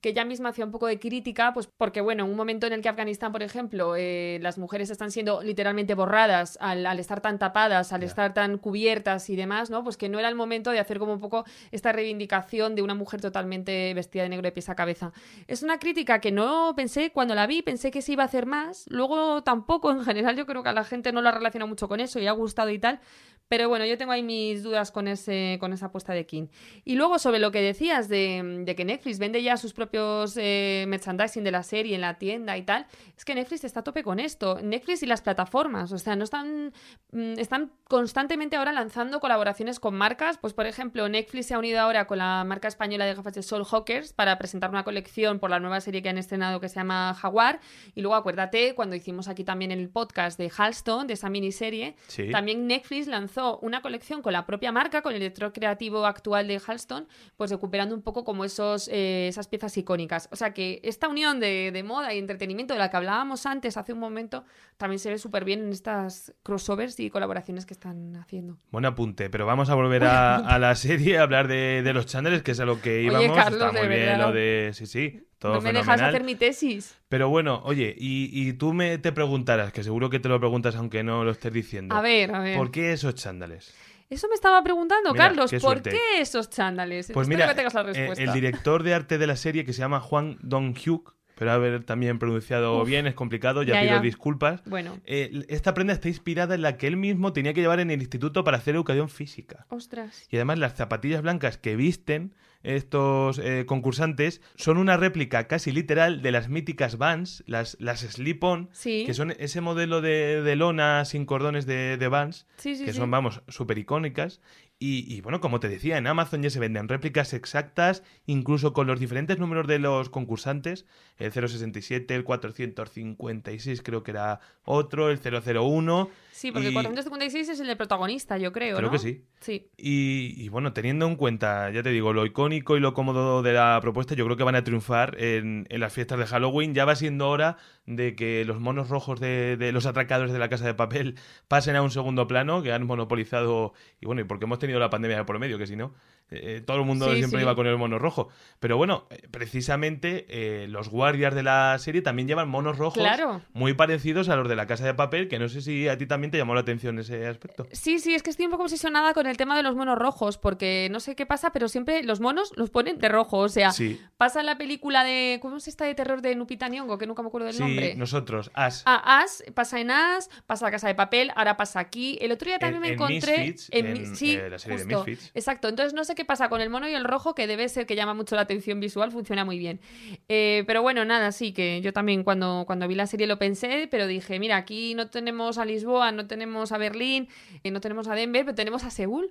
que 0.00 0.10
ella 0.10 0.24
misma 0.24 0.50
hacía 0.50 0.64
un 0.64 0.70
poco 0.70 0.86
de 0.86 0.98
crítica, 0.98 1.52
pues 1.52 1.66
porque, 1.66 2.00
bueno, 2.00 2.24
en 2.24 2.30
un 2.30 2.36
momento 2.36 2.66
en 2.66 2.72
el 2.72 2.82
que 2.82 2.88
Afganistán, 2.88 3.32
por 3.32 3.42
ejemplo, 3.42 3.94
eh, 3.96 4.38
las 4.42 4.58
mujeres 4.58 4.90
están 4.90 5.10
siendo 5.10 5.42
literalmente 5.42 5.94
borradas 5.94 6.58
al, 6.60 6.86
al 6.86 6.98
estar 6.98 7.20
tan 7.20 7.38
tapadas, 7.38 7.92
al 7.92 8.02
estar 8.02 8.34
tan 8.34 8.58
cubiertas 8.58 9.28
y 9.30 9.36
demás, 9.36 9.70
¿no? 9.70 9.82
Pues 9.82 9.96
que 9.96 10.08
no 10.08 10.18
era 10.18 10.28
el 10.28 10.34
momento 10.34 10.70
de 10.70 10.78
hacer 10.78 10.98
como 10.98 11.12
un 11.12 11.20
poco 11.20 11.44
esta 11.70 11.92
reivindicación 11.92 12.74
de 12.74 12.82
una 12.82 12.94
mujer 12.94 13.20
totalmente 13.20 13.92
vestida 13.94 14.22
de 14.22 14.28
negro 14.28 14.44
de 14.44 14.52
pies 14.52 14.68
a 14.68 14.74
cabeza. 14.74 15.12
Es 15.46 15.62
una 15.62 15.78
crítica 15.78 16.20
que 16.20 16.32
no 16.32 16.74
pensé, 16.76 17.10
cuando 17.12 17.34
la 17.34 17.46
vi, 17.46 17.62
pensé 17.62 17.90
que 17.90 18.02
se 18.02 18.12
iba 18.12 18.22
a 18.22 18.26
hacer 18.26 18.46
más, 18.46 18.84
luego 18.88 19.42
tampoco, 19.42 19.90
en 19.90 20.04
general, 20.04 20.36
yo 20.36 20.46
creo 20.46 20.62
que 20.62 20.68
a 20.68 20.72
la 20.72 20.84
gente 20.84 21.12
no 21.12 21.22
la 21.22 21.30
relaciona 21.30 21.66
mucho 21.66 21.88
con 21.88 22.00
eso 22.00 22.18
y 22.20 22.26
ha 22.26 22.32
gustado 22.32 22.70
y 22.70 22.78
tal. 22.78 23.00
Pero 23.48 23.68
bueno, 23.68 23.84
yo 23.86 23.96
tengo 23.96 24.12
ahí 24.12 24.22
mis 24.22 24.62
dudas 24.62 24.90
con, 24.90 25.06
ese, 25.06 25.56
con 25.60 25.72
esa 25.72 25.86
apuesta 25.86 26.12
de 26.12 26.26
King. 26.26 26.48
Y 26.84 26.96
luego 26.96 27.18
sobre 27.20 27.38
lo 27.38 27.52
que 27.52 27.60
decías 27.62 28.08
de, 28.08 28.62
de 28.64 28.74
que 28.74 28.84
Netflix 28.84 29.18
vende 29.18 29.42
ya 29.42 29.56
sus 29.56 29.72
propios 29.72 30.36
eh, 30.36 30.84
merchandising 30.88 31.44
de 31.44 31.50
la 31.52 31.62
serie 31.62 31.94
en 31.94 32.00
la 32.00 32.18
tienda 32.18 32.56
y 32.56 32.62
tal, 32.62 32.86
es 33.16 33.24
que 33.24 33.34
Netflix 33.36 33.62
está 33.64 33.80
a 33.80 33.84
tope 33.84 34.02
con 34.02 34.18
esto. 34.18 34.58
Netflix 34.60 35.02
y 35.04 35.06
las 35.06 35.22
plataformas, 35.22 35.92
o 35.92 35.98
sea, 35.98 36.16
no 36.16 36.24
están, 36.24 36.72
mm, 37.12 37.38
están 37.38 37.70
constantemente 37.88 38.56
ahora 38.56 38.72
lanzando 38.72 39.20
colaboraciones 39.20 39.78
con 39.78 39.94
marcas. 39.94 40.38
Pues 40.38 40.52
por 40.52 40.66
ejemplo, 40.66 41.08
Netflix 41.08 41.46
se 41.46 41.54
ha 41.54 41.58
unido 41.58 41.78
ahora 41.80 42.08
con 42.08 42.18
la 42.18 42.42
marca 42.44 42.66
española 42.66 43.04
de 43.06 43.14
gafas 43.14 43.34
de 43.34 43.42
Sol 43.44 43.64
Hawkers 43.64 44.12
para 44.12 44.38
presentar 44.38 44.70
una 44.70 44.82
colección 44.82 45.38
por 45.38 45.50
la 45.50 45.60
nueva 45.60 45.80
serie 45.80 46.02
que 46.02 46.08
han 46.08 46.18
estrenado 46.18 46.58
que 46.60 46.68
se 46.68 46.76
llama 46.76 47.14
Jaguar. 47.14 47.60
Y 47.94 48.00
luego 48.00 48.16
acuérdate, 48.16 48.74
cuando 48.74 48.96
hicimos 48.96 49.28
aquí 49.28 49.44
también 49.44 49.70
el 49.70 49.88
podcast 49.88 50.36
de 50.36 50.50
Halston, 50.56 51.06
de 51.06 51.14
esa 51.14 51.30
miniserie, 51.30 51.94
Sí. 52.08 52.30
también 52.30 52.66
Netflix 52.66 53.06
lanzó 53.06 53.35
una 53.60 53.82
colección 53.82 54.22
con 54.22 54.32
la 54.32 54.46
propia 54.46 54.72
marca, 54.72 55.02
con 55.02 55.12
el 55.12 55.20
director 55.20 55.52
creativo 55.52 56.06
actual 56.06 56.48
de 56.48 56.60
Halston, 56.64 57.06
pues 57.36 57.50
recuperando 57.50 57.94
un 57.94 58.02
poco 58.02 58.24
como 58.24 58.44
esos, 58.44 58.88
eh, 58.88 59.28
esas 59.28 59.48
piezas 59.48 59.76
icónicas. 59.76 60.28
O 60.32 60.36
sea 60.36 60.52
que 60.52 60.80
esta 60.82 61.08
unión 61.08 61.40
de, 61.40 61.70
de 61.72 61.82
moda 61.82 62.14
y 62.14 62.18
entretenimiento 62.18 62.74
de 62.74 62.78
la 62.78 62.90
que 62.90 62.96
hablábamos 62.96 63.46
antes, 63.46 63.76
hace 63.76 63.92
un 63.92 63.98
momento, 63.98 64.44
también 64.76 64.98
se 64.98 65.10
ve 65.10 65.18
súper 65.18 65.44
bien 65.44 65.60
en 65.64 65.72
estas 65.72 66.34
crossovers 66.42 66.98
y 67.00 67.10
colaboraciones 67.10 67.66
que 67.66 67.74
están 67.74 68.16
haciendo. 68.16 68.58
Buen 68.70 68.84
apunte, 68.84 69.30
pero 69.30 69.46
vamos 69.46 69.70
a 69.70 69.74
volver 69.74 70.04
a, 70.04 70.36
a 70.36 70.58
la 70.58 70.74
serie, 70.74 71.18
a 71.18 71.22
hablar 71.22 71.48
de, 71.48 71.82
de 71.82 71.92
los 71.92 72.06
channels, 72.06 72.42
que 72.42 72.52
es 72.52 72.60
a 72.60 72.64
lo 72.64 72.80
que 72.80 73.02
íbamos. 73.04 73.36
Carlos, 73.36 73.60
Está 73.60 73.72
muy 73.72 73.88
de 73.88 73.88
bien 73.88 74.18
lo 74.18 74.32
de... 74.32 74.70
Sí, 74.72 74.86
sí, 74.86 75.26
todo 75.38 75.54
no 75.54 75.60
me 75.60 75.72
dejas 75.72 76.00
hacer 76.00 76.24
mi 76.24 76.34
tesis. 76.34 76.96
Pero 77.08 77.28
bueno, 77.28 77.60
oye, 77.64 77.94
y, 77.96 78.30
y 78.32 78.52
tú 78.54 78.72
me 78.72 78.98
te 78.98 79.12
preguntarás, 79.12 79.72
que 79.72 79.82
seguro 79.84 80.10
que 80.10 80.18
te 80.20 80.28
lo 80.28 80.38
preguntas 80.38 80.76
aunque 80.76 81.02
no 81.02 81.24
lo 81.24 81.30
estés 81.30 81.52
diciendo. 81.52 81.94
A 81.94 82.00
ver, 82.00 82.34
a 82.34 82.40
ver. 82.40 82.56
¿Por 82.56 82.70
qué 82.70 82.92
esos 82.92 83.14
chándales? 83.14 83.74
Eso 84.08 84.28
me 84.28 84.34
estaba 84.34 84.62
preguntando, 84.62 85.12
Mira, 85.12 85.24
Carlos. 85.24 85.50
qué 85.50 85.58
¿Por 85.58 85.82
qué 85.82 86.20
esos 86.20 86.48
chándales? 86.48 87.10
Pues 87.12 87.26
Espero 87.26 87.38
mira, 87.38 87.48
que 87.48 87.54
tengas 87.56 87.74
la 87.74 87.80
eh, 87.80 87.84
respuesta. 87.84 88.22
el 88.24 88.32
director 88.32 88.82
de 88.84 88.94
arte 88.94 89.18
de 89.18 89.26
la 89.26 89.34
serie, 89.36 89.64
que 89.64 89.72
se 89.72 89.80
llama 89.80 89.98
Juan 89.98 90.38
Dong-hyuk, 90.42 91.15
pero 91.36 91.52
haber 91.52 91.84
también 91.84 92.18
pronunciado 92.18 92.80
Uf. 92.82 92.88
bien, 92.88 93.06
es 93.06 93.14
complicado, 93.14 93.62
ya, 93.62 93.74
Ya, 93.74 93.80
pido 93.82 93.94
ya. 93.96 94.00
disculpas. 94.00 94.64
Bueno, 94.64 94.98
Eh, 95.04 95.44
esta 95.48 95.74
prenda 95.74 95.92
está 95.92 96.08
inspirada 96.08 96.54
en 96.56 96.62
la 96.62 96.76
que 96.78 96.88
él 96.88 96.96
mismo 96.96 97.32
tenía 97.32 97.52
que 97.54 97.60
llevar 97.60 97.78
en 97.78 97.90
el 97.92 98.00
instituto 98.00 98.42
para 98.42 98.56
hacer 98.56 98.74
educación 98.74 99.08
física. 99.08 99.66
ostras. 99.68 100.26
Y 100.30 100.36
además 100.36 100.58
las 100.58 100.74
zapatillas 100.74 101.22
blancas 101.22 101.58
que 101.58 101.76
visten 101.76 102.34
estos 102.62 103.38
eh, 103.38 103.64
concursantes 103.64 104.40
son 104.56 104.76
una 104.78 104.96
réplica 104.96 105.46
casi 105.46 105.70
literal 105.70 106.20
de 106.20 106.32
las 106.32 106.48
míticas 106.48 106.98
Vans, 106.98 107.44
las, 107.46 107.76
las 107.78 108.00
slip-on, 108.00 108.70
Sí. 108.72 109.04
que 109.06 109.14
son 109.14 109.30
ese 109.38 109.60
modelo 109.60 110.00
de, 110.00 110.42
de 110.42 110.56
lona 110.56 111.04
sin 111.04 111.26
cordones 111.26 111.66
de, 111.66 111.96
de 111.96 112.08
Vans, 112.08 112.46
Sí, 112.56 112.74
sí, 112.74 112.84
que 112.84 112.92
son, 112.92 113.08
vamos, 113.10 113.42
súper 113.46 113.78
icónicas. 113.78 114.40
Y, 114.78 115.12
y, 115.12 115.22
bueno, 115.22 115.40
como 115.40 115.58
te 115.58 115.68
decía, 115.70 115.96
en 115.96 116.06
Amazon 116.06 116.42
ya 116.42 116.50
se 116.50 116.60
venden 116.60 116.88
réplicas 116.88 117.32
exactas, 117.32 118.02
incluso 118.26 118.74
con 118.74 118.86
los 118.86 119.00
diferentes 119.00 119.38
números 119.38 119.66
de 119.66 119.78
los 119.78 120.10
concursantes. 120.10 120.84
El 121.16 121.32
067, 121.32 122.14
el 122.14 122.24
456 122.24 123.82
creo 123.82 124.02
que 124.02 124.10
era 124.10 124.40
otro, 124.64 125.10
el 125.10 125.18
001. 125.18 126.10
Sí, 126.36 126.52
porque 126.52 126.66
y- 126.66 126.68
el 126.68 126.74
456 126.74 127.48
es 127.48 127.60
el 127.60 127.66
del 127.66 127.78
protagonista, 127.78 128.36
yo 128.36 128.52
creo, 128.52 128.76
Creo 128.76 128.88
¿no? 128.88 128.92
que 128.92 128.98
sí. 128.98 129.24
Sí. 129.40 129.70
Y, 129.78 130.34
y 130.36 130.50
bueno, 130.50 130.74
teniendo 130.74 131.06
en 131.06 131.16
cuenta, 131.16 131.70
ya 131.70 131.82
te 131.82 131.88
digo, 131.88 132.12
lo 132.12 132.26
icónico 132.26 132.76
y 132.76 132.80
lo 132.80 132.92
cómodo 132.92 133.42
de 133.42 133.54
la 133.54 133.78
propuesta, 133.80 134.14
yo 134.14 134.26
creo 134.26 134.36
que 134.36 134.42
van 134.44 134.54
a 134.54 134.62
triunfar 134.62 135.16
en, 135.18 135.66
en 135.70 135.80
las 135.80 135.94
fiestas 135.94 136.18
de 136.18 136.26
Halloween. 136.26 136.74
Ya 136.74 136.84
va 136.84 136.94
siendo 136.94 137.30
hora 137.30 137.56
de 137.86 138.14
que 138.14 138.44
los 138.44 138.60
monos 138.60 138.90
rojos 138.90 139.18
de, 139.18 139.56
de 139.56 139.72
los 139.72 139.86
atracadores 139.86 140.30
de 140.34 140.38
la 140.38 140.50
casa 140.50 140.66
de 140.66 140.74
papel 140.74 141.14
pasen 141.48 141.74
a 141.74 141.80
un 141.80 141.90
segundo 141.90 142.26
plano, 142.26 142.62
que 142.62 142.70
han 142.72 142.86
monopolizado, 142.86 143.72
y 144.02 144.04
bueno, 144.04 144.20
y 144.20 144.24
porque 144.24 144.44
hemos 144.44 144.58
tenido 144.58 144.78
la 144.78 144.90
pandemia 144.90 145.16
de 145.16 145.24
por 145.24 145.38
medio, 145.38 145.56
que 145.56 145.66
si 145.66 145.76
no, 145.76 145.94
eh, 146.30 146.62
todo 146.66 146.78
el 146.78 146.84
mundo 146.84 147.08
Sí, 147.10 147.18
siempre 147.18 147.38
sí. 147.40 147.44
iba 147.44 147.54
con 147.54 147.66
el 147.66 147.76
mono 147.76 147.98
rojo. 147.98 148.28
Pero 148.60 148.76
bueno, 148.76 149.06
eh, 149.10 149.22
precisamente 149.30 150.26
eh, 150.28 150.66
los 150.68 150.88
guardias 150.88 151.34
de 151.34 151.42
la 151.42 151.76
serie 151.78 152.02
también 152.02 152.28
llevan 152.28 152.48
monos 152.48 152.78
rojos 152.78 152.98
Claro. 153.02 153.42
muy 153.52 153.74
parecidos 153.74 154.28
a 154.28 154.36
los 154.36 154.48
de 154.48 154.56
la 154.56 154.66
casa 154.66 154.84
de 154.86 154.94
papel, 154.94 155.28
que 155.28 155.38
no 155.38 155.48
sé 155.48 155.60
si 155.62 155.88
a 155.88 155.96
ti 155.98 156.06
también 156.06 156.30
te 156.30 156.38
llamó 156.38 156.54
la 156.54 156.60
atención 156.60 156.98
ese 156.98 157.26
aspecto. 157.26 157.66
Sí, 157.72 157.98
sí, 157.98 158.14
es 158.14 158.22
que 158.22 158.30
estoy 158.30 158.46
un 158.46 158.50
poco 158.50 158.64
obsesionada 158.64 159.14
con 159.14 159.26
el 159.26 159.36
tema 159.36 159.56
de 159.56 159.62
los 159.62 159.76
monos 159.76 159.98
rojos, 159.98 160.36
porque 160.38 160.88
no 160.90 161.00
sé 161.00 161.14
qué 161.16 161.26
pasa, 161.26 161.52
pero 161.52 161.68
siempre 161.68 162.02
los 162.02 162.20
monos 162.20 162.52
los 162.56 162.70
ponen 162.70 162.98
de 162.98 163.08
rojo. 163.08 163.38
O 163.38 163.48
sea, 163.48 163.70
Sí, 163.70 164.00
pasa 164.16 164.42
la 164.42 164.58
película 164.58 165.04
de. 165.04 165.38
¿Cómo 165.40 165.56
es 165.58 165.68
esta 165.68 165.84
de 165.84 165.94
terror 165.94 166.22
de 166.22 166.34
Nupita 166.34 166.68
Nyong'o? 166.68 166.98
Que 166.98 167.06
nunca 167.06 167.22
me 167.22 167.28
acuerdo 167.28 167.46
del 167.46 167.54
sí, 167.54 167.60
nombre. 167.62 167.94
nosotros, 167.94 168.50
As. 168.54 168.82
Ah, 168.86 169.20
As, 169.22 169.44
pasa 169.54 169.80
en 169.80 169.90
As, 169.90 170.28
pasa 170.46 170.66
a 170.66 170.70
Casa 170.70 170.88
de 170.88 170.94
Papel, 170.96 171.30
ahora 171.36 171.56
pasa 171.56 171.78
aquí. 171.80 172.18
El 172.20 172.32
otro 172.32 172.46
día 172.48 172.58
también 172.58 172.76
En- 172.76 172.80
me 172.82 172.88
en 172.88 172.94
encontré. 172.94 173.38
Misfits, 173.46 173.70
Mi- 173.72 173.78
en, 173.78 174.16
sí, 174.16 174.32
eh, 174.34 174.50
la 174.50 174.58
serie 174.58 174.78
de. 174.84 174.96
Misfits. 174.96 175.30
Exacto. 175.34 175.68
Entonces 175.68 175.94
no 175.94 176.02
sé 176.04 176.14
qué 176.16 176.24
pasa 176.24 176.48
con 176.48 176.60
el 176.60 176.68
mono 176.70 176.88
y 176.88 176.94
el 176.94 177.04
rojo, 177.04 177.36
que 177.36 177.46
debe 177.46 177.68
ser 177.68 177.86
que 177.86 177.94
llama 177.94 178.12
mucho 178.14 178.34
la 178.34 178.42
atención 178.42 178.80
visual, 178.80 179.12
funciona 179.12 179.44
muy 179.44 179.58
bien. 179.60 179.80
Eh, 180.28 180.64
pero 180.66 180.82
bueno, 180.82 181.04
nada, 181.04 181.30
sí, 181.30 181.52
que 181.52 181.80
yo 181.82 181.92
también 181.92 182.24
cuando, 182.24 182.64
cuando 182.66 182.88
vi 182.88 182.96
la 182.96 183.06
serie 183.06 183.28
lo 183.28 183.38
pensé, 183.38 183.86
pero 183.90 184.08
dije, 184.08 184.40
mira, 184.40 184.56
aquí 184.56 184.94
no 184.96 185.08
tenemos 185.10 185.58
a 185.58 185.64
Lisboa, 185.64 186.10
no 186.10 186.26
tenemos 186.26 186.72
a 186.72 186.78
Berlín, 186.78 187.28
eh, 187.62 187.70
no 187.70 187.80
tenemos 187.80 188.08
a 188.08 188.14
Denver, 188.16 188.44
pero 188.44 188.56
tenemos 188.56 188.82
a 188.82 188.90
Seúl. 188.90 189.30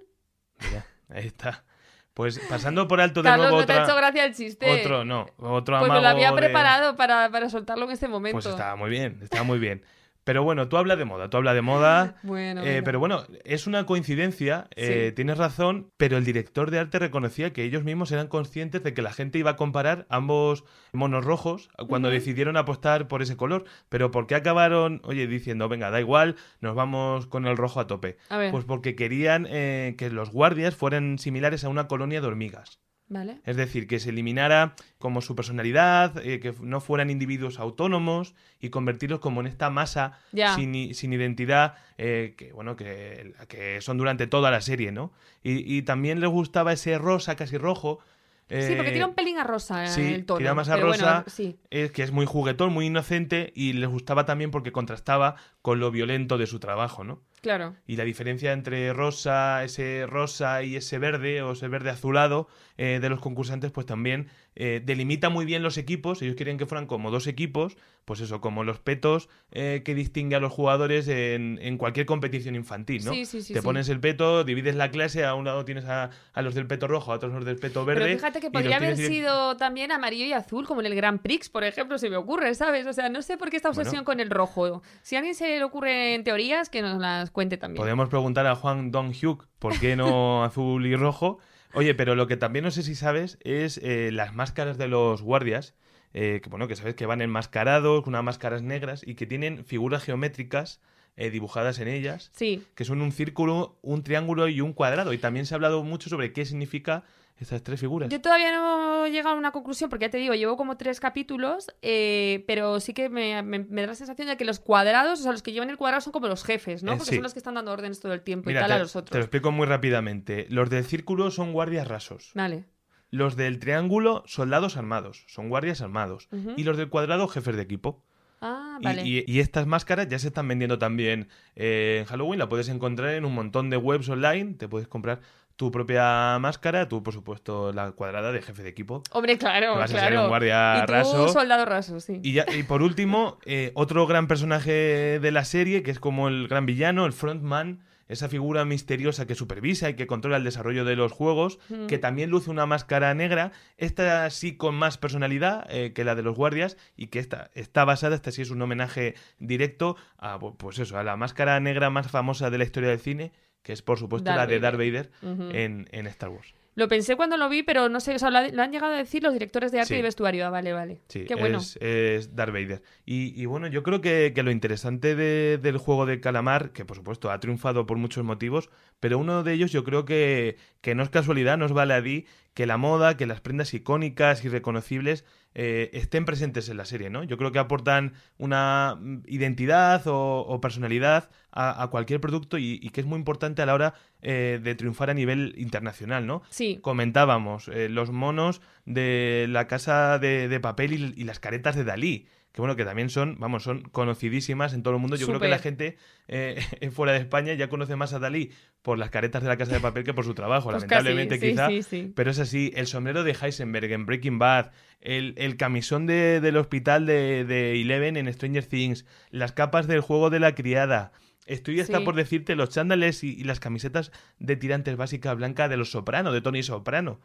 Mira, 0.69 0.85
ahí 1.09 1.27
está. 1.27 1.65
Pues 2.13 2.39
pasando 2.47 2.87
por 2.87 3.01
alto 3.01 3.21
de 3.21 3.27
Carlos, 3.29 3.47
nuevo 3.47 3.59
no 3.59 3.65
te 3.65 3.73
ha 3.73 3.75
otra- 3.81 3.85
hecho 3.87 3.95
gracia 3.97 4.23
el 4.23 4.33
chiste. 4.33 4.71
otro, 4.71 5.03
no, 5.03 5.25
otro 5.37 5.77
Pues 5.79 5.89
me 5.91 5.95
lo 5.95 6.07
amago 6.07 6.07
había 6.15 6.31
de- 6.31 6.37
preparado 6.37 6.95
para, 6.95 7.29
para 7.29 7.49
soltarlo 7.49 7.83
en 7.85 7.91
este 7.91 8.07
momento. 8.07 8.35
Pues 8.37 8.45
estaba 8.45 8.77
muy 8.77 8.89
bien, 8.89 9.19
estaba 9.21 9.43
muy 9.43 9.59
bien. 9.59 9.83
Pero 10.25 10.43
bueno, 10.43 10.67
tú 10.67 10.75
hablas 10.77 10.97
de 10.97 11.05
moda, 11.05 11.29
tú 11.29 11.37
hablas 11.37 11.55
de 11.55 11.61
moda. 11.61 12.15
Bueno, 12.23 12.63
eh, 12.65 12.81
pero 12.83 12.99
bueno, 12.99 13.23
es 13.45 13.67
una 13.67 13.85
coincidencia, 13.85 14.67
eh, 14.75 15.07
Sí. 15.09 15.15
tienes 15.15 15.37
razón, 15.37 15.91
pero 15.97 16.17
el 16.17 16.25
director 16.25 16.71
de 16.71 16.79
arte 16.79 16.97
reconocía 16.99 17.53
que 17.53 17.63
ellos 17.63 17.83
mismos 17.83 18.11
eran 18.11 18.27
conscientes 18.27 18.83
de 18.83 18.93
que 18.93 19.01
la 19.03 19.13
gente 19.13 19.37
iba 19.37 19.51
a 19.51 19.55
comparar 19.55 20.07
ambos 20.09 20.63
monos 20.91 21.23
rojos 21.23 21.69
cuando 21.87 22.09
decidieron 22.09 22.57
apostar 22.57 23.07
por 23.07 23.21
ese 23.21 23.37
color. 23.37 23.65
Pero 23.89 24.09
¿por 24.11 24.25
qué 24.27 24.35
acabaron, 24.35 24.99
oye, 25.03 25.27
diciendo, 25.27 25.69
venga, 25.69 25.91
da 25.91 25.99
igual, 26.01 26.35
nos 26.59 26.75
vamos 26.75 27.27
con 27.27 27.45
el 27.45 27.55
rojo 27.55 27.79
a 27.79 27.87
tope? 27.87 28.17
A 28.29 28.37
ver, 28.37 28.51
Pues 28.51 28.65
porque 28.65 28.95
querían 28.95 29.47
eh, 29.49 29.93
que 29.97 30.09
los 30.09 30.31
guardias 30.31 30.75
fueran 30.75 31.19
similares 31.19 31.63
a 31.63 31.69
una 31.69 31.87
colonia 31.87 32.19
de 32.21 32.27
hormigas. 32.27 32.79
Vale. 33.07 33.39
Es 33.45 33.55
decir, 33.55 33.87
que 33.87 33.99
se 33.99 34.09
eliminara 34.09 34.75
como 34.97 35.21
su 35.21 35.35
personalidad, 35.35 36.17
eh, 36.25 36.39
que 36.39 36.53
no 36.61 36.81
fueran 36.81 37.09
individuos 37.09 37.59
autónomos 37.59 38.33
y 38.59 38.69
convertirlos 38.69 39.19
como 39.19 39.41
en 39.41 39.47
esta 39.47 39.69
masa 39.69 40.19
sin, 40.55 40.93
sin 40.95 41.13
identidad 41.13 41.75
eh, 41.97 42.33
que, 42.37 42.51
bueno, 42.53 42.75
que, 42.75 43.33
que 43.47 43.81
son 43.81 43.97
durante 43.97 44.27
toda 44.27 44.51
la 44.51 44.61
serie, 44.61 44.91
¿no? 44.91 45.11
Y, 45.43 45.77
y 45.77 45.81
también 45.83 46.19
les 46.19 46.29
gustaba 46.29 46.73
ese 46.73 46.97
rosa 46.97 47.35
casi 47.35 47.57
rojo. 47.57 47.99
Sí, 48.47 48.73
porque 48.75 48.91
eh, 48.91 48.93
tira 48.93 49.07
un 49.07 49.15
pelín 49.15 49.39
a 49.39 49.43
rosa 49.43 49.87
sí, 49.87 50.13
el 50.13 50.25
tono. 50.25 50.37
tira 50.37 50.53
más 50.53 50.69
a 50.69 50.75
bueno, 50.75 50.91
rosa. 50.91 51.23
sí. 51.27 51.57
es 51.71 51.91
que 51.91 52.03
es 52.03 52.11
muy 52.11 52.27
juguetón, 52.27 52.71
muy 52.71 52.85
inocente 52.85 53.51
y 53.55 53.73
les 53.73 53.89
gustaba 53.89 54.25
también 54.25 54.51
porque 54.51 54.71
contrastaba 54.71 55.35
con 55.63 55.79
lo 55.79 55.89
violento 55.89 56.37
de 56.37 56.45
su 56.45 56.59
trabajo, 56.59 57.03
¿no? 57.03 57.23
Claro. 57.45 57.75
Y 57.85 57.95
la 57.95 58.03
diferencia 58.05 58.53
entre 58.53 58.91
rosa, 58.91 59.63
ese 59.63 60.07
rosa 60.07 60.63
y 60.63 60.75
ese 60.77 60.97
verde 60.97 61.43
o 61.43 61.51
ese 61.51 61.67
verde 61.67 61.91
azulado 61.91 62.47
eh, 62.77 62.97
de 62.99 63.07
los 63.07 63.19
concursantes, 63.19 63.69
pues 63.71 63.85
también 63.85 64.29
eh, 64.55 64.81
delimita 64.83 65.29
muy 65.29 65.45
bien 65.45 65.61
los 65.61 65.77
equipos. 65.77 66.23
Ellos 66.23 66.35
querían 66.35 66.57
que 66.57 66.65
fueran 66.65 66.87
como 66.87 67.11
dos 67.11 67.27
equipos, 67.27 67.77
pues 68.03 68.19
eso, 68.19 68.41
como 68.41 68.63
los 68.63 68.79
petos 68.79 69.29
eh, 69.51 69.83
que 69.85 69.93
distingue 69.93 70.35
a 70.35 70.39
los 70.39 70.51
jugadores 70.51 71.07
en, 71.07 71.59
en 71.61 71.77
cualquier 71.77 72.07
competición 72.07 72.55
infantil, 72.55 73.05
¿no? 73.05 73.13
Sí, 73.13 73.25
sí, 73.25 73.43
sí, 73.43 73.53
Te 73.53 73.61
pones 73.61 73.89
el 73.89 73.99
peto, 73.99 74.43
divides 74.43 74.75
la 74.75 74.89
clase, 74.89 75.23
a 75.23 75.35
un 75.35 75.45
lado 75.45 75.65
tienes 75.65 75.85
a, 75.85 76.09
a 76.33 76.41
los 76.41 76.55
del 76.55 76.65
peto 76.65 76.87
rojo, 76.87 77.11
a 77.11 77.15
otros 77.15 77.31
los 77.31 77.45
del 77.45 77.57
peto 77.57 77.85
verde. 77.85 78.05
Pero 78.05 78.15
fíjate 78.17 78.39
que 78.39 78.49
podría 78.49 78.77
haber 78.77 78.95
tienes 78.95 79.11
sido 79.13 79.55
también 79.57 79.91
amarillo 79.91 80.25
y 80.25 80.33
azul, 80.33 80.65
como 80.65 80.81
en 80.81 80.87
el 80.87 80.95
Grand 80.95 81.19
Prix, 81.21 81.49
por 81.49 81.63
ejemplo, 81.63 81.99
se 81.99 82.09
me 82.09 82.17
ocurre, 82.17 82.55
¿sabes? 82.55 82.87
O 82.87 82.93
sea, 82.93 83.09
no 83.09 83.21
sé 83.21 83.37
por 83.37 83.51
qué 83.51 83.57
esta 83.57 83.69
Bueno. 83.69 83.81
obsesión 83.81 84.03
con 84.03 84.19
el 84.19 84.29
rojo. 84.29 84.81
Si 85.03 85.15
a 85.15 85.19
alguien 85.19 85.35
se 85.35 85.47
le 85.57 85.63
ocurre 85.63 86.15
en 86.15 86.23
teorías, 86.23 86.69
que 86.69 86.81
nos 86.81 86.99
las 86.99 87.29
cuente 87.35 87.57
también. 87.57 87.77
Podemos 87.77 88.09
preguntar 88.09 88.47
a 88.47 88.55
Juan 88.55 88.91
Dong-hyuk 88.91 89.45
por 89.59 89.79
qué 89.79 89.95
no 89.95 90.43
azul 90.49 90.85
y 90.87 90.95
rojo. 90.95 91.37
Oye, 91.73 91.93
pero 91.93 92.15
lo 92.15 92.25
que 92.25 92.37
también 92.37 92.65
no 92.65 92.71
sé 92.71 92.81
si 92.81 92.95
sabes 92.95 93.37
es 93.43 93.77
eh, 93.83 94.09
las 94.11 94.33
máscaras 94.33 94.77
de 94.79 94.87
los 94.87 95.21
guardias. 95.21 95.75
eh, 96.13 96.39
que 96.41 96.49
bueno, 96.49 96.67
que 96.67 96.75
sabes 96.77 96.95
que 96.95 97.05
van 97.05 97.21
enmascarados, 97.21 98.01
con 98.03 98.13
unas 98.13 98.23
máscaras 98.23 98.61
negras 98.63 99.03
y 99.05 99.15
que 99.15 99.25
tienen 99.27 99.65
figuras 99.65 100.01
geométricas 100.03 100.79
eh, 101.17 101.29
dibujadas 101.29 101.79
en 101.79 101.87
ellas, 101.89 102.31
Sí, 102.33 102.63
que 102.75 102.85
son 102.85 103.01
un 103.01 103.11
círculo, 103.11 103.77
un 103.81 104.03
triángulo 104.03 104.47
y 104.47 104.61
un 104.61 104.73
cuadrado. 104.73 105.11
Y 105.13 105.17
también 105.17 105.45
se 105.45 105.53
ha 105.53 105.57
hablado 105.57 105.83
mucho 105.83 106.09
sobre 106.09 106.31
qué 106.33 106.45
significa 106.45 107.03
estas 107.37 107.61
tres 107.63 107.79
figuras. 107.79 108.09
Yo 108.09 108.21
todavía 108.21 108.51
no 108.53 109.05
he 109.05 109.11
llegado 109.11 109.35
a 109.35 109.37
una 109.37 109.51
conclusión, 109.51 109.89
porque 109.89 110.05
ya 110.05 110.09
te 110.09 110.17
digo, 110.17 110.33
llevo 110.35 110.55
como 110.57 110.77
tres 110.77 110.99
capítulos, 110.99 111.67
eh, 111.81 112.43
pero 112.47 112.79
sí 112.79 112.93
que 112.93 113.09
me, 113.09 113.43
me- 113.43 113.59
me 113.59 113.81
da 113.81 113.87
la 113.87 113.95
sensación 113.95 114.27
de 114.27 114.37
que 114.37 114.45
los 114.45 114.59
cuadrados, 114.59 115.19
o 115.19 115.23
sea, 115.23 115.31
los 115.33 115.43
que 115.43 115.51
llevan 115.51 115.69
el 115.69 115.77
cuadrado 115.77 116.01
son 116.01 116.13
como 116.13 116.27
los 116.27 116.43
jefes, 116.43 116.83
¿no? 116.83 116.93
Eh, 116.93 116.95
Porque 116.97 117.09
sí. 117.09 117.15
son 117.17 117.23
los 117.23 117.33
que 117.33 117.39
están 117.39 117.55
dando 117.55 117.71
órdenes 117.71 117.99
todo 117.99 118.13
el 118.13 118.21
tiempo 118.21 118.47
Mira, 118.49 118.61
y 118.61 118.63
tal 118.63 118.69
te, 118.69 118.73
a 118.75 118.79
los 118.79 118.91
te 118.93 118.97
lo 118.99 119.01
otros. 119.01 119.19
explico 119.21 119.51
muy 119.51 119.65
rápidamente. 119.67 120.47
Los 120.49 120.69
del 120.69 120.85
círculo 120.85 121.29
son 121.31 121.51
guardias 121.53 121.87
rasos. 121.87 122.31
Vale. 122.35 122.65
Los 123.11 123.35
del 123.35 123.59
triángulo, 123.59 124.23
soldados 124.25 124.77
armados. 124.77 125.25
Son 125.27 125.47
guardias 125.49 125.81
armados. 125.81 126.27
Y 126.57 126.63
los 126.63 126.75
del 126.77 126.89
cuadrado, 126.89 127.27
jefes 127.27 127.55
de 127.55 127.61
equipo. 127.61 128.03
Ah, 128.41 128.77
Y- 128.81 128.83
vale. 128.83 129.01
Y, 129.05 129.23
y 129.27 129.39
estas 129.39 129.67
máscaras 129.67 130.07
ya 130.09 130.19
se 130.19 130.27
están 130.27 130.47
vendiendo 130.47 130.77
también 130.79 131.29
eh, 131.55 131.97
en 132.01 132.05
Halloween. 132.05 132.39
La 132.39 132.49
puedes 132.49 132.67
encontrar 132.67 133.11
en 133.13 133.23
un 133.23 133.33
montón 133.33 133.69
de 133.69 133.77
webs 133.77 134.09
online. 134.09 134.55
Te 134.55 134.67
puedes 134.67 134.87
comprar 134.89 135.21
tu 135.55 135.71
propia 135.71 136.37
máscara. 136.39 136.87
Tú, 136.87 137.01
por 137.03 137.13
supuesto, 137.13 137.71
la 137.73 137.91
cuadrada 137.91 138.31
de 138.31 138.41
jefe 138.41 138.63
de 138.63 138.69
equipo. 138.69 139.03
Hombre, 139.11 139.37
claro, 139.37 139.75
vas 139.75 139.91
a 139.93 139.99
ser 139.99 140.07
claro. 140.09 140.23
un 140.23 140.27
guardia 140.29 140.77
y 140.83 140.85
tú, 140.85 140.91
raso. 140.91 141.27
soldado 141.29 141.65
raso, 141.65 141.99
sí. 141.99 142.19
Y, 142.23 142.33
ya, 142.33 142.45
y 142.57 142.63
por 142.63 142.81
último, 142.81 143.39
eh, 143.45 143.71
otro 143.75 144.05
gran 144.07 144.27
personaje 144.27 145.19
de 145.19 145.31
la 145.31 145.45
serie, 145.45 145.83
que 145.83 145.91
es 145.91 145.99
como 145.99 146.27
el 146.27 146.47
gran 146.47 146.65
villano, 146.65 147.05
el 147.05 147.13
frontman, 147.13 147.83
esa 148.07 148.29
figura 148.29 148.65
misteriosa 148.65 149.25
que 149.25 149.33
supervisa 149.33 149.89
y 149.89 149.95
que 149.95 150.05
controla 150.05 150.37
el 150.37 150.43
desarrollo 150.43 150.85
de 150.85 150.95
los 150.95 151.11
juegos, 151.11 151.57
Mm. 151.69 151.87
que 151.87 151.97
también 151.97 152.29
luce 152.29 152.51
una 152.51 152.67
máscara 152.67 153.11
negra, 153.15 153.51
esta 153.77 154.29
sí 154.29 154.55
con 154.57 154.75
más 154.75 154.99
personalidad 154.99 155.65
eh, 155.71 155.91
que 155.93 156.03
la 156.03 156.13
de 156.13 156.21
los 156.21 156.35
guardias, 156.35 156.77
y 156.95 157.07
que 157.07 157.17
esta 157.17 157.49
está 157.55 157.83
basada, 157.83 158.13
esta 158.13 158.29
sí 158.31 158.43
es 158.43 158.51
un 158.51 158.61
homenaje 158.61 159.15
directo 159.39 159.95
a, 160.19 160.37
pu- 160.37 160.55
pues 160.55 160.77
eso, 160.77 160.99
a 160.99 161.03
la 161.03 161.15
máscara 161.15 161.59
negra 161.59 161.89
más 161.89 162.11
famosa 162.11 162.51
de 162.51 162.57
la 162.59 162.63
historia 162.65 162.89
del 162.89 162.99
cine, 162.99 163.31
que 163.65 163.73
es 163.73 163.81
por 163.81 163.97
supuesto 163.99 164.29
Darth 164.29 164.37
la 164.37 164.45
de 164.45 164.59
Darth 164.59 164.77
Vader. 164.77 165.09
En, 165.53 165.87
en 165.91 166.07
Star 166.07 166.29
Wars. 166.29 166.53
Lo 166.75 166.89
pensé 166.89 167.15
cuando 167.15 167.37
lo 167.37 167.47
vi, 167.47 167.63
pero 167.63 167.87
no 167.87 168.01
sé, 168.01 168.15
o 168.15 168.19
sea, 168.19 168.29
lo, 168.29 168.37
ha- 168.39 168.49
lo 168.49 168.61
han 168.61 168.69
llegado 168.71 168.93
a 168.93 168.97
decir 168.97 169.23
los 169.23 169.31
directores 169.31 169.71
de 169.71 169.79
arte 169.79 169.93
Sí. 169.93 169.99
y 169.99 170.01
vestuario. 170.03 170.45
Ah, 170.45 170.49
vale, 170.49 170.73
vale. 170.73 170.99
Sí, 171.07 171.23
Qué 171.25 171.33
bueno. 171.35 171.59
es, 171.59 171.77
es 171.81 172.35
Darth 172.35 172.51
Vader. 172.53 172.81
Y, 173.05 173.33
y 173.41 173.45
bueno, 173.45 173.67
yo 173.67 173.81
creo 173.81 174.01
que, 174.01 174.33
que 174.35 174.43
lo 174.43 174.51
interesante 174.51 175.15
de- 175.15 175.57
del 175.57 175.77
juego 175.77 176.05
de 176.05 176.19
calamar, 176.19 176.71
que 176.73 176.83
por 176.85 176.97
supuesto 176.97 177.31
ha 177.31 177.39
triunfado 177.39 177.85
por 177.85 177.97
muchos 177.97 178.23
motivos, 178.25 178.69
pero 178.99 179.17
uno 179.17 179.41
de 179.43 179.53
ellos 179.53 179.71
yo 179.71 179.83
creo 179.85 180.03
que, 180.05 180.57
que 180.81 180.95
no 180.95 181.03
es 181.03 181.09
casualidad, 181.09 181.57
no 181.57 181.65
es 181.65 181.71
baladí, 181.71 182.25
que 182.55 182.65
la 182.65 182.77
moda, 182.77 183.17
que 183.17 183.27
las 183.27 183.41
prendas 183.41 183.73
icónicas 183.73 184.43
y 184.45 184.49
reconocibles 184.49 185.25
eh, 185.53 185.89
estén 185.93 186.25
presentes 186.25 186.69
en 186.69 186.77
la 186.77 186.85
serie, 186.85 187.09
¿no? 187.09 187.23
Yo 187.23 187.37
creo 187.37 187.51
que 187.51 187.59
aportan 187.59 188.13
una 188.37 188.97
mm, 188.99 189.23
identidad 189.27 190.07
o, 190.07 190.39
o 190.39 190.61
personalidad 190.61 191.29
a, 191.51 191.83
a 191.83 191.87
cualquier 191.89 192.21
producto 192.21 192.57
y, 192.57 192.79
y 192.81 192.89
que 192.89 193.01
es 193.01 193.07
muy 193.07 193.17
importante 193.17 193.61
a 193.61 193.65
la 193.65 193.73
hora 193.73 193.93
eh, 194.21 194.59
de 194.63 194.73
triunfar 194.73 195.09
a 195.09 195.13
nivel 195.13 195.53
internacional, 195.57 196.25
¿no? 196.25 196.41
Sí. 196.49 196.79
comentábamos 196.81 197.67
eh, 197.67 197.89
los 197.89 198.11
monos 198.11 198.61
de 198.85 199.47
la 199.49 199.67
casa 199.67 200.17
de, 200.17 200.47
de 200.47 200.59
papel 200.61 200.93
y, 200.93 201.21
y 201.21 201.25
las 201.25 201.39
caretas 201.39 201.75
de 201.75 201.83
Dalí. 201.83 202.27
Que 202.55 202.61
bueno, 202.61 202.77
que 202.77 202.85
también 202.85 203.09
son, 203.09 203.35
vamos, 203.37 203.63
son 203.63 203.81
conocidísimas 203.81 204.73
en 204.73 204.81
todo 204.81 204.93
el 204.93 205.01
mundo. 205.01 205.17
Yo 205.17 205.27
creo 205.27 205.41
que 205.41 205.49
la 205.49 205.59
gente 205.59 205.97
eh, 206.29 206.57
fuera 206.93 207.11
de 207.11 207.19
España 207.19 207.53
ya 207.53 207.67
conoce 207.67 207.97
más 207.97 208.13
a 208.13 208.19
Dalí 208.19 208.53
por 208.81 208.97
las 208.97 209.09
caretas 209.09 209.43
de 209.43 209.49
la 209.49 209.57
casa 209.57 209.73
de 209.73 209.81
papel 209.81 210.05
que 210.05 210.13
por 210.13 210.23
su 210.23 210.33
trabajo, 210.33 210.69
Pues 210.71 210.75
lamentablemente 210.83 211.35
casi, 211.35 211.47
sí, 211.47 211.51
quizá. 211.51 211.67
sí, 211.67 211.83
sí. 211.83 212.13
Pero 212.15 212.31
es 212.31 212.39
así, 212.39 212.71
el 212.73 212.87
sombrero 212.87 213.25
de 213.25 213.35
Heisenberg 213.39 213.91
en 213.91 214.05
Breaking 214.05 214.39
Bad, 214.39 214.71
el, 215.01 215.33
el 215.37 215.57
camisón 215.57 216.05
de- 216.05 216.39
del 216.39 216.55
hospital 216.55 217.05
de, 217.05 217.43
de 217.43 217.81
Eleven 217.81 218.15
en 218.15 218.31
Stranger 218.31 218.65
Things, 218.65 219.05
las 219.31 219.51
capas 219.51 219.85
del 219.87 219.99
juego 219.99 220.29
de 220.29 220.39
la 220.39 220.55
criada. 220.55 221.11
Estoy 221.47 221.81
hasta 221.81 222.05
por 222.05 222.15
decirte 222.15 222.55
los 222.55 222.69
chándales 222.69 223.21
y, 223.25 223.33
y 223.37 223.43
las 223.43 223.59
camisetas 223.59 224.11
de 224.39 224.55
tirantes 224.55 224.95
básica 224.95 225.33
blanca 225.33 225.67
de 225.67 225.75
los 225.77 225.91
Soprano, 225.91 226.31
de 226.31 226.39
Tony 226.41 226.63
Soprano. 226.63 227.19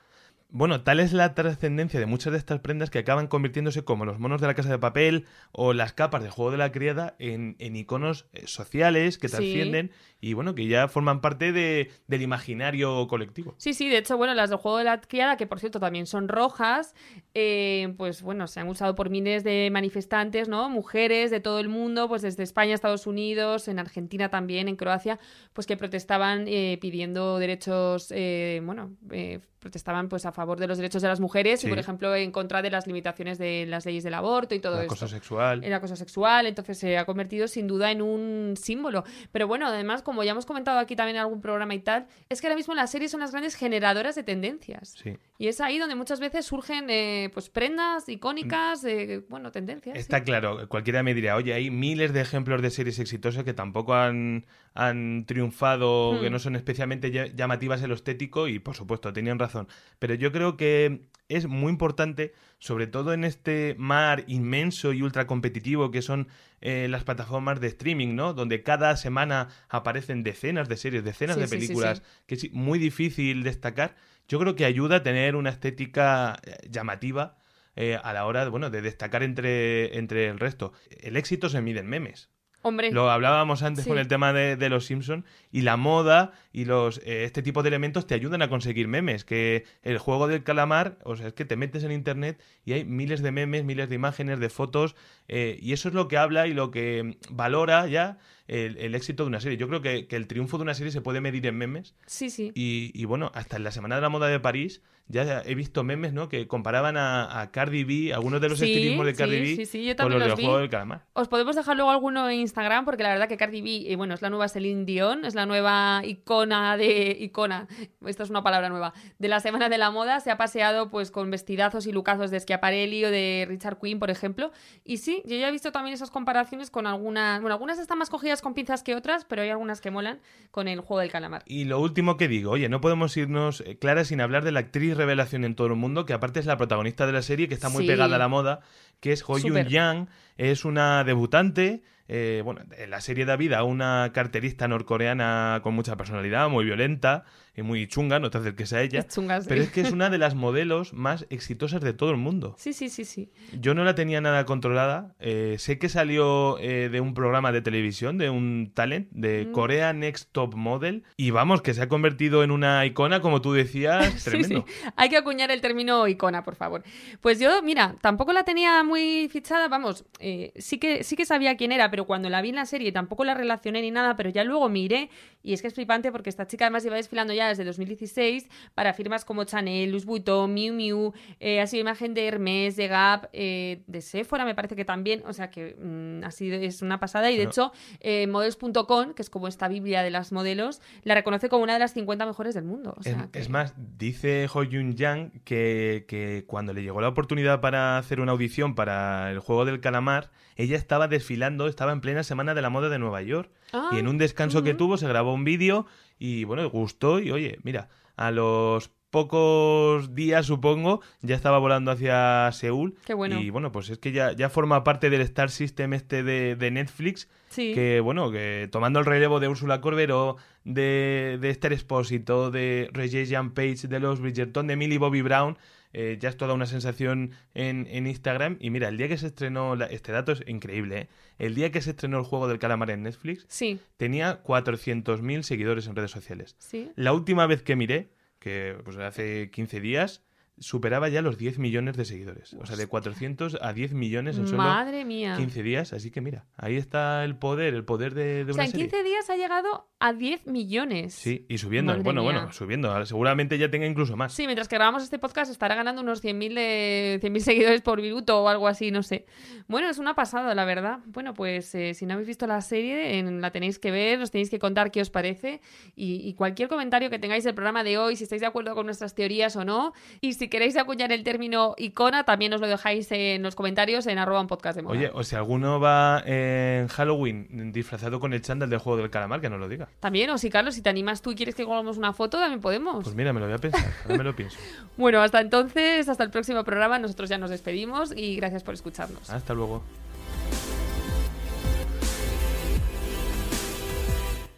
Bueno, 0.52 0.82
tal 0.82 0.98
es 0.98 1.12
la 1.12 1.34
trascendencia 1.34 2.00
de 2.00 2.06
muchas 2.06 2.32
de 2.32 2.38
estas 2.38 2.58
prendas 2.58 2.90
que 2.90 2.98
acaban 2.98 3.28
convirtiéndose 3.28 3.84
como 3.84 4.04
los 4.04 4.18
monos 4.18 4.40
de 4.40 4.48
la 4.48 4.54
casa 4.54 4.68
de 4.68 4.78
papel 4.80 5.26
o 5.52 5.72
las 5.74 5.92
capas 5.92 6.22
del 6.22 6.32
juego 6.32 6.50
de 6.50 6.58
la 6.58 6.72
criada 6.72 7.14
en, 7.20 7.54
en 7.60 7.76
iconos 7.76 8.26
eh, 8.32 8.42
sociales 8.46 9.16
que 9.18 9.28
Sí. 9.28 9.36
trascienden 9.36 9.92
y 10.20 10.32
bueno, 10.34 10.56
que 10.56 10.66
ya 10.66 10.88
forman 10.88 11.20
parte 11.20 11.52
de- 11.52 11.90
del 12.08 12.22
imaginario 12.22 13.06
colectivo. 13.06 13.54
Sí, 13.58 13.74
sí, 13.74 13.88
de 13.88 13.98
hecho, 13.98 14.16
bueno, 14.16 14.34
las 14.34 14.50
del 14.50 14.58
juego 14.58 14.78
de 14.78 14.84
la 14.84 15.00
criada, 15.00 15.36
que 15.36 15.46
por 15.46 15.60
cierto 15.60 15.78
también 15.78 16.06
son 16.06 16.26
rojas, 16.26 16.96
eh, 17.34 17.94
pues 17.96 18.20
bueno, 18.22 18.48
se 18.48 18.58
han 18.58 18.68
usado 18.68 18.96
por 18.96 19.08
miles 19.08 19.44
de 19.44 19.70
manifestantes, 19.72 20.48
¿no? 20.48 20.68
Mujeres 20.68 21.30
de 21.30 21.38
todo 21.38 21.60
el 21.60 21.68
mundo, 21.68 22.08
pues 22.08 22.22
desde 22.22 22.42
España, 22.42 22.74
Estados 22.74 23.06
Unidos, 23.06 23.68
en 23.68 23.78
Argentina 23.78 24.30
también, 24.30 24.66
en 24.66 24.74
Croacia, 24.74 25.20
pues 25.52 25.68
que 25.68 25.76
protestaban 25.76 26.46
eh, 26.48 26.76
pidiendo 26.80 27.38
derechos, 27.38 28.10
eh, 28.10 28.60
bueno, 28.64 28.90
eh, 29.12 29.38
protestaban 29.60 30.08
pues 30.08 30.26
a 30.26 30.32
favor 30.32 30.58
de 30.58 30.66
los 30.66 30.78
derechos 30.78 31.02
de 31.02 31.08
las 31.08 31.20
mujeres 31.20 31.60
Sí. 31.60 31.66
y, 31.66 31.70
por 31.70 31.78
ejemplo, 31.78 32.14
en 32.16 32.32
contra 32.32 32.62
de 32.62 32.70
las 32.70 32.86
limitaciones 32.86 33.38
de 33.38 33.66
las 33.66 33.86
leyes 33.86 34.02
del 34.02 34.14
aborto 34.14 34.54
y 34.54 34.58
todo 34.58 34.76
La 34.76 34.82
esto 34.82 34.88
cosa 34.94 35.06
sexual. 35.06 35.62
el 35.62 35.72
acoso 35.72 35.94
sexual, 35.96 36.46
entonces 36.46 36.78
se 36.78 36.98
ha 36.98 37.04
convertido 37.04 37.46
sin 37.46 37.66
duda 37.66 37.92
en 37.92 38.02
un 38.02 38.54
símbolo. 38.56 39.04
Pero 39.32 39.46
bueno, 39.46 39.66
además, 39.66 40.02
como 40.02 40.24
ya 40.24 40.32
hemos 40.32 40.46
comentado 40.46 40.78
aquí 40.78 40.96
también 40.96 41.16
en 41.16 41.20
algún 41.22 41.40
programa 41.40 41.74
y 41.74 41.80
tal, 41.80 42.06
es 42.28 42.40
que 42.40 42.46
ahora 42.46 42.56
mismo 42.56 42.74
las 42.74 42.90
series 42.90 43.10
son 43.10 43.20
las 43.20 43.30
grandes 43.30 43.54
generadoras 43.54 44.14
de 44.14 44.22
tendencias. 44.22 44.94
Sí. 45.02 45.16
Y 45.38 45.48
es 45.48 45.60
ahí 45.60 45.78
donde 45.78 45.94
muchas 45.94 46.20
veces 46.20 46.46
surgen 46.46 46.88
eh, 46.90 47.30
pues 47.32 47.48
prendas 47.50 48.08
icónicas, 48.08 48.82
de, 48.82 49.24
bueno, 49.28 49.52
tendencias. 49.52 49.94
sí. 49.94 50.00
Está 50.00 50.24
claro, 50.24 50.68
cualquiera 50.68 51.02
me 51.02 51.14
dirá, 51.14 51.36
oye, 51.36 51.52
hay 51.54 51.70
miles 51.70 52.12
de 52.12 52.20
ejemplos 52.22 52.62
de 52.62 52.70
series 52.70 52.98
exitosas 52.98 53.44
que 53.44 53.52
tampoco 53.54 53.94
han, 53.94 54.46
han 54.74 55.24
triunfado, 55.26 56.14
Hmm. 56.14 56.20
que 56.20 56.30
no 56.30 56.38
son 56.38 56.56
especialmente 56.56 57.12
lla- 57.12 57.34
llamativas 57.34 57.82
en 57.82 57.88
lo 57.88 57.94
estético 57.94 58.48
y 58.48 58.58
por 58.58 58.74
supuesto, 58.74 59.12
tenían 59.12 59.38
razón. 59.38 59.49
Pero 59.98 60.14
yo 60.14 60.32
creo 60.32 60.56
que 60.56 61.02
es 61.28 61.46
muy 61.46 61.70
importante, 61.70 62.32
sobre 62.58 62.86
todo 62.88 63.12
en 63.12 63.24
este 63.24 63.76
mar 63.78 64.24
inmenso 64.26 64.92
y 64.92 65.02
ultra 65.02 65.26
competitivo 65.26 65.90
que 65.92 66.02
son 66.02 66.26
eh, 66.60 66.88
las 66.90 67.04
plataformas 67.04 67.60
de 67.60 67.68
streaming, 67.68 68.14
¿no? 68.16 68.34
Donde 68.34 68.62
cada 68.62 68.96
semana 68.96 69.48
aparecen 69.68 70.22
decenas 70.24 70.68
de 70.68 70.76
series, 70.76 71.04
decenas 71.04 71.36
Sí, 71.36 71.42
de 71.42 71.46
sí, 71.48 71.54
películas, 71.56 71.98
sí. 71.98 72.04
que 72.26 72.34
es 72.34 72.52
muy 72.52 72.78
difícil 72.78 73.42
destacar. 73.44 73.94
Yo 74.28 74.38
creo 74.40 74.56
que 74.56 74.64
ayuda 74.64 74.96
a 74.96 75.02
tener 75.02 75.36
una 75.36 75.50
estética 75.50 76.38
eh, 76.44 76.56
llamativa 76.68 77.36
eh, 77.76 77.98
a 78.02 78.12
la 78.12 78.26
hora 78.26 78.44
de, 78.44 78.50
bueno, 78.50 78.68
de 78.70 78.82
destacar 78.82 79.22
entre, 79.22 79.96
entre 79.98 80.26
el 80.28 80.38
resto. 80.40 80.72
El 81.00 81.16
éxito 81.16 81.48
se 81.48 81.62
mide 81.62 81.80
en 81.80 81.86
memes. 81.86 82.28
Hombre, 82.62 82.90
Lo 82.92 83.10
hablábamos 83.10 83.62
antes 83.62 83.84
Sí. 83.84 83.88
con 83.90 83.98
el 83.98 84.06
tema 84.08 84.32
de, 84.34 84.56
de 84.56 84.68
los 84.68 84.84
Simpson 84.84 85.24
y 85.52 85.62
la 85.62 85.76
moda 85.76 86.32
y 86.52 86.64
los 86.64 86.98
eh, 86.98 87.24
este 87.24 87.42
tipo 87.42 87.62
de 87.62 87.68
elementos 87.68 88.06
te 88.06 88.14
ayudan 88.14 88.42
a 88.42 88.48
conseguir 88.48 88.88
memes. 88.88 89.24
Que 89.24 89.64
el 89.82 89.98
juego 89.98 90.28
del 90.28 90.42
calamar, 90.42 90.98
o 91.04 91.16
sea, 91.16 91.28
es 91.28 91.32
que 91.34 91.44
te 91.44 91.56
metes 91.56 91.84
en 91.84 91.92
internet 91.92 92.40
y 92.64 92.72
hay 92.72 92.84
miles 92.84 93.22
de 93.22 93.32
memes, 93.32 93.64
miles 93.64 93.88
de 93.88 93.94
imágenes, 93.94 94.38
de 94.40 94.48
fotos 94.48 94.96
eh, 95.28 95.58
y 95.60 95.72
eso 95.72 95.88
es 95.88 95.94
lo 95.94 96.08
que 96.08 96.16
habla 96.16 96.46
y 96.46 96.54
lo 96.54 96.70
que 96.70 97.16
valora 97.30 97.86
ya 97.86 98.18
el, 98.48 98.76
el 98.78 98.94
éxito 98.94 99.24
de 99.24 99.28
una 99.28 99.40
serie. 99.40 99.58
Yo 99.58 99.68
creo 99.68 99.80
que, 99.82 100.06
que 100.06 100.16
el 100.16 100.26
triunfo 100.26 100.56
de 100.58 100.62
una 100.62 100.74
serie 100.74 100.92
se 100.92 101.00
puede 101.00 101.20
medir 101.20 101.46
en 101.46 101.56
memes 101.56 101.94
sí, 102.06 102.30
sí. 102.30 102.52
y, 102.54 102.90
y 102.94 103.04
bueno, 103.04 103.30
hasta 103.34 103.56
en 103.56 103.64
la 103.64 103.70
Semana 103.70 103.96
de 103.96 104.02
la 104.02 104.08
Moda 104.08 104.26
de 104.28 104.40
París 104.40 104.82
ya 105.12 105.42
he 105.44 105.56
visto 105.56 105.82
memes, 105.82 106.12
¿no? 106.12 106.28
Que 106.28 106.46
comparaban 106.46 106.96
a, 106.96 107.40
a 107.40 107.50
Cardi 107.50 107.82
B, 107.82 108.14
algunos 108.14 108.40
de 108.40 108.48
los 108.48 108.60
Sí, 108.60 108.66
estilismos 108.66 109.06
de 109.06 109.14
Cardi 109.14 109.32
sí, 109.38 109.40
B 109.40 109.56
sí, 109.56 109.66
sí, 109.66 109.84
yo 109.84 109.96
con 109.96 110.08
los 110.12 110.20
los 110.20 110.28
del 110.28 110.36
vi. 110.36 110.42
juego 110.44 110.58
del 110.60 110.70
calamar. 110.70 111.04
Os 111.14 111.26
podemos 111.26 111.56
dejar 111.56 111.74
luego 111.74 111.90
alguno 111.90 112.28
en 112.30 112.38
Instagram 112.40 112.84
porque 112.84 113.02
la 113.02 113.08
verdad 113.08 113.28
que 113.28 113.36
Cardi 113.36 113.60
B, 113.60 113.90
eh, 113.92 113.96
bueno, 113.96 114.14
es 114.14 114.22
la 114.22 114.30
nueva 114.30 114.48
Celine 114.48 114.84
Dion, 114.84 115.24
es 115.24 115.34
la 115.34 115.39
nueva 115.46 116.02
icona 116.04 116.76
de 116.76 117.16
icona, 117.20 117.66
esta 118.06 118.22
es 118.22 118.30
una 118.30 118.42
palabra 118.42 118.68
nueva, 118.68 118.92
de 119.18 119.28
la 119.28 119.40
Semana 119.40 119.68
de 119.68 119.78
la 119.78 119.90
Moda, 119.90 120.20
se 120.20 120.30
ha 120.30 120.36
paseado 120.36 120.88
pues 120.90 121.10
con 121.10 121.30
vestidazos 121.30 121.86
y 121.86 121.92
lucazos 121.92 122.30
de 122.30 122.40
Schiaparelli 122.40 123.04
o 123.04 123.10
de 123.10 123.46
Richard 123.48 123.78
Quinn, 123.80 123.98
por 123.98 124.10
ejemplo. 124.10 124.52
Y 124.84 124.98
sí, 124.98 125.22
yo 125.26 125.36
ya 125.36 125.48
he 125.48 125.52
visto 125.52 125.72
también 125.72 125.94
esas 125.94 126.10
comparaciones 126.10 126.70
con 126.70 126.86
algunas, 126.86 127.40
bueno, 127.40 127.54
algunas 127.54 127.78
están 127.78 127.98
más 127.98 128.10
cogidas 128.10 128.42
con 128.42 128.54
pinzas 128.54 128.82
que 128.82 128.94
otras, 128.94 129.24
pero 129.24 129.42
hay 129.42 129.50
algunas 129.50 129.80
que 129.80 129.90
molan 129.90 130.20
con 130.50 130.68
el 130.68 130.80
juego 130.80 131.00
del 131.00 131.10
calamar. 131.10 131.42
Y 131.46 131.64
lo 131.64 131.80
último 131.80 132.16
que 132.16 132.28
digo, 132.28 132.50
oye, 132.52 132.68
no 132.68 132.80
podemos 132.80 133.16
irnos 133.16 133.60
eh, 133.62 133.78
clara 133.78 134.04
sin 134.04 134.20
hablar 134.20 134.44
de 134.44 134.52
la 134.52 134.60
actriz 134.60 134.96
revelación 134.96 135.44
en 135.44 135.54
todo 135.54 135.68
el 135.68 135.76
mundo, 135.76 136.06
que 136.06 136.12
aparte 136.12 136.40
es 136.40 136.46
la 136.46 136.56
protagonista 136.56 137.06
de 137.06 137.12
la 137.12 137.22
serie, 137.22 137.48
que 137.48 137.54
está 137.54 137.68
muy 137.68 137.84
Sí. 137.84 137.88
pegada 137.88 138.16
a 138.16 138.18
la 138.18 138.28
moda, 138.28 138.60
que 139.00 139.12
es 139.12 139.22
Ho 139.26 139.38
Súper. 139.38 139.68
Yang, 139.68 140.08
es 140.36 140.64
una 140.64 141.04
debutante. 141.04 141.82
Eh, 142.12 142.42
bueno, 142.44 142.62
en 142.76 142.90
la 142.90 143.00
serie 143.00 143.24
da 143.24 143.36
vida 143.36 143.58
a 143.58 143.62
una 143.62 144.10
carterista 144.12 144.66
norcoreana 144.66 145.60
con 145.62 145.74
mucha 145.74 145.96
personalidad, 145.96 146.48
muy 146.48 146.64
violenta 146.64 147.24
y 147.56 147.62
muy 147.62 147.86
chunga, 147.88 148.18
no 148.18 148.30
te 148.30 148.38
acerques 148.38 148.72
a 148.72 148.82
ella. 148.82 149.00
Es 149.00 149.08
chunga, 149.08 149.40
sí. 149.40 149.46
Pero 149.48 149.62
es 149.62 149.70
que 149.70 149.80
es 149.80 149.90
una 149.92 150.10
de 150.10 150.18
las 150.18 150.34
modelos 150.34 150.92
más 150.92 151.26
exitosas 151.30 151.80
de 151.80 151.92
todo 151.92 152.10
el 152.10 152.16
mundo. 152.16 152.54
Sí, 152.58 152.72
sí, 152.72 152.88
sí, 152.88 153.04
sí. 153.04 153.30
Yo 153.60 153.74
no 153.74 153.84
la 153.84 153.94
tenía 153.94 154.20
nada 154.20 154.44
controlada. 154.44 155.14
eh, 155.18 155.56
sé 155.58 155.78
que 155.78 155.88
salió 155.88 156.58
eh, 156.58 156.88
de 156.90 157.00
un 157.00 157.14
programa 157.14 157.52
de 157.52 157.62
televisión, 157.62 158.18
de 158.18 158.30
un 158.30 158.72
talent, 158.74 159.08
de 159.10 159.46
Mm. 159.46 159.52
Corea 159.52 159.92
Next 159.92 160.30
Top 160.32 160.54
Model. 160.54 161.04
Y 161.16 161.30
vamos, 161.30 161.62
que 161.62 161.74
se 161.74 161.82
ha 161.82 161.88
convertido 161.88 162.42
en 162.44 162.50
una 162.50 162.84
icona, 162.86 163.20
como 163.20 163.40
tú 163.40 163.52
decías, 163.52 164.04
Sí, 164.22 164.30
tremendo. 164.30 164.64
sí. 164.66 164.88
Hay 164.96 165.08
que 165.08 165.16
acuñar 165.16 165.50
el 165.50 165.60
término 165.60 166.06
icona, 166.08 166.42
por 166.44 166.56
favor. 166.56 166.82
Pues 167.20 167.38
yo, 167.40 167.62
mira, 167.62 167.96
tampoco 168.00 168.32
la 168.32 168.44
tenía 168.44 168.82
muy 168.84 169.28
fichada, 169.30 169.68
vamos, 169.68 170.04
eh, 170.18 170.52
sí, 170.56 170.78
que, 170.78 171.04
sí 171.04 171.16
que 171.16 171.24
sabía 171.26 171.56
quién 171.56 171.72
era, 171.72 171.90
pero 171.90 172.06
cuando 172.06 172.28
la 172.30 172.42
vi 172.42 172.50
en 172.50 172.56
la 172.56 172.66
serie 172.66 172.92
tampoco 172.92 173.24
la 173.24 173.34
relacioné 173.34 173.80
ni 173.82 173.90
nada, 173.90 174.16
pero 174.16 174.30
ya 174.30 174.44
luego 174.44 174.68
miré 174.68 175.10
y 175.42 175.52
es 175.54 175.62
que 175.62 175.68
es 175.68 175.74
flipante 175.74 176.12
porque 176.12 176.28
esta 176.30 176.46
chica 176.46 176.66
además 176.66 176.84
lleva 176.84 176.96
desfilando 176.96 177.32
ya 177.32 177.39
desde 177.48 177.64
2016 177.64 178.48
para 178.74 178.92
firmas 178.94 179.24
como 179.24 179.44
Chanel, 179.44 179.90
Louis 179.90 180.04
Vuitton, 180.04 180.52
Miu 180.52 180.74
Miu, 180.74 181.12
eh, 181.40 181.60
ha 181.60 181.66
sido 181.66 181.80
imagen 181.82 182.14
de 182.14 182.26
Hermès, 182.26 182.76
de 182.76 182.88
Gap, 182.88 183.28
eh, 183.32 183.82
de 183.86 184.00
Sephora 184.00 184.44
me 184.44 184.54
parece 184.54 184.76
que 184.76 184.84
también, 184.84 185.22
o 185.26 185.32
sea 185.32 185.50
que 185.50 185.76
mm, 185.78 186.24
ha 186.24 186.30
sido, 186.30 186.56
es 186.58 186.82
una 186.82 186.98
pasada 187.00 187.30
y 187.30 187.34
de 187.36 187.46
Bueno. 187.46 187.50
hecho 187.50 187.72
eh, 188.00 188.26
models.com, 188.26 189.14
que 189.14 189.22
es 189.22 189.30
como 189.30 189.48
esta 189.48 189.68
biblia 189.68 190.02
de 190.02 190.10
las 190.10 190.32
modelos, 190.32 190.80
la 191.04 191.14
reconoce 191.14 191.48
como 191.48 191.62
una 191.64 191.74
de 191.74 191.78
las 191.78 191.92
50 191.94 192.26
mejores 192.26 192.54
del 192.54 192.64
mundo. 192.64 192.94
O 192.96 193.00
Es, 193.00 193.06
sea, 193.14 193.28
que- 193.32 193.38
es 193.38 193.48
más, 193.48 193.74
dice 193.98 194.46
Ho 194.52 194.62
Yun 194.62 194.94
Yang 194.94 195.42
que, 195.44 196.04
que 196.08 196.44
cuando 196.46 196.72
le 196.72 196.82
llegó 196.82 197.00
la 197.00 197.08
oportunidad 197.08 197.60
para 197.60 197.98
hacer 197.98 198.20
una 198.20 198.32
audición 198.32 198.74
para 198.74 199.30
el 199.30 199.38
juego 199.38 199.64
del 199.64 199.80
calamar, 199.80 200.30
ella 200.56 200.76
estaba 200.76 201.08
desfilando, 201.08 201.68
estaba 201.68 201.92
en 201.92 202.00
plena 202.00 202.22
semana 202.22 202.54
de 202.54 202.62
la 202.62 202.70
moda 202.70 202.88
de 202.88 202.98
Nueva 202.98 203.22
York. 203.22 203.50
Ah, 203.72 203.90
Y 203.92 203.98
en 203.98 204.08
un 204.08 204.18
descanso 204.18 204.62
que 204.62 204.74
tuvo 204.74 204.96
se 204.96 205.06
grabó 205.08 205.32
un 205.32 205.44
vídeo 205.44 205.86
y 206.20 206.44
bueno, 206.44 206.68
gustó 206.70 207.18
y 207.18 207.32
oye, 207.32 207.58
mira, 207.64 207.88
a 208.16 208.30
los 208.30 208.92
pocos 209.34 210.14
días 210.14 210.46
supongo 210.46 211.00
ya 211.20 211.34
estaba 211.34 211.58
volando 211.58 211.90
hacia 211.90 212.48
Seúl 212.52 212.94
Qué 213.04 213.14
bueno. 213.14 213.40
y 213.40 213.50
bueno, 213.50 213.72
pues 213.72 213.90
es 213.90 213.98
que 213.98 214.12
ya, 214.12 214.30
ya 214.32 214.48
forma 214.48 214.84
parte 214.84 215.10
del 215.10 215.20
Star 215.22 215.50
System 215.50 215.94
este 215.94 216.22
de, 216.22 216.54
de 216.54 216.70
Netflix 216.70 217.28
Sí. 217.48 217.72
que 217.74 217.98
bueno, 217.98 218.30
que 218.30 218.68
tomando 218.70 219.00
el 219.00 219.06
relevo 219.06 219.40
de 219.40 219.48
Úrsula 219.48 219.80
Corberó, 219.80 220.36
de, 220.62 221.36
de 221.40 221.50
Esther 221.50 221.72
Espósito, 221.72 222.52
de 222.52 222.88
Regé 222.92 223.26
Jean 223.26 223.50
Page, 223.54 223.88
de 223.88 223.98
los 223.98 224.20
Bridgerton, 224.20 224.68
de 224.68 224.76
Millie 224.76 224.98
Bobby 224.98 225.20
Brown, 225.22 225.58
eh, 225.92 226.16
ya 226.20 226.28
es 226.28 226.36
toda 226.36 226.54
una 226.54 226.66
sensación 226.66 227.32
en, 227.54 227.86
en 227.90 228.06
Instagram. 228.06 228.56
Y 228.60 228.70
mira, 228.70 228.88
el 228.88 228.96
día 228.96 229.08
que 229.08 229.18
se 229.18 229.26
estrenó, 229.28 229.74
la- 229.76 229.86
este 229.86 230.12
dato 230.12 230.32
es 230.32 230.42
increíble, 230.46 230.98
¿eh? 230.98 231.08
el 231.38 231.54
día 231.54 231.70
que 231.70 231.80
se 231.82 231.90
estrenó 231.90 232.18
el 232.18 232.24
juego 232.24 232.48
del 232.48 232.58
calamar 232.58 232.90
en 232.90 233.02
Netflix, 233.02 233.46
Sí, 233.48 233.80
tenía 233.96 234.42
400.000 234.42 235.42
seguidores 235.42 235.86
en 235.86 235.96
redes 235.96 236.10
sociales. 236.10 236.56
sí. 236.58 236.90
La 236.96 237.12
última 237.12 237.46
vez 237.46 237.62
que 237.62 237.76
miré, 237.76 238.12
que 238.38 238.76
pues 238.84 238.96
hace 238.96 239.50
15 239.50 239.80
días, 239.80 240.22
superaba 240.58 241.08
ya 241.08 241.22
los 241.22 241.38
10 241.38 241.58
millones 241.58 241.96
de 241.96 242.04
seguidores. 242.04 242.52
O 242.54 242.66
sea, 242.66 242.76
de 242.76 242.86
400 242.86 243.58
a 243.62 243.72
10 243.72 243.94
millones 243.94 244.36
en 244.38 244.46
solo 244.46 244.58
Madre 244.58 245.04
mía. 245.06 245.34
15 245.36 245.62
días. 245.62 245.92
Así 245.94 246.10
que 246.10 246.20
mira, 246.20 246.46
ahí 246.56 246.76
está 246.76 247.24
el 247.24 247.36
poder, 247.36 247.72
el 247.74 247.84
poder 247.84 248.12
de, 248.14 248.44
de 248.44 248.50
o 248.50 248.54
sea, 248.54 248.54
una 248.54 248.64
en 248.66 248.70
serie. 248.72 248.88
15 248.88 249.04
días 249.04 249.30
ha 249.30 249.36
llegado 249.36 249.89
a 250.00 250.12
10 250.14 250.46
millones. 250.46 251.12
Sí, 251.14 251.44
y 251.48 251.58
subiendo. 251.58 251.92
Madre 251.92 252.02
bueno, 252.02 252.22
mía. 252.22 252.32
bueno, 252.32 252.52
subiendo. 252.52 253.04
Seguramente 253.06 253.58
ya 253.58 253.70
tenga 253.70 253.86
incluso 253.86 254.16
más. 254.16 254.32
Sí, 254.32 254.46
mientras 254.46 254.66
que 254.66 254.76
grabamos 254.76 255.02
este 255.02 255.18
podcast 255.18 255.50
estará 255.52 255.74
ganando 255.74 256.00
unos 256.00 256.24
100.000 256.24 256.54
de 256.54 257.20
100.000 257.22 257.38
seguidores 257.40 257.82
por 257.82 258.00
minuto 258.00 258.42
o 258.42 258.48
algo 258.48 258.66
así, 258.66 258.90
no 258.90 259.02
sé. 259.02 259.26
Bueno, 259.68 259.90
es 259.90 259.98
una 259.98 260.14
pasada, 260.14 260.54
la 260.54 260.64
verdad. 260.64 261.00
Bueno, 261.06 261.34
pues 261.34 261.74
eh, 261.74 261.92
si 261.92 262.06
no 262.06 262.14
habéis 262.14 262.28
visto 262.28 262.46
la 262.46 262.60
serie, 262.62 263.18
en- 263.18 263.42
la 263.42 263.50
tenéis 263.50 263.78
que 263.78 263.90
ver, 263.90 264.20
os 264.20 264.30
tenéis 264.30 264.48
que 264.48 264.58
contar 264.58 264.90
qué 264.90 265.02
os 265.02 265.10
parece 265.10 265.60
y, 265.94 266.26
y 266.26 266.32
cualquier 266.32 266.68
comentario 266.70 267.10
que 267.10 267.18
tengáis 267.18 267.44
del 267.44 267.54
programa 267.54 267.84
de 267.84 267.98
hoy, 267.98 268.16
si 268.16 268.24
estáis 268.24 268.40
de 268.40 268.46
acuerdo 268.46 268.74
con 268.74 268.86
nuestras 268.86 269.14
teorías 269.14 269.54
o 269.56 269.64
no. 269.66 269.92
Y 270.22 270.32
si 270.32 270.48
queréis 270.48 270.78
acuñar 270.78 271.12
el 271.12 271.24
término 271.24 271.74
icona, 271.76 272.24
también 272.24 272.54
os 272.54 272.60
lo 272.62 272.68
dejáis 272.68 273.12
en 273.12 273.42
los 273.42 273.54
comentarios 273.54 274.06
en 274.06 274.16
arroba 274.18 274.40
un 274.40 274.46
podcast 274.46 274.76
de 274.76 274.82
moda. 274.82 274.96
Oye, 274.96 275.10
o 275.12 275.22
si 275.24 275.36
alguno 275.36 275.78
va 275.78 276.22
en 276.24 276.88
Halloween 276.88 277.70
disfrazado 277.72 278.18
con 278.18 278.32
el 278.32 278.40
chándal 278.40 278.70
del 278.70 278.78
juego 278.78 278.96
del 278.96 279.10
calamar, 279.10 279.42
que 279.42 279.50
nos 279.50 279.60
lo 279.60 279.68
diga. 279.68 279.89
También, 279.98 280.30
o 280.30 280.38
si 280.38 280.48
Carlos, 280.48 280.74
si 280.74 280.82
te 280.82 280.88
animas 280.88 281.20
tú 281.20 281.32
y 281.32 281.34
quieres 281.34 281.54
que 281.54 281.64
colgamos 281.64 281.98
una 281.98 282.12
foto, 282.12 282.38
también 282.38 282.60
podemos. 282.60 283.04
Pues 283.04 283.14
mira, 283.14 283.32
me 283.32 283.40
lo 283.40 283.46
voy 283.46 283.54
a 283.54 283.58
pensar. 283.58 283.92
Ahora 284.04 284.18
me 284.18 284.24
lo 284.24 284.36
pienso. 284.36 284.58
Bueno, 284.96 285.22
hasta 285.22 285.40
entonces, 285.40 286.08
hasta 286.08 286.24
el 286.24 286.30
próximo 286.30 286.62
programa. 286.62 286.98
Nosotros 286.98 287.30
ya 287.30 287.38
nos 287.38 287.50
despedimos 287.50 288.12
y 288.14 288.36
gracias 288.36 288.62
por 288.62 288.74
escucharnos. 288.74 289.30
Hasta 289.30 289.54
luego. 289.54 289.82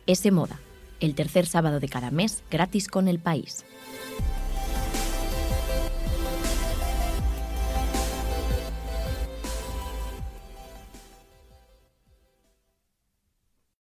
Ese 0.07 0.33
Moda, 0.33 0.59
el 1.01 1.14
tercer 1.14 1.47
sábado 1.47 1.78
de 1.78 1.89
cada 1.89 2.11
mes, 2.11 2.43
gratis 2.51 2.89
con 2.89 3.07
el 3.07 3.20
país. 3.20 3.64